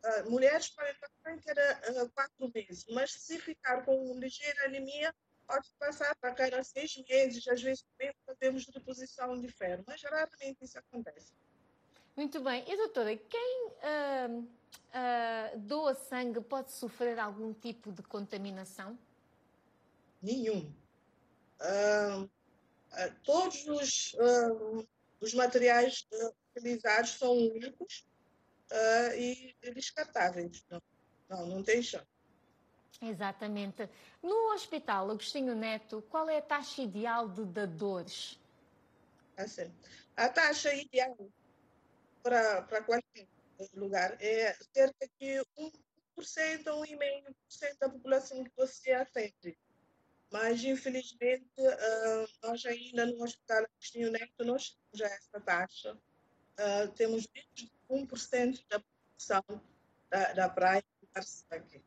uh, 0.05 0.31
mulheres 0.31 0.69
podem 0.69 1.41
ter 1.41 1.59
uh, 1.59 2.09
quatro 2.11 2.53
meses, 2.55 2.87
mas 2.91 3.11
se 3.11 3.41
ficar 3.41 3.85
com 3.85 4.17
ligeira 4.21 4.67
anemia, 4.67 5.13
pode 5.49 5.69
passar 5.81 6.15
para 6.17 6.33
cada 6.33 6.63
seis 6.63 6.97
meses, 7.09 7.47
às 7.49 7.61
vezes 7.61 7.85
também 7.91 8.15
fazemos 8.25 8.67
reposição 8.73 9.41
de 9.41 9.49
ferro, 9.49 9.83
mas 9.87 10.03
raramente 10.03 10.65
isso 10.65 10.79
acontece. 10.79 11.33
Muito 12.17 12.41
bem. 12.41 12.65
E 12.67 12.77
doutora, 12.77 13.15
quem 13.15 13.69
uh, 13.69 14.41
uh, 14.41 15.59
doa 15.59 15.95
sangue 15.95 16.41
pode 16.41 16.73
sofrer 16.73 17.19
algum 17.19 17.53
tipo 17.53 17.93
de 17.93 18.03
contaminação? 18.03 18.99
Nenhum. 20.23 20.73
Uh, 21.61 22.29
todos 23.23 23.67
os, 23.69 24.17
os 25.21 25.35
materiais 25.35 26.07
utilizados 26.57 27.11
são 27.11 27.33
únicos 27.33 28.07
uh, 28.73 29.15
e 29.15 29.55
descartáveis. 29.75 30.65
Não, 30.71 30.83
não, 31.29 31.47
não 31.47 31.63
tem 31.63 31.83
chão. 31.83 32.03
Exatamente. 33.03 33.89
No 34.23 34.55
Hospital 34.55 35.11
Agostinho 35.11 35.55
Neto, 35.55 36.03
qual 36.09 36.31
é 36.31 36.39
a 36.39 36.43
taxa 36.43 36.81
ideal 36.81 37.29
de 37.29 37.45
dadores? 37.45 38.41
Assim, 39.37 39.71
a 40.17 40.31
taxa 40.31 40.73
ideal 40.75 41.15
para, 42.27 42.83
qualquer 42.83 43.29
lugar 43.75 44.17
é 44.21 44.53
cerca 44.75 45.09
de 45.21 45.41
1% 45.57 46.67
ou 46.73 46.83
1,5% 46.83 47.79
da 47.79 47.89
população 47.89 48.43
que 48.43 48.51
você 48.57 48.93
atende. 48.93 49.57
Mas, 50.31 50.63
infelizmente, 50.65 51.47
uh, 51.59 52.29
nós 52.43 52.67
ainda 52.67 53.07
no 53.07 53.23
Hospital 53.23 53.65
Agostinho 53.65 54.11
Neto 54.11 54.45
não 54.45 54.57
temos 54.57 55.01
essa 55.01 55.41
taxa. 55.41 55.97
Uh, 56.59 56.91
temos 56.95 57.29
menos 57.33 57.55
de 57.55 57.71
1% 57.89 58.65
da 58.69 58.81
população 58.81 59.63
da, 60.11 60.33
da 60.33 60.49
praia 60.49 60.85
aqui. 61.51 61.81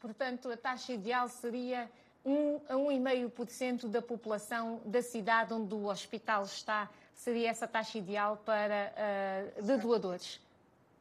Portanto, 0.00 0.50
a 0.50 0.56
taxa 0.56 0.94
ideal 0.94 1.28
seria 1.28 1.90
1 2.24 2.62
a 2.68 2.74
1,5% 2.74 3.88
da 3.88 4.00
população 4.00 4.80
da 4.86 5.02
cidade 5.02 5.52
onde 5.52 5.74
o 5.74 5.86
hospital 5.86 6.44
está. 6.44 6.90
Seria 7.16 7.50
essa 7.50 7.66
taxa 7.66 7.98
ideal 7.98 8.36
para, 8.44 8.92
uh, 9.58 9.62
de 9.62 9.76
doadores? 9.78 10.38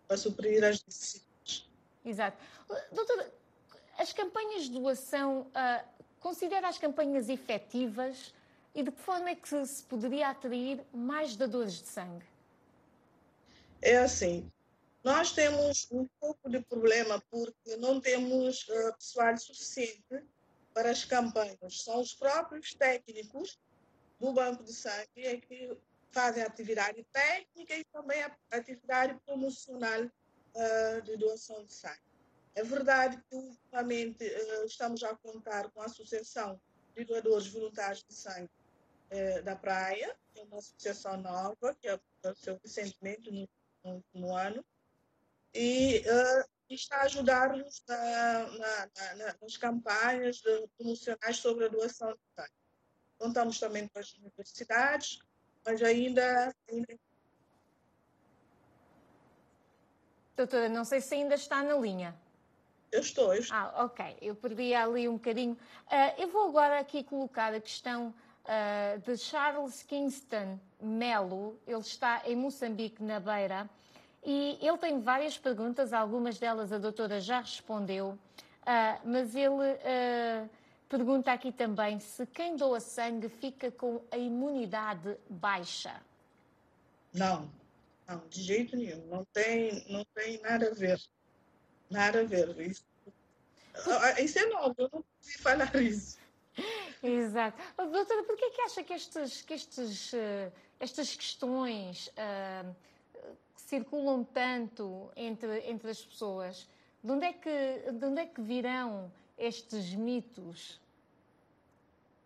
Para 0.07 0.17
suprir 0.17 0.63
as 0.63 0.83
necessidades. 0.83 1.69
Exato. 2.03 2.37
Doutora, 2.91 3.31
as 3.99 4.11
campanhas 4.11 4.63
de 4.63 4.71
doação, 4.71 5.41
uh, 5.41 5.85
considera 6.19 6.67
as 6.67 6.79
campanhas 6.79 7.29
efetivas 7.29 8.33
e 8.73 8.81
de 8.81 8.91
que 8.91 9.01
forma 9.01 9.29
é 9.29 9.35
que 9.35 9.65
se 9.65 9.83
poderia 9.83 10.29
atrair 10.29 10.81
mais 10.91 11.35
dadores 11.35 11.81
de 11.81 11.87
sangue? 11.87 12.25
é 13.85 13.97
assim, 13.97 14.51
nós 15.03 15.31
temos 15.31 15.87
um 15.91 16.07
pouco 16.19 16.49
de 16.49 16.59
problema 16.61 17.21
porque 17.29 17.75
não 17.77 18.01
temos 18.01 18.67
uh, 18.67 18.93
pessoal 18.97 19.37
suficiente 19.37 20.23
para 20.73 20.89
as 20.89 21.05
campanhas. 21.05 21.83
São 21.83 22.01
os 22.01 22.15
próprios 22.15 22.73
técnicos 22.73 23.59
do 24.19 24.33
Banco 24.33 24.63
de 24.63 24.73
Sangue 24.73 25.37
que 25.47 25.77
fazem 26.15 26.43
atividade 26.43 27.05
técnica 27.11 27.75
e 27.75 27.83
também 27.83 28.25
atividade 28.49 29.19
promocional 29.25 30.03
uh, 30.03 31.01
de 31.03 31.17
doação 31.17 31.65
de 31.65 31.73
sangue. 31.73 31.99
É 32.55 32.63
verdade 32.63 33.21
que 33.29 33.35
ultimamente 33.35 34.23
eh, 34.23 34.65
estamos 34.65 35.03
a 35.03 35.13
contar 35.17 35.69
com 35.71 35.81
a 35.81 35.87
Associação 35.87 36.57
de 36.95 37.03
Doadores 37.03 37.47
Voluntários 37.47 38.01
de 38.07 38.13
Sangue 38.13 38.49
eh, 39.09 39.41
da 39.41 39.57
Praia, 39.57 40.15
é 40.37 40.41
uma 40.43 40.59
associação 40.59 41.17
nova 41.17 41.75
que 41.75 41.89
aconteceu 41.89 42.57
recentemente 42.63 43.29
no, 43.29 43.49
no, 43.83 44.03
no 44.13 44.33
ano, 44.33 44.63
e 45.53 46.01
está 46.69 46.99
a 46.99 47.03
ajudar-nos 47.03 47.83
na, 47.85 48.47
na, 48.51 48.89
na, 49.17 49.35
nas 49.41 49.57
campanhas 49.57 50.41
promocionais 50.77 51.35
sobre 51.35 51.65
a 51.65 51.67
doação 51.67 52.13
de 52.13 52.19
sangue. 52.33 52.53
Contamos 53.17 53.59
também 53.59 53.85
com 53.89 53.99
as 53.99 54.13
universidades, 54.13 55.19
mas 55.65 55.81
ainda, 55.81 56.53
ainda 56.69 56.97
Doutora, 60.35 60.67
não 60.67 60.83
sei 60.83 60.99
se 60.99 61.15
ainda 61.15 61.35
está 61.35 61.63
na 61.63 61.75
linha. 61.75 62.13
Eu 62.91 62.99
estou, 62.99 63.33
eu 63.33 63.39
estou. 63.39 63.57
Ah, 63.57 63.85
ok. 63.85 64.17
Eu 64.21 64.35
perdi 64.35 64.73
ali 64.73 65.07
um 65.07 65.13
bocadinho. 65.13 65.57
Ah, 65.89 66.13
eu 66.17 66.27
vou 66.27 66.49
agora 66.49 66.79
aqui 66.79 67.03
colocar 67.03 67.53
a 67.53 67.61
questão 67.61 68.13
ah, 68.45 68.97
de 68.97 69.17
Charles 69.17 69.81
Kingston 69.83 70.59
Melo. 70.81 71.57
Ele 71.65 71.79
está 71.79 72.21
em 72.25 72.35
Moçambique, 72.35 73.01
na 73.01 73.19
Beira, 73.19 73.69
e 74.25 74.57
ele 74.61 74.77
tem 74.77 74.99
várias 74.99 75.37
perguntas, 75.37 75.93
algumas 75.93 76.37
delas 76.37 76.73
a 76.73 76.77
doutora 76.77 77.21
já 77.21 77.39
respondeu, 77.39 78.17
Ah, 78.65 78.99
mas 79.05 79.35
ele 79.35 79.63
pergunta 80.89 81.31
aqui 81.31 81.51
também 81.51 81.99
se 81.99 82.25
quem 82.27 82.55
doa 82.55 82.79
sangue 82.79 83.29
fica 83.29 83.71
com 83.71 84.01
a 84.11 84.17
imunidade 84.17 85.17
baixa. 85.29 86.01
Não, 87.13 87.49
não, 88.07 88.21
de 88.29 88.41
jeito 88.41 88.75
nenhum. 88.75 89.05
Não 89.07 89.25
tem, 89.25 89.85
não 89.89 90.05
tem 90.13 90.39
nada 90.41 90.69
a 90.69 90.73
ver. 90.73 91.01
Nada 91.89 92.21
a 92.21 92.23
ver. 92.23 92.59
Isso, 92.59 92.83
isso 94.19 94.39
é 94.39 94.45
novo, 94.47 94.75
eu 94.77 94.89
não 94.91 94.99
ouvi 94.99 95.37
falar 95.39 95.73
isso. 95.81 96.17
Exato. 97.01 97.61
Doutora, 97.77 98.23
por 98.23 98.35
que 98.35 98.45
é 98.45 98.49
que 98.49 98.61
acha 98.61 98.83
que, 98.83 98.93
estes, 98.93 99.41
que 99.41 99.53
estes, 99.53 100.13
eh, 100.13 100.51
estas 100.79 101.15
questões 101.15 102.09
ah, 102.17 102.65
circulam 103.55 104.23
tanto 104.23 105.11
entre, 105.15 105.69
entre 105.69 105.89
as 105.89 106.03
pessoas? 106.03 106.67
De 107.03 107.11
onde, 107.11 107.25
é 107.25 107.33
que, 107.33 107.91
de 107.91 108.05
onde 108.05 108.21
é 108.21 108.25
que 108.25 108.41
virão 108.41 109.11
estes 109.37 109.93
mitos? 109.95 110.81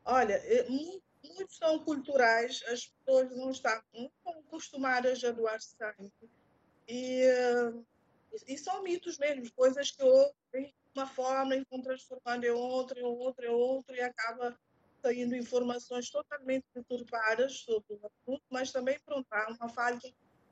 Olha, 0.05 0.33
eh, 0.33 0.69
mu- 0.69 1.01
muitos 1.23 1.57
são 1.57 1.79
culturais, 1.83 2.63
as 2.67 2.87
pessoas 2.87 3.29
não 3.35 3.51
estão, 3.51 3.81
acostumadas 4.25 5.23
a 5.23 5.31
doar 5.31 5.59
sangue. 5.61 6.11
E, 6.87 7.21
eh, 7.23 7.73
e 8.47 8.57
são 8.57 8.81
mitos 8.83 9.17
mesmo, 9.17 9.51
coisas 9.53 9.91
que 9.91 10.03
ouvem 10.03 10.33
de 10.65 10.73
uma 10.95 11.07
forma 11.07 11.55
e 11.55 11.63
vão 11.69 11.81
transformando 11.81 12.45
em 12.45 12.49
outra, 12.51 12.99
em 12.99 13.03
outra, 13.03 13.45
em 13.45 13.49
outra, 13.49 13.95
e 13.95 14.01
acaba 14.01 14.57
saindo 15.05 15.35
informações 15.35 16.09
totalmente 16.09 16.65
deturpadas 16.75 17.59
sobre 17.59 17.93
o 17.93 17.99
assunto, 18.05 18.43
mas 18.51 18.71
também, 18.71 18.99
pronto, 19.05 19.27
há 19.31 19.51
uma 19.53 19.69
falta, 19.69 20.09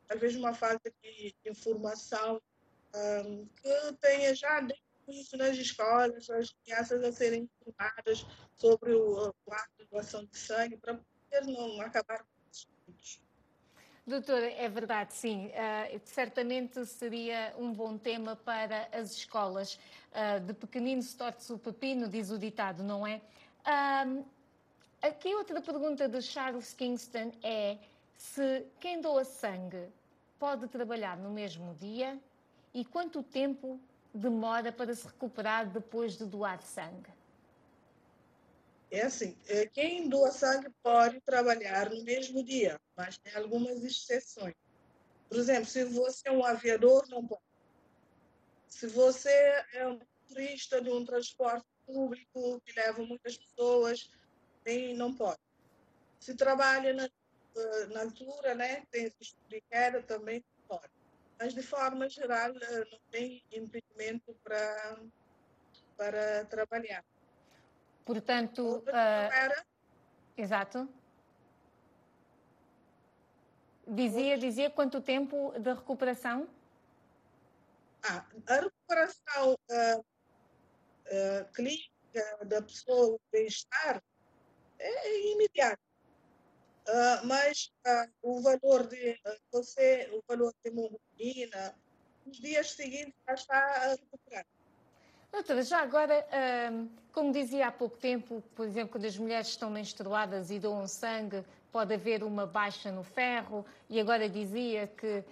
às 0.10 0.20
vezes 0.20 0.38
uma 0.38 0.54
falta 0.54 0.92
de 1.04 1.36
informação 1.46 2.42
ahm, 2.94 3.46
que 3.62 3.94
tenha 4.00 4.34
já 4.36 4.60
desde 4.62 4.87
nas 5.38 5.58
escolas, 5.58 6.30
as 6.30 6.52
crianças 6.64 7.04
a 7.04 7.12
serem 7.12 7.50
informadas 7.62 8.26
sobre 8.56 8.94
o, 8.94 9.34
o 9.46 9.54
ato 9.54 9.72
de 9.80 9.86
doação 9.86 10.26
de 10.26 10.38
sangue, 10.38 10.78
para 10.78 10.96
poder 10.96 11.46
não 11.46 11.82
acabar 11.82 12.20
com 12.20 12.50
esses 12.52 12.68
mitos. 12.88 13.22
Doutora, 14.06 14.50
é 14.50 14.70
verdade, 14.70 15.14
sim. 15.14 15.52
Ah, 15.54 15.88
certamente 16.06 16.86
seria 16.86 17.54
um 17.58 17.74
bom 17.74 17.98
tema 17.98 18.36
para 18.36 18.88
as 18.92 19.12
escolas. 19.12 19.80
Ah, 20.14 20.40
de 20.40 20.54
pequenino 20.54 21.02
se 21.02 21.16
torce 21.16 21.52
o 21.52 21.60
pepino, 21.60 22.08
diz 22.08 22.30
o 22.30 22.38
ditado, 22.38 22.84
não 22.84 23.06
é? 23.06 23.22
Ah, 23.66 24.06
aqui 25.02 25.34
outra 25.36 25.62
pergunta 25.62 26.08
de 26.08 26.22
Charles 26.22 26.74
Kingston 26.74 27.32
é 27.44 27.78
se 28.18 28.66
quem 28.80 29.02
doa 29.02 29.24
sangue 29.24 29.90
pode 30.40 30.68
trabalhar 30.68 31.18
no 31.18 31.30
mesmo 31.30 31.76
dia 31.76 32.20
e 32.74 32.86
quanto 32.86 33.22
tempo 33.22 33.80
demora 34.18 34.72
para 34.72 34.94
se 34.94 35.06
recuperar 35.06 35.70
depois 35.70 36.18
de 36.18 36.26
doar 36.26 36.62
sangue? 36.62 37.12
É 38.90 39.02
assim, 39.02 39.38
eh, 39.48 39.68
quem 39.68 40.08
doa 40.08 40.32
sangue 40.32 40.70
pode 40.82 41.20
trabalhar 41.22 41.90
no 41.90 42.04
mesmo 42.04 42.44
dia, 42.44 42.80
mas 42.96 43.18
tem 43.18 43.36
algumas 43.36 43.84
exceções. 43.84 44.56
Por 45.28 45.38
exemplo, 45.38 45.66
se 45.66 45.84
você 45.84 46.30
é 46.30 46.32
um 46.32 46.44
aviador, 46.44 47.06
não 47.10 47.26
pode. 47.26 47.42
Se 48.70 48.88
você 48.88 49.30
é 49.74 49.88
um 49.88 50.00
turista 50.28 50.82
de 50.82 50.90
um 50.90 51.06
transporte 51.06 51.66
público 51.86 52.62
que 52.62 52.74
leva 52.80 53.04
muitas 53.04 53.38
pessoas, 53.38 54.10
nem 54.66 54.96
não 54.96 55.14
pode. 55.14 55.40
Se 56.20 56.34
trabalha 56.36 56.94
na, 56.94 57.06
eh, 57.06 57.86
na 57.88 58.02
altura, 58.02 58.56
né, 58.56 58.86
tem 58.90 59.12
de 59.50 59.62
queda, 59.70 60.02
também. 60.02 60.44
Mas, 61.40 61.54
de 61.54 61.62
forma 61.62 62.10
geral, 62.10 62.52
eh, 62.52 62.86
não 62.92 63.00
tem 63.12 63.44
impedimento 63.52 64.34
para, 64.44 65.00
para 65.96 66.46
trabalhar. 66.46 67.04
Portanto, 68.04 68.84
ah, 68.92 69.64
exato. 70.36 70.90
Dizia, 73.86 74.38
dizia 74.38 74.70
quanto 74.70 75.00
tempo 75.00 75.54
de 75.60 75.74
recuperação? 75.74 76.48
Ah, 78.04 78.26
a 78.48 78.56
recuperação 78.56 79.58
ah, 79.70 80.02
ah, 81.08 81.44
clínica 81.54 81.92
da 82.46 82.62
pessoa, 82.62 83.16
o 83.16 83.22
bem-estar, 83.32 84.02
é 84.80 85.32
imediato. 85.34 85.87
Ah, 86.90 87.22
mas 87.24 87.72
ah, 87.86 88.08
o 88.22 88.42
valor 88.42 88.88
de 88.88 89.20
ah, 89.26 89.36
você, 89.52 90.10
o 90.14 90.24
valor 90.28 90.54
de 90.64 90.72
hemoglobina, 90.72 91.76
nos 92.26 92.38
dias 92.38 92.72
seguintes 92.72 93.14
já 93.28 93.34
está 93.34 93.58
a 93.58 93.90
recuperar. 93.90 94.46
Doutora, 95.32 95.62
já 95.62 95.82
agora, 95.82 96.26
como 97.12 97.34
dizia 97.34 97.68
há 97.68 97.72
pouco 97.72 97.98
tempo, 97.98 98.42
por 98.56 98.66
exemplo, 98.66 98.94
quando 98.94 99.06
as 99.06 99.18
mulheres 99.18 99.48
estão 99.48 99.70
menstruadas 99.70 100.50
e 100.50 100.58
doam 100.58 100.88
sangue, 100.88 101.44
pode 101.70 101.94
haver 101.94 102.24
uma 102.24 102.48
baixa 102.48 102.92
no 102.92 103.04
ferro, 103.04 103.66
e 103.90 104.00
agora 104.00 104.30
dizia 104.30 104.88
que 104.88 105.24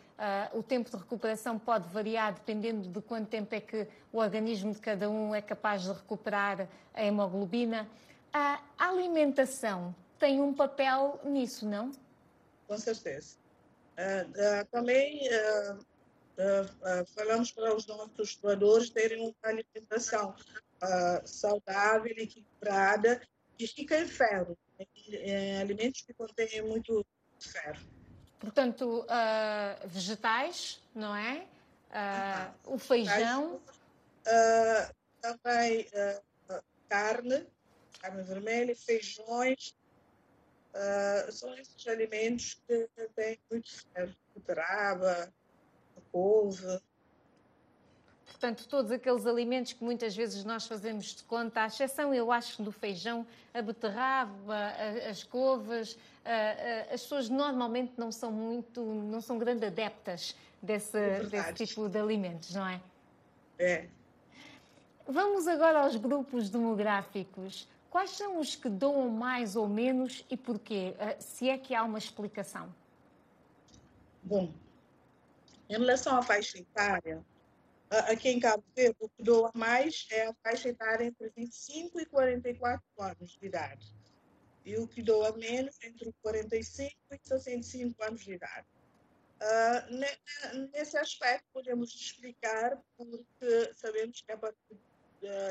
o 0.53 0.61
tempo 0.61 0.91
de 0.91 0.97
recuperação 0.97 1.57
pode 1.57 1.87
variar 1.89 2.33
dependendo 2.33 2.89
de 2.89 3.01
quanto 3.01 3.29
tempo 3.29 3.55
é 3.55 3.61
que 3.61 3.87
o 4.11 4.17
organismo 4.17 4.73
de 4.73 4.81
cada 4.81 5.09
um 5.09 5.33
é 5.33 5.41
capaz 5.41 5.83
de 5.83 5.93
recuperar 5.93 6.67
a 6.93 7.03
hemoglobina. 7.03 7.89
A 8.33 8.59
alimentação 8.77 9.95
tem 10.19 10.41
um 10.41 10.53
papel 10.53 11.19
nisso, 11.23 11.67
não? 11.67 11.91
Com 12.67 12.77
certeza. 12.77 13.37
Ah, 13.97 14.25
ah, 14.61 14.65
também 14.71 15.21
ah, 15.29 17.03
falamos 17.15 17.51
para 17.51 17.75
os 17.75 17.85
nossos 17.87 18.35
doadores 18.35 18.89
terem 18.89 19.21
uma 19.21 19.33
alimentação 19.43 20.35
saudável, 21.23 22.13
equilibrada 22.17 23.21
e 23.57 23.65
rica 23.65 23.99
em 23.99 24.07
ferro, 24.07 24.57
em, 24.77 25.15
em 25.15 25.57
alimentos 25.57 26.01
que 26.01 26.13
contêm 26.13 26.61
muito 26.61 27.05
ferro. 27.39 27.87
Portanto, 28.39 29.05
vegetais, 29.85 30.81
não 30.93 31.15
é? 31.15 31.47
O 32.65 32.77
feijão. 32.77 33.61
Também 35.21 35.87
carne, 36.89 37.47
carne 37.99 38.23
vermelha, 38.23 38.75
feijões, 38.75 39.73
ah, 40.75 41.31
são 41.31 41.53
esses 41.57 41.87
alimentos 41.87 42.61
que 42.67 42.87
têm 43.15 43.39
muito 43.49 43.69
ferro, 43.93 44.13
beterraba, 44.35 45.33
couve. 46.11 46.79
Portanto, 48.25 48.67
todos 48.67 48.91
aqueles 48.91 49.25
alimentos 49.25 49.73
que 49.73 49.83
muitas 49.83 50.15
vezes 50.15 50.43
nós 50.43 50.67
fazemos 50.67 51.15
de 51.15 51.23
conta, 51.23 51.61
à 51.61 51.67
exceção, 51.67 52.13
eu 52.13 52.31
acho, 52.31 52.61
do 52.61 52.71
feijão, 52.71 53.25
a 53.53 53.61
beterraba, 53.61 54.53
a- 54.55 55.09
as 55.09 55.23
couves, 55.23 55.97
a- 56.25 56.29
a- 56.29 56.93
as 56.93 57.01
pessoas 57.03 57.29
normalmente 57.29 57.93
não 57.97 58.11
são 58.11 58.31
muito, 58.31 58.81
não 58.83 59.21
são 59.21 59.37
grandes 59.37 59.63
adeptas 59.63 60.35
desse, 60.61 60.97
É 60.97 61.23
desse 61.23 61.53
tipo 61.53 61.87
de 61.87 61.97
alimentos, 61.97 62.53
não 62.53 62.67
é? 62.67 62.81
É. 63.57 63.87
Vamos 65.07 65.47
agora 65.47 65.79
aos 65.83 65.95
grupos 65.95 66.49
demográficos. 66.49 67.67
Quais 67.95 68.09
são 68.09 68.39
os 68.39 68.57
que 68.57 68.67
doam 68.67 69.07
mais 69.07 69.55
ou 69.55 69.69
menos 69.69 70.25
e 70.29 70.35
porquê? 70.35 70.93
Ah, 70.99 71.15
Se 71.17 71.47
é 71.47 71.57
que 71.57 71.73
há 71.73 71.81
uma 71.81 71.97
explicação. 71.97 72.75
Bom, 74.21 74.53
em 75.69 75.77
relação 75.77 76.17
à 76.17 76.21
faixa 76.21 76.59
etária, 76.59 77.25
aqui 77.89 78.27
em 78.27 78.39
Cabo 78.41 78.65
Verde, 78.75 78.97
o 78.99 79.07
que 79.07 79.23
doa 79.23 79.49
mais 79.55 80.07
é 80.11 80.27
a 80.27 80.33
faixa 80.43 80.67
etária 80.67 81.05
entre 81.05 81.31
25 81.37 82.01
e 82.01 82.05
44 82.05 82.83
anos 82.99 83.37
de 83.39 83.45
idade. 83.45 83.95
E 84.65 84.77
o 84.77 84.89
que 84.89 85.01
doa 85.01 85.31
menos 85.37 85.77
entre 85.81 86.13
45 86.21 86.91
e 87.11 87.19
65 87.23 88.03
anos 88.03 88.25
de 88.25 88.33
idade. 88.33 88.67
Uh, 89.41 90.67
nesse 90.73 90.97
aspecto, 90.97 91.45
podemos 91.53 91.95
explicar 91.95 92.77
porque 92.97 93.73
sabemos 93.73 94.19
que 94.21 94.33
a 94.33 94.37
partir 94.37 94.75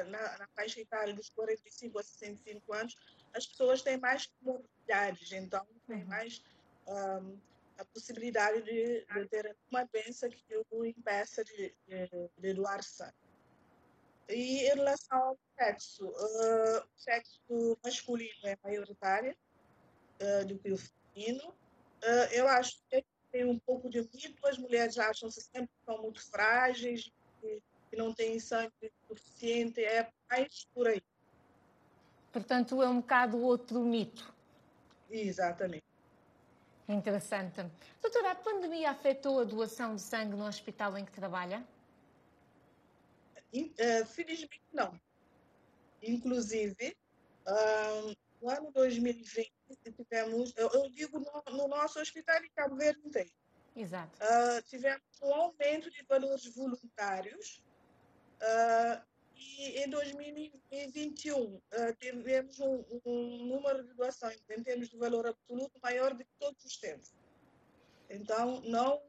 na, 0.09 0.39
na 0.39 0.49
faixa 0.49 0.81
etária 0.81 1.15
dos 1.15 1.29
45 1.31 1.99
a 1.99 2.03
65 2.03 2.73
anos, 2.73 2.97
as 3.35 3.47
pessoas 3.47 3.83
têm 3.83 3.99
mais 3.99 4.27
comorbidades, 4.27 5.33
então 5.33 5.67
têm 5.87 6.05
mais 6.05 6.43
um, 6.87 7.39
a 7.79 7.85
possibilidade 7.87 8.63
de, 8.63 9.05
de, 9.05 9.27
ter 9.29 9.57
uma 9.71 9.85
doença 9.85 10.29
que 10.29 10.65
o 10.71 10.85
impeça 10.85 11.45
de, 11.45 11.75
de, 11.89 12.09
de, 12.39 12.55
doar 12.55 12.83
sangue. 12.83 13.13
E 14.29 14.61
em 14.61 14.75
relação 14.75 15.19
ao 15.19 15.39
sexo, 15.59 16.07
uh, 16.07 16.79
o 16.79 16.99
sexo 16.99 17.79
masculino 17.83 18.41
é 18.45 18.57
maioritário 18.63 19.37
uh, 20.21 20.45
do 20.47 20.59
que 20.59 20.73
o 20.73 20.79
feminino. 20.79 21.49
Uh, 21.49 22.33
eu 22.33 22.49
acho 22.49 22.79
que 22.89 23.05
tem 23.33 23.45
um 23.45 23.59
pouco 23.59 23.91
de 23.91 24.01
mito, 24.01 24.47
as 24.47 24.57
mulheres 24.57 24.97
acham-se 24.97 25.41
sempre 25.41 25.69
que 25.69 25.85
são 25.85 26.01
muito 26.01 26.25
frágeis, 26.31 27.13
que, 27.41 27.61
que 27.95 27.97
não 27.97 28.13
têm 28.13 28.41
sangue 28.41 28.93
suficiente, 29.07 29.83
é 29.83 30.11
mais 30.29 30.67
por 30.75 30.89
aí. 30.89 31.03
Portanto, 32.33 32.83
é 32.83 32.89
um 32.89 33.01
bocado 33.01 33.41
outro 33.41 33.81
mito. 33.81 34.35
Exatamente. 35.09 35.85
Interessante. 36.89 37.65
Doutora, 38.03 38.33
a 38.33 38.35
pandemia 38.35 38.91
afetou 38.91 39.41
a 39.41 39.45
doação 39.45 39.95
de 39.95 40.03
sangue 40.03 40.37
no 40.37 40.45
hospital 40.45 40.99
em 40.99 41.05
que 41.05 41.13
trabalha? 41.13 41.65
Uh, 43.55 44.05
felizmente 44.07 44.61
não. 44.73 45.01
Inclusive, 46.03 46.97
no 48.43 48.51
ano 48.51 48.73
2020 48.73 49.53
tivemos, 49.97 50.53
eu, 50.57 50.69
eu 50.71 50.91
digo 50.91 51.21
no, 51.21 51.57
no, 51.57 51.69
nosso 51.69 52.01
hospital 52.01 52.43
em 52.43 52.51
Cabo 52.51 52.75
Verde 52.75 53.01
inteiro. 53.07 53.31
Exato. 53.77 54.19
Uh, 54.21 54.63
tivemos 54.63 55.03
um 55.23 55.33
aumento 55.33 55.91
de 55.91 56.03
valores 56.03 56.45
voluntários 56.55 57.64
e 59.37 59.83
em 59.83 59.89
2021 59.89 61.43
uh, 61.43 61.63
tivemos 61.99 62.59
um, 62.61 62.85
um, 63.05 63.47
número 63.47 63.83
de 63.85 63.95
doações 63.95 64.43
em 64.51 64.63
termos 64.63 64.89
de 64.89 64.97
valor 64.97 65.27
absoluto 65.27 65.79
maior 65.83 66.13
do 66.13 66.25
que 66.25 66.31
todos 66.39 66.65
os 66.65 66.77
tempos. 66.77 67.15
Então, 68.09 68.61
não, 68.63 69.03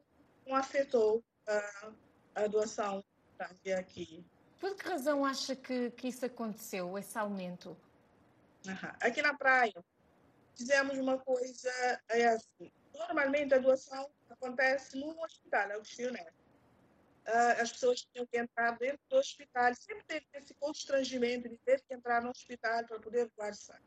não 0.46 0.56
afetou 0.56 1.18
uh, 1.18 1.94
a 2.34 2.46
doação 2.46 3.04
aqui. 3.78 4.24
Por 4.58 4.74
que 4.74 4.88
razão 4.88 5.24
acha 5.24 5.54
que, 5.54 5.90
que 5.90 6.08
isso 6.08 6.24
aconteceu, 6.24 6.96
esse 6.98 7.18
aumento? 7.18 7.76
Aqui 9.00 9.20
na 9.20 9.34
praia, 9.34 9.84
fizemos 10.56 10.96
uma 10.98 11.18
coisa 11.18 11.70
é 12.08 12.26
assim. 12.28 12.72
Normalmente 12.94 13.54
a 13.54 13.58
doação 13.58 14.10
acontece 14.30 14.98
no 14.98 15.22
hospital 15.22 15.72
Agostinho 15.72 16.12
Neto 16.12 16.45
uh, 17.26 17.60
as 17.60 17.72
pessoas 17.72 18.06
tinham 18.12 18.26
que 18.26 18.38
entrar 18.38 18.78
dentro 18.78 19.00
do 19.08 19.16
hospital, 19.16 19.74
sempre 19.74 20.04
teve 20.06 20.26
esse 20.34 20.54
constrangimento 20.54 21.48
de 21.48 21.56
ter 21.58 21.80
que 21.82 21.94
entrar 21.94 22.22
no 22.22 22.30
hospital 22.30 22.84
para 22.86 23.00
poder 23.00 23.30
doar 23.36 23.54
sangue. 23.54 23.82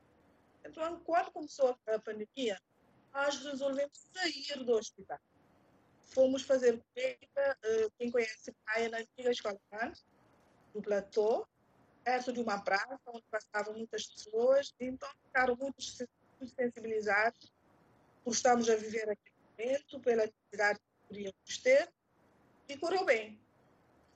Então, 0.63 0.99
quando 1.01 1.31
começou 1.31 1.77
a 1.87 1.99
pandemia, 1.99 2.59
nós 3.13 3.43
resolvemos 3.43 3.97
sair 4.13 4.63
do 4.63 4.73
hospital. 4.73 5.19
Fomos 6.03 6.43
fazer 6.43 6.81
colheita, 6.93 7.57
uh, 7.65 7.91
quem 7.97 8.11
conhece 8.11 8.51
praia 8.65 8.89
na 8.89 8.97
antiga 8.97 9.31
escola 9.31 9.59
do 10.73 10.81
platô, 10.81 11.47
perto 12.03 12.33
de 12.33 12.39
uma 12.39 12.59
praça 12.61 12.99
onde 13.07 13.25
passavam 13.29 13.73
muitas 13.75 14.07
pessoas, 14.07 14.73
então 14.79 15.09
ficaram 15.25 15.55
muito, 15.55 15.77
muito 16.39 16.55
sensibilizados 16.55 17.53
por 18.23 18.33
estarmos 18.33 18.69
a 18.69 18.75
viver 18.75 19.09
aquele 19.09 19.35
momento, 19.51 19.99
pela 19.99 20.23
atividade 20.23 20.79
que 20.79 21.07
poderíamos 21.07 21.57
ter, 21.61 21.89
e 22.69 22.77
correu 22.77 23.03
bem. 23.03 23.37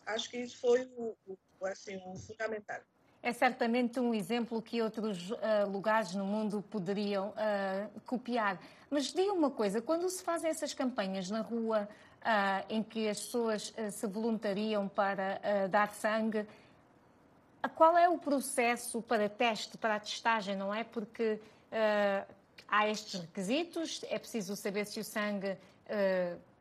Acho 0.05 0.29
que 0.29 0.37
isso 0.37 0.57
foi 0.59 0.83
o, 0.95 1.15
o 1.27 1.65
assim, 1.65 1.97
o 2.05 2.15
fundamental. 2.15 2.79
É 3.21 3.31
certamente 3.31 3.99
um 3.99 4.13
exemplo 4.13 4.61
que 4.61 4.81
outros 4.81 5.31
uh, 5.31 5.37
lugares 5.71 6.13
no 6.13 6.25
mundo 6.25 6.61
poderiam 6.69 7.29
uh, 7.29 8.01
copiar. 8.01 8.61
Mas 8.89 9.13
diga 9.13 9.31
uma 9.31 9.49
coisa: 9.49 9.81
quando 9.81 10.09
se 10.09 10.21
fazem 10.21 10.49
essas 10.49 10.73
campanhas 10.73 11.29
na 11.29 11.39
rua 11.39 11.87
uh, 12.19 12.65
em 12.69 12.83
que 12.83 13.07
as 13.07 13.21
pessoas 13.21 13.73
se 13.91 14.07
voluntariam 14.07 14.89
para 14.89 15.39
dar 15.69 15.93
sangue, 15.93 16.45
qual 17.75 17.97
é 17.97 18.09
o 18.09 18.17
processo 18.17 19.01
para 19.01 19.29
teste, 19.29 19.77
para 19.77 19.95
a 19.95 19.99
testagem, 20.01 20.57
não 20.57 20.73
é? 20.73 20.83
Porque 20.83 21.39
há 22.67 22.89
estes 22.89 23.21
requisitos, 23.21 24.01
é 24.09 24.19
preciso 24.19 24.53
saber 24.57 24.85
se 24.85 24.99
o 24.99 25.03
sangue 25.03 25.57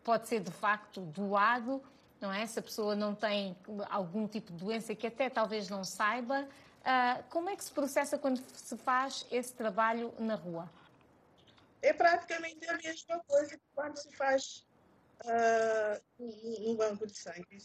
pode 0.04 0.28
ser 0.28 0.40
de 0.40 0.50
facto 0.50 1.00
doado, 1.00 1.82
não 2.20 2.32
é? 2.32 2.46
Se 2.46 2.58
a 2.58 2.62
pessoa 2.62 2.94
não 2.94 3.14
tem 3.14 3.56
algum 3.90 4.26
tipo 4.28 4.52
de 4.52 4.58
doença 4.58 4.94
que 4.94 5.06
até 5.06 5.28
talvez 5.28 5.68
não 5.68 5.84
saiba, 5.84 6.42
uh, 6.42 7.22
como 7.30 7.48
é 7.50 7.56
que 7.56 7.64
se 7.64 7.72
processa 7.72 8.18
quando 8.18 8.38
se 8.54 8.76
faz 8.76 9.26
esse 9.30 9.52
trabalho 9.52 10.12
na 10.18 10.34
rua? 10.34 10.70
É 11.80 11.92
praticamente 11.92 12.68
a 12.68 12.76
mesma 12.76 13.20
coisa 13.26 13.56
que 13.56 13.62
quando 13.74 13.96
se 13.96 14.10
faz 14.12 14.64
uh, 15.24 16.02
no, 16.64 16.76
banco 16.76 17.06
de 17.06 17.16
sangue. 17.16 17.58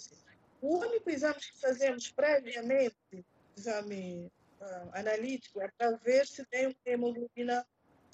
O 0.59 0.77
único 0.79 1.09
exame 1.09 1.35
que 1.35 1.59
fazemos 1.59 2.09
previamente, 2.09 3.25
exame 3.55 4.31
uh, 4.59 4.89
analítico, 4.93 5.61
é 5.61 5.69
para 5.77 5.91
ver 5.97 6.25
se 6.25 6.43
tem 6.45 6.65
uma 6.65 6.75
hemoglobina 6.83 7.63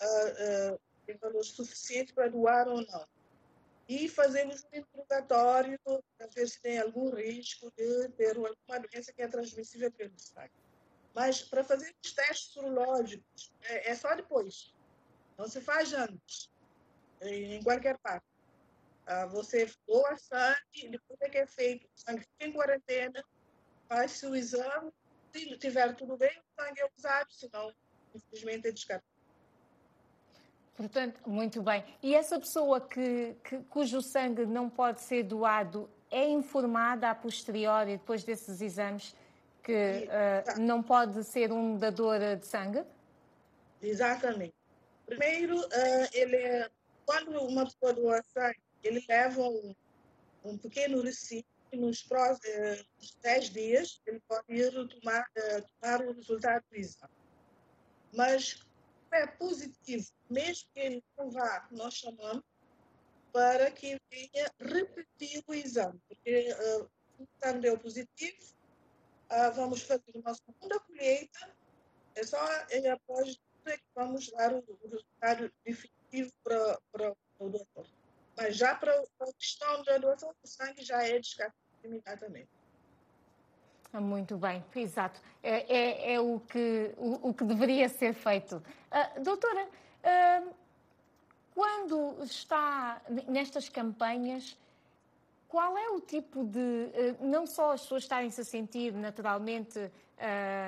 uh, 0.01 0.79
em 1.07 1.15
valor 1.17 1.43
suficiente 1.43 2.13
para 2.13 2.27
doar 2.27 2.67
ou 2.67 2.81
não 2.85 3.05
e 3.87 4.07
fazemos 4.07 4.63
um 4.63 4.77
interrogatório 4.77 5.79
para 6.17 6.27
ver 6.27 6.47
se 6.47 6.61
tem 6.61 6.79
algum 6.79 7.13
risco 7.13 7.71
de 7.75 8.09
ter 8.09 8.37
alguma 8.37 8.79
doença 8.79 9.11
que 9.11 9.21
é 9.21 9.27
transmissível 9.27 9.91
pelo 9.91 10.17
sangue. 10.17 10.51
Mas 11.13 11.41
para 11.43 11.63
fazer 11.63 11.93
os 12.03 12.13
testes 12.13 12.53
sorológicos 12.53 13.53
é, 13.63 13.91
é 13.91 13.95
só 13.95 14.15
depois. 14.15 14.73
Não 15.37 15.47
se 15.47 15.61
faz 15.61 15.93
antes, 15.93 16.49
em 17.21 17.61
qualquer 17.63 17.97
parte. 17.99 18.25
Ah, 19.05 19.25
você 19.25 19.69
doa 19.85 20.15
sangue, 20.17 20.89
depois 20.89 21.19
é 21.21 21.29
que 21.29 21.37
é 21.37 21.45
feito, 21.45 21.85
o 21.85 21.99
sangue 21.99 22.21
fica 22.21 22.45
em 22.45 22.53
quarentena, 22.53 23.23
faz-se 23.87 24.25
o 24.25 24.35
exame, 24.35 24.91
se 25.33 25.57
tiver 25.57 25.93
tudo 25.95 26.15
bem, 26.15 26.31
o 26.39 26.61
sangue 26.61 26.79
é 26.79 26.89
usado, 26.97 27.31
senão, 27.33 27.73
infelizmente, 28.15 28.67
é 28.67 28.71
descartado. 28.71 29.12
Portanto, 30.75 31.21
muito 31.27 31.61
bem. 31.61 31.83
E 32.01 32.15
essa 32.15 32.39
pessoa 32.39 32.81
que, 32.81 33.35
que, 33.43 33.57
cujo 33.69 34.01
sangue 34.01 34.45
não 34.45 34.69
pode 34.69 35.01
ser 35.01 35.23
doado 35.23 35.89
é 36.09 36.27
informada 36.27 37.09
a 37.09 37.15
posteriori, 37.15 37.97
depois 37.97 38.23
desses 38.23 38.59
exames, 38.61 39.15
que 39.63 40.07
uh, 40.07 40.59
não 40.59 40.81
pode 40.81 41.23
ser 41.23 41.51
um 41.51 41.77
dador 41.77 42.19
de 42.37 42.45
sangue? 42.45 42.83
Exatamente. 43.81 44.53
Primeiro, 45.05 45.59
uh, 45.59 46.07
ele, 46.11 46.35
é, 46.35 46.69
quando 47.05 47.37
uma 47.43 47.65
pessoa 47.65 47.93
doa 47.93 48.23
sangue, 48.33 48.59
ele 48.83 49.03
leva 49.07 49.41
um, 49.41 49.75
um 50.43 50.57
pequeno 50.57 51.01
recibo 51.01 51.47
e 51.71 51.77
nos 51.77 52.03
próximos 52.03 52.85
10 53.21 53.49
dias 53.49 54.01
ele 54.05 54.21
pode 54.27 54.45
ir 54.49 54.71
tomar, 54.71 55.25
tomar 55.81 56.01
o 56.01 56.13
resultado 56.13 56.63
do 56.69 56.77
exame. 56.77 57.13
Mas 58.13 58.63
é 59.13 59.27
positivo, 59.27 60.07
mesmo 60.29 60.67
que 60.73 60.79
ele 60.79 61.03
não 61.17 61.29
vá, 61.29 61.67
nós 61.71 61.95
chamamos 61.95 62.43
para 63.31 63.71
que 63.71 63.97
venha 64.11 64.51
repetir 64.59 65.43
o 65.47 65.53
exame, 65.53 65.99
porque 66.07 66.53
uh, 66.53 66.89
o 67.19 67.27
exame 67.37 67.61
deu 67.61 67.77
positivo, 67.79 68.37
uh, 69.31 69.53
vamos 69.55 69.81
fazer 69.81 70.11
uma 70.15 70.33
segunda 70.33 70.79
colheita, 70.79 71.55
é 72.15 72.23
só 72.23 72.37
e 72.69 72.87
após 72.87 73.39
é 73.65 73.77
que 73.77 73.83
vamos 73.95 74.29
dar 74.31 74.53
o, 74.53 74.59
o 74.59 74.87
resultado 74.87 75.51
definitivo 75.63 76.31
para, 76.43 76.79
para 76.91 77.15
o 77.39 77.49
doutor. 77.49 77.87
Mas 78.35 78.57
já 78.57 78.75
para 78.75 78.91
a 78.91 79.33
questão 79.33 79.83
da 79.83 79.97
doação 79.97 80.33
do 80.41 80.47
sangue 80.47 80.83
já 80.83 81.03
é 81.03 81.19
descartado 81.19 81.55
imediatamente. 81.83 82.49
Ah, 83.95 84.01
muito 84.01 84.35
bem, 84.37 84.65
exato. 84.75 85.21
É, 85.43 85.71
é, 85.71 86.13
é 86.15 86.19
o, 86.19 86.39
que, 86.39 86.95
o, 86.97 87.29
o, 87.29 87.33
que 87.33 87.43
deveria 87.43 87.87
ser 87.87 88.15
feito. 88.15 88.55
Uh, 88.55 89.21
doutora, 89.21 89.67
uh, 89.67 90.53
quando 91.53 92.23
está 92.23 92.99
nestas 93.27 93.69
campanhas, 93.69 94.57
qual 95.47 95.77
é 95.77 95.89
o 95.89 96.01
tipo 96.01 96.43
de. 96.43 96.57
Uh, 96.57 97.27
não 97.27 97.45
só 97.45 97.73
as 97.73 97.81
pessoas 97.81 98.01
estarem-se 98.01 98.41
a 98.41 98.43
sentir 98.43 98.93
naturalmente 98.93 99.91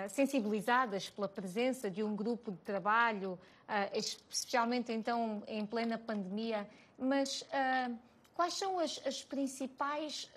sensibilizadas 0.09 1.09
pela 1.09 1.29
presença 1.29 1.89
de 1.89 2.03
um 2.03 2.13
grupo 2.13 2.51
de 2.51 2.57
trabalho, 2.57 3.39
especialmente 3.93 4.91
então 4.91 5.41
em 5.47 5.65
plena 5.65 5.97
pandemia, 5.97 6.67
mas 6.99 7.47
quais 8.33 8.55
são 8.55 8.77
as, 8.79 9.01
as 9.05 9.23
principais 9.23 10.29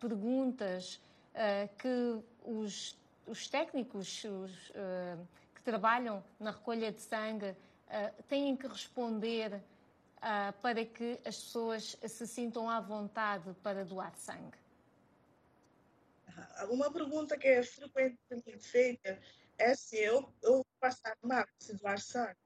perguntas? 0.00 0.98
Uh, 1.34 1.76
que 1.76 2.22
os, 2.44 2.98
os 3.26 3.48
técnicos 3.48 4.24
os, 4.24 4.70
uh, 4.70 5.26
que 5.54 5.62
trabalham 5.62 6.22
na 6.38 6.50
recolha 6.50 6.92
de 6.92 7.00
sangue 7.00 7.50
uh, 7.50 8.22
têm 8.24 8.56
que 8.56 8.66
responder 8.66 9.62
para 10.62 10.84
que 10.84 11.18
as 11.26 11.36
pessoas 11.36 11.98
se 12.06 12.28
sintam 12.28 12.70
à 12.70 12.80
vontade 12.80 13.52
para 13.60 13.84
doar 13.84 14.14
sangue? 14.14 14.56
Uma 16.70 16.92
pergunta 16.92 17.36
que 17.36 17.48
é 17.48 17.62
frequentemente 17.62 18.58
feita 18.60 19.18
é 19.58 19.74
se 19.74 19.98
eu, 19.98 20.32
eu 20.42 20.64
passar 20.80 21.16
mal 21.22 21.44
se 21.58 21.74
doar 21.74 22.00
sangue. 22.00 22.36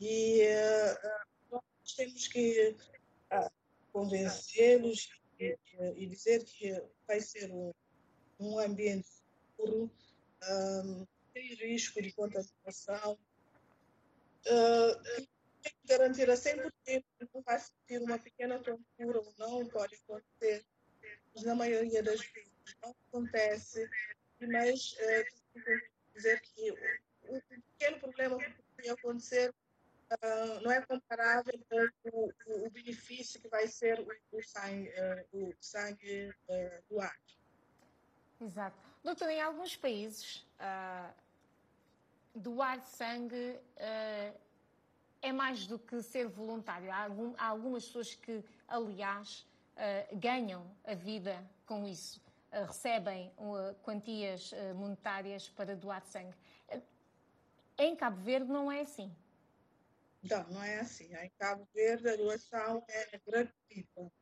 E 0.00 0.42
uh, 0.42 1.20
nós 1.50 1.94
temos 1.96 2.28
que 2.28 2.76
uh, 3.32 3.50
convencê-los 3.92 5.10
e, 5.40 5.56
e, 5.96 6.06
dizer 6.06 6.44
que 6.44 6.72
vai 7.08 7.20
ser 7.20 7.50
um, 7.50 7.72
um 8.38 8.58
ambiente 8.58 9.08
seguro, 9.56 9.90
um, 10.44 11.06
sem 11.32 11.54
risco 11.54 12.00
de 12.02 12.12
contaminação. 12.12 13.18
Uh, 14.46 15.26
tem 15.62 15.72
que 15.72 15.88
garantir 15.88 16.30
a 16.30 16.34
100% 16.34 16.70
que 16.84 17.02
não 17.34 17.42
vai 17.42 17.58
sentir 17.58 18.00
uma 18.02 18.18
pequena 18.18 18.58
tontura 18.58 19.18
ou 19.18 19.34
não, 19.38 19.66
pode 19.66 19.96
acontecer, 19.96 20.64
mas 21.34 21.44
na 21.44 21.54
maioria 21.54 22.02
das 22.02 22.20
vezes 22.20 22.52
não 22.82 22.94
acontece, 23.08 23.88
mas 24.40 24.92
uh, 24.92 25.88
dizer 26.14 26.40
que 26.42 26.70
o, 26.70 27.36
o 27.36 27.42
pequeno 27.42 27.98
problema 27.98 28.38
que 28.38 28.62
pode 28.76 28.90
acontecer 28.90 29.54
uh, 30.14 30.60
não 30.62 30.70
é 30.70 30.80
comparável 30.82 31.54
com 31.68 31.88
o, 32.12 32.66
o, 32.66 32.70
benefício 32.70 33.40
que 33.40 33.48
vai 33.48 33.66
ser 33.66 34.00
o, 34.00 34.42
sangue, 34.42 34.88
uh, 34.88 35.26
o 35.32 35.54
sangue 35.60 36.28
uh, 36.48 36.82
doado. 36.88 37.14
Exato. 38.40 38.76
Doutor, 39.02 39.28
em 39.30 39.40
alguns 39.40 39.76
países, 39.76 40.46
doar 42.32 42.80
sangue 42.82 43.58
é 45.20 45.32
mais 45.32 45.66
do 45.66 45.76
que 45.76 46.00
ser 46.02 46.28
voluntário. 46.28 46.88
Há, 46.92 47.04
algum, 47.04 47.34
há 47.36 47.46
algumas 47.46 47.84
pessoas 47.86 48.14
que, 48.14 48.44
aliás, 48.68 49.44
ganham 50.12 50.70
a 50.84 50.94
vida 50.94 51.44
com 51.66 51.84
isso. 51.84 52.20
recebem 52.52 53.32
quantias 53.82 54.52
monetárias 54.76 55.48
para 55.48 55.74
doar 55.74 56.04
sangue. 56.04 56.36
Em 57.76 57.96
Cabo 57.96 58.20
Verde 58.22 58.52
não 58.52 58.70
é 58.70 58.82
assim. 58.82 59.12
Não, 60.30 60.48
não 60.50 60.62
é 60.62 60.80
assim. 60.80 61.14
Em 61.14 61.30
Cabo 61.38 61.68
Verde 61.74 62.08
a 62.08 62.16
doação 62.16 62.84
é 62.88 63.18
gratuita. 63.26 64.12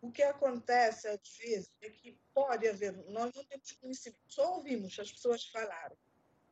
O 0.00 0.12
que 0.12 0.22
acontece 0.22 1.08
às 1.08 1.36
vezes 1.36 1.72
é 1.80 1.90
que 1.90 2.16
pode 2.32 2.68
haver, 2.68 2.92
nós 3.08 3.34
não 3.34 3.44
temos 3.44 3.72
conhecimento, 3.72 4.20
só 4.28 4.54
ouvimos 4.54 4.96
as 4.98 5.10
pessoas 5.10 5.44
falarem. 5.46 5.98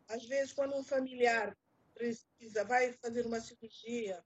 Às 0.09 0.25
vezes, 0.27 0.53
quando 0.53 0.75
um 0.77 0.83
familiar 0.83 1.57
precisa, 1.95 2.64
vai 2.64 2.93
fazer 2.95 3.25
uma 3.25 3.41
cirurgia 3.41 4.25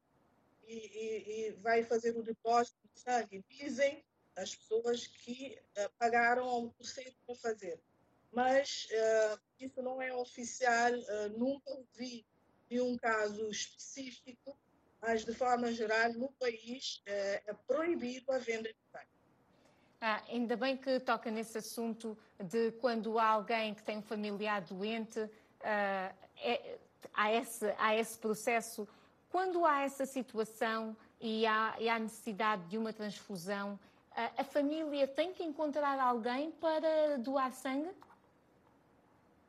e, 0.67 0.75
e, 0.75 1.49
e 1.49 1.53
vai 1.53 1.85
fazer 1.85 2.17
o 2.17 2.23
depósito 2.23 2.79
de 2.95 3.01
sangue, 3.01 3.45
dizem 3.49 4.05
as 4.37 4.55
pessoas 4.55 5.07
que 5.07 5.61
uh, 5.77 5.91
pagaram 5.99 6.65
um 6.65 6.71
terceiro 6.71 7.15
para 7.27 7.35
fazer. 7.35 7.81
Mas 8.33 8.89
uh, 8.91 9.41
isso 9.59 9.83
não 9.83 10.01
é 10.01 10.15
oficial, 10.15 10.93
uh, 10.93 11.39
nunca 11.39 11.71
ouvi 11.73 12.27
de 12.71 12.81
um 12.81 12.97
caso 12.97 13.51
específico, 13.51 14.57
mas 15.03 15.25
de 15.25 15.35
forma 15.35 15.73
geral 15.73 16.13
no 16.13 16.31
país 16.33 17.03
é, 17.05 17.43
é 17.47 17.53
proibido 17.67 18.31
a 18.31 18.39
venda 18.39 18.69
de 18.69 18.79
sangue. 18.93 19.07
Ah, 20.01 20.23
ainda 20.29 20.57
bem 20.57 20.77
que 20.77 21.01
toca 21.01 21.31
nesse 21.31 21.59
assunto 21.59 22.17
de 22.39 22.71
quando 22.73 23.19
há 23.19 23.27
alguém 23.27 23.75
que 23.75 23.83
tem 23.83 23.99
um 23.99 24.03
familiar 24.03 24.63
doente, 24.63 25.29
ah, 25.63 26.15
é, 26.37 26.79
há, 27.13 27.33
esse, 27.33 27.75
há 27.77 27.97
esse 27.97 28.17
processo. 28.19 28.87
Quando 29.31 29.67
há 29.67 29.83
essa 29.83 30.07
situação 30.07 30.97
e 31.21 31.45
há, 31.47 31.75
e 31.79 31.89
há 31.89 31.99
necessidade 31.99 32.65
de 32.69 32.79
uma 32.79 32.93
transfusão, 32.93 33.79
a 34.37 34.43
família 34.43 35.07
tem 35.07 35.33
que 35.33 35.43
encontrar 35.43 35.99
alguém 35.99 36.51
para 36.51 37.17
doar 37.19 37.53
sangue? 37.53 37.91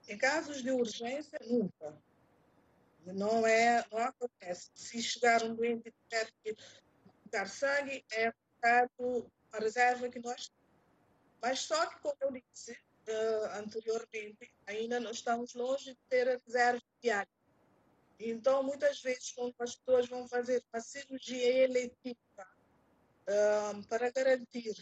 Em 0.07 0.17
casos 0.17 0.61
de 0.61 0.71
urgência, 0.71 1.39
nunca. 1.47 1.97
Não 3.05 3.45
é, 3.47 3.83
não 3.91 3.99
acontece. 3.99 4.69
Se 4.75 5.01
chegar 5.01 5.43
um 5.43 5.55
doente 5.55 5.93
e 6.45 6.55
dar 7.31 7.47
sangue, 7.47 8.05
é 8.11 8.27
aplicado 8.27 9.31
a 9.51 9.59
reserva 9.59 10.09
que 10.09 10.19
nós 10.19 10.47
temos. 10.47 10.61
Mas 11.41 11.59
só 11.61 11.85
que, 11.87 11.99
como 11.99 12.15
eu 12.21 12.31
disse 12.31 12.73
uh, 12.73 13.59
anteriormente, 13.59 14.53
ainda 14.67 14.99
não 14.99 15.11
estamos 15.11 15.53
longe 15.55 15.93
de 15.93 15.99
ter 16.09 16.29
a 16.29 16.39
reserva 16.45 16.81
diária. 17.01 17.31
Então, 18.19 18.61
muitas 18.61 19.01
vezes, 19.01 19.31
quando 19.31 19.55
as 19.59 19.75
pessoas 19.75 20.07
vão 20.07 20.27
fazer 20.27 20.63
uma 20.71 20.79
cirurgia 20.79 21.63
eletiva 21.63 22.15
uh, 23.27 23.87
para 23.87 24.11
garantir 24.11 24.75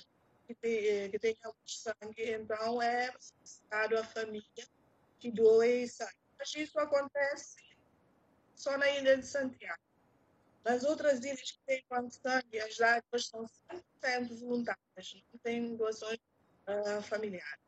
que, 0.45 0.55
tem, 0.55 1.09
que 1.09 1.20
tenhamos 1.20 1.55
sangue, 1.65 2.32
então 2.34 2.82
é 2.82 3.09
necessário 3.13 3.97
a 3.97 4.03
família 4.03 4.67
que 5.20 5.32
doe 5.32 5.88
sangue. 5.88 6.20
Mas 6.38 6.53
isso 6.55 6.78
acontece 6.78 7.68
só 8.60 8.78
na 8.78 8.89
ilha 8.91 9.18
de 9.18 9.26
Santiago. 9.26 9.82
Nas 10.66 10.84
outras 10.84 11.24
ilhas 11.24 11.51
que 11.51 11.60
têm 11.66 11.84
banco 11.89 12.12
sangue, 12.12 12.60
as 12.60 12.76
dádivas 12.78 13.28
são 13.28 13.45
100% 14.03 14.39
voluntárias, 14.41 15.24
não 15.32 15.39
têm 15.41 15.76
doações 15.78 16.20
uh, 16.68 17.01
familiares. 17.03 17.64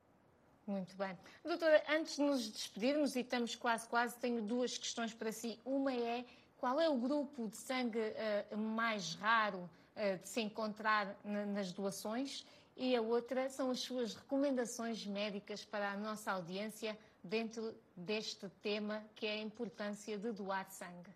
Muito 0.67 0.95
bem. 0.97 1.17
Doutora, 1.43 1.81
antes 1.89 2.17
de 2.17 2.21
nos 2.21 2.49
despedirmos, 2.49 3.15
e 3.15 3.21
estamos 3.21 3.55
quase, 3.55 3.87
quase, 3.87 4.17
tenho 4.17 4.41
duas 4.41 4.77
questões 4.77 5.13
para 5.13 5.31
si. 5.31 5.57
Uma 5.65 5.93
é, 5.93 6.25
qual 6.57 6.79
é 6.79 6.89
o 6.89 6.97
grupo 6.97 7.47
de 7.47 7.57
sangue 7.57 7.99
uh, 7.99 8.57
mais 8.57 9.15
raro 9.15 9.69
uh, 9.95 10.17
de 10.21 10.27
se 10.27 10.41
encontrar 10.41 11.15
na, 11.23 11.45
nas 11.45 11.71
doações? 11.71 12.45
E 12.75 12.95
a 12.95 13.01
outra 13.01 13.49
são 13.49 13.71
as 13.71 13.79
suas 13.79 14.13
recomendações 14.13 15.05
médicas 15.05 15.63
para 15.63 15.91
a 15.91 15.97
nossa 15.97 16.31
audiência 16.31 16.97
dentro 17.23 17.75
deste 17.95 18.49
tema 18.61 19.03
que 19.15 19.25
é 19.25 19.33
a 19.33 19.41
importância 19.41 20.17
de 20.17 20.31
doar 20.31 20.69
sangue? 20.69 21.11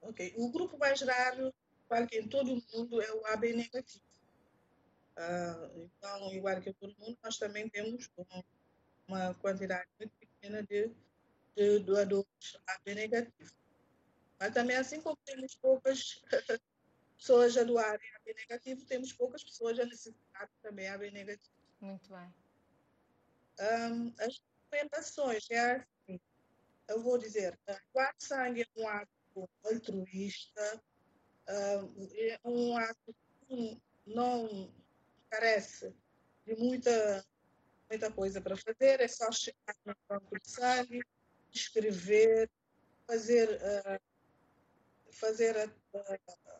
Ok, 0.00 0.34
o 0.36 0.50
grupo 0.50 0.76
mais 0.78 1.00
raro, 1.00 1.54
igual 1.86 2.06
que 2.06 2.18
em 2.18 2.28
todo 2.28 2.52
o 2.52 2.62
mundo, 2.72 3.00
é 3.00 3.12
o 3.12 3.26
AB 3.26 3.52
negativo. 3.52 4.04
Uh, 5.16 5.84
então, 5.84 6.32
igual 6.32 6.60
que 6.60 6.70
em 6.70 6.72
todo 6.74 6.96
mundo, 6.98 7.18
nós 7.22 7.38
também 7.38 7.68
temos 7.68 8.10
uma 9.06 9.34
quantidade 9.34 9.88
muito 9.98 10.12
pequena 10.16 10.62
de, 10.62 10.90
de 11.54 11.78
doadores 11.80 12.58
AB 12.66 12.94
negativo. 12.94 13.52
Mas 14.40 14.52
também, 14.52 14.76
assim 14.76 15.00
como 15.00 15.16
temos 15.24 15.54
poucas 15.54 16.22
pessoas 17.16 17.56
a 17.56 17.62
doarem 17.62 18.14
AB 18.16 18.34
negativo, 18.34 18.84
temos 18.86 19.12
poucas 19.12 19.44
pessoas 19.44 19.78
a 19.78 19.84
necessitar 19.84 20.50
também 20.62 20.88
AB 20.88 21.10
negativo. 21.12 21.54
Muito 21.80 22.10
bem. 22.10 22.41
Um, 23.62 24.12
as 24.18 24.40
recomendações 24.72 25.48
é 25.50 25.76
assim, 25.76 26.20
eu 26.88 27.00
vou 27.00 27.16
dizer, 27.16 27.56
doar 27.94 28.12
sangue 28.18 28.62
é 28.62 28.80
um 28.80 28.88
ato 28.88 29.48
altruísta, 29.64 30.82
é 31.46 32.40
um 32.44 32.76
ato 32.76 33.14
que 33.46 33.80
não 34.04 34.68
carece 35.30 35.94
de 36.44 36.56
muita, 36.56 37.24
muita 37.88 38.10
coisa 38.10 38.40
para 38.40 38.56
fazer, 38.56 39.00
é 39.00 39.06
só 39.06 39.30
chegar 39.30 39.76
no 39.84 39.94
banco 40.08 40.38
de 40.40 40.50
sangue, 40.50 41.00
escrever, 41.52 42.50
fazer, 43.06 43.48
uh, 43.48 45.12
fazer 45.12 45.56
a, 45.56 45.64
a, 45.64 46.18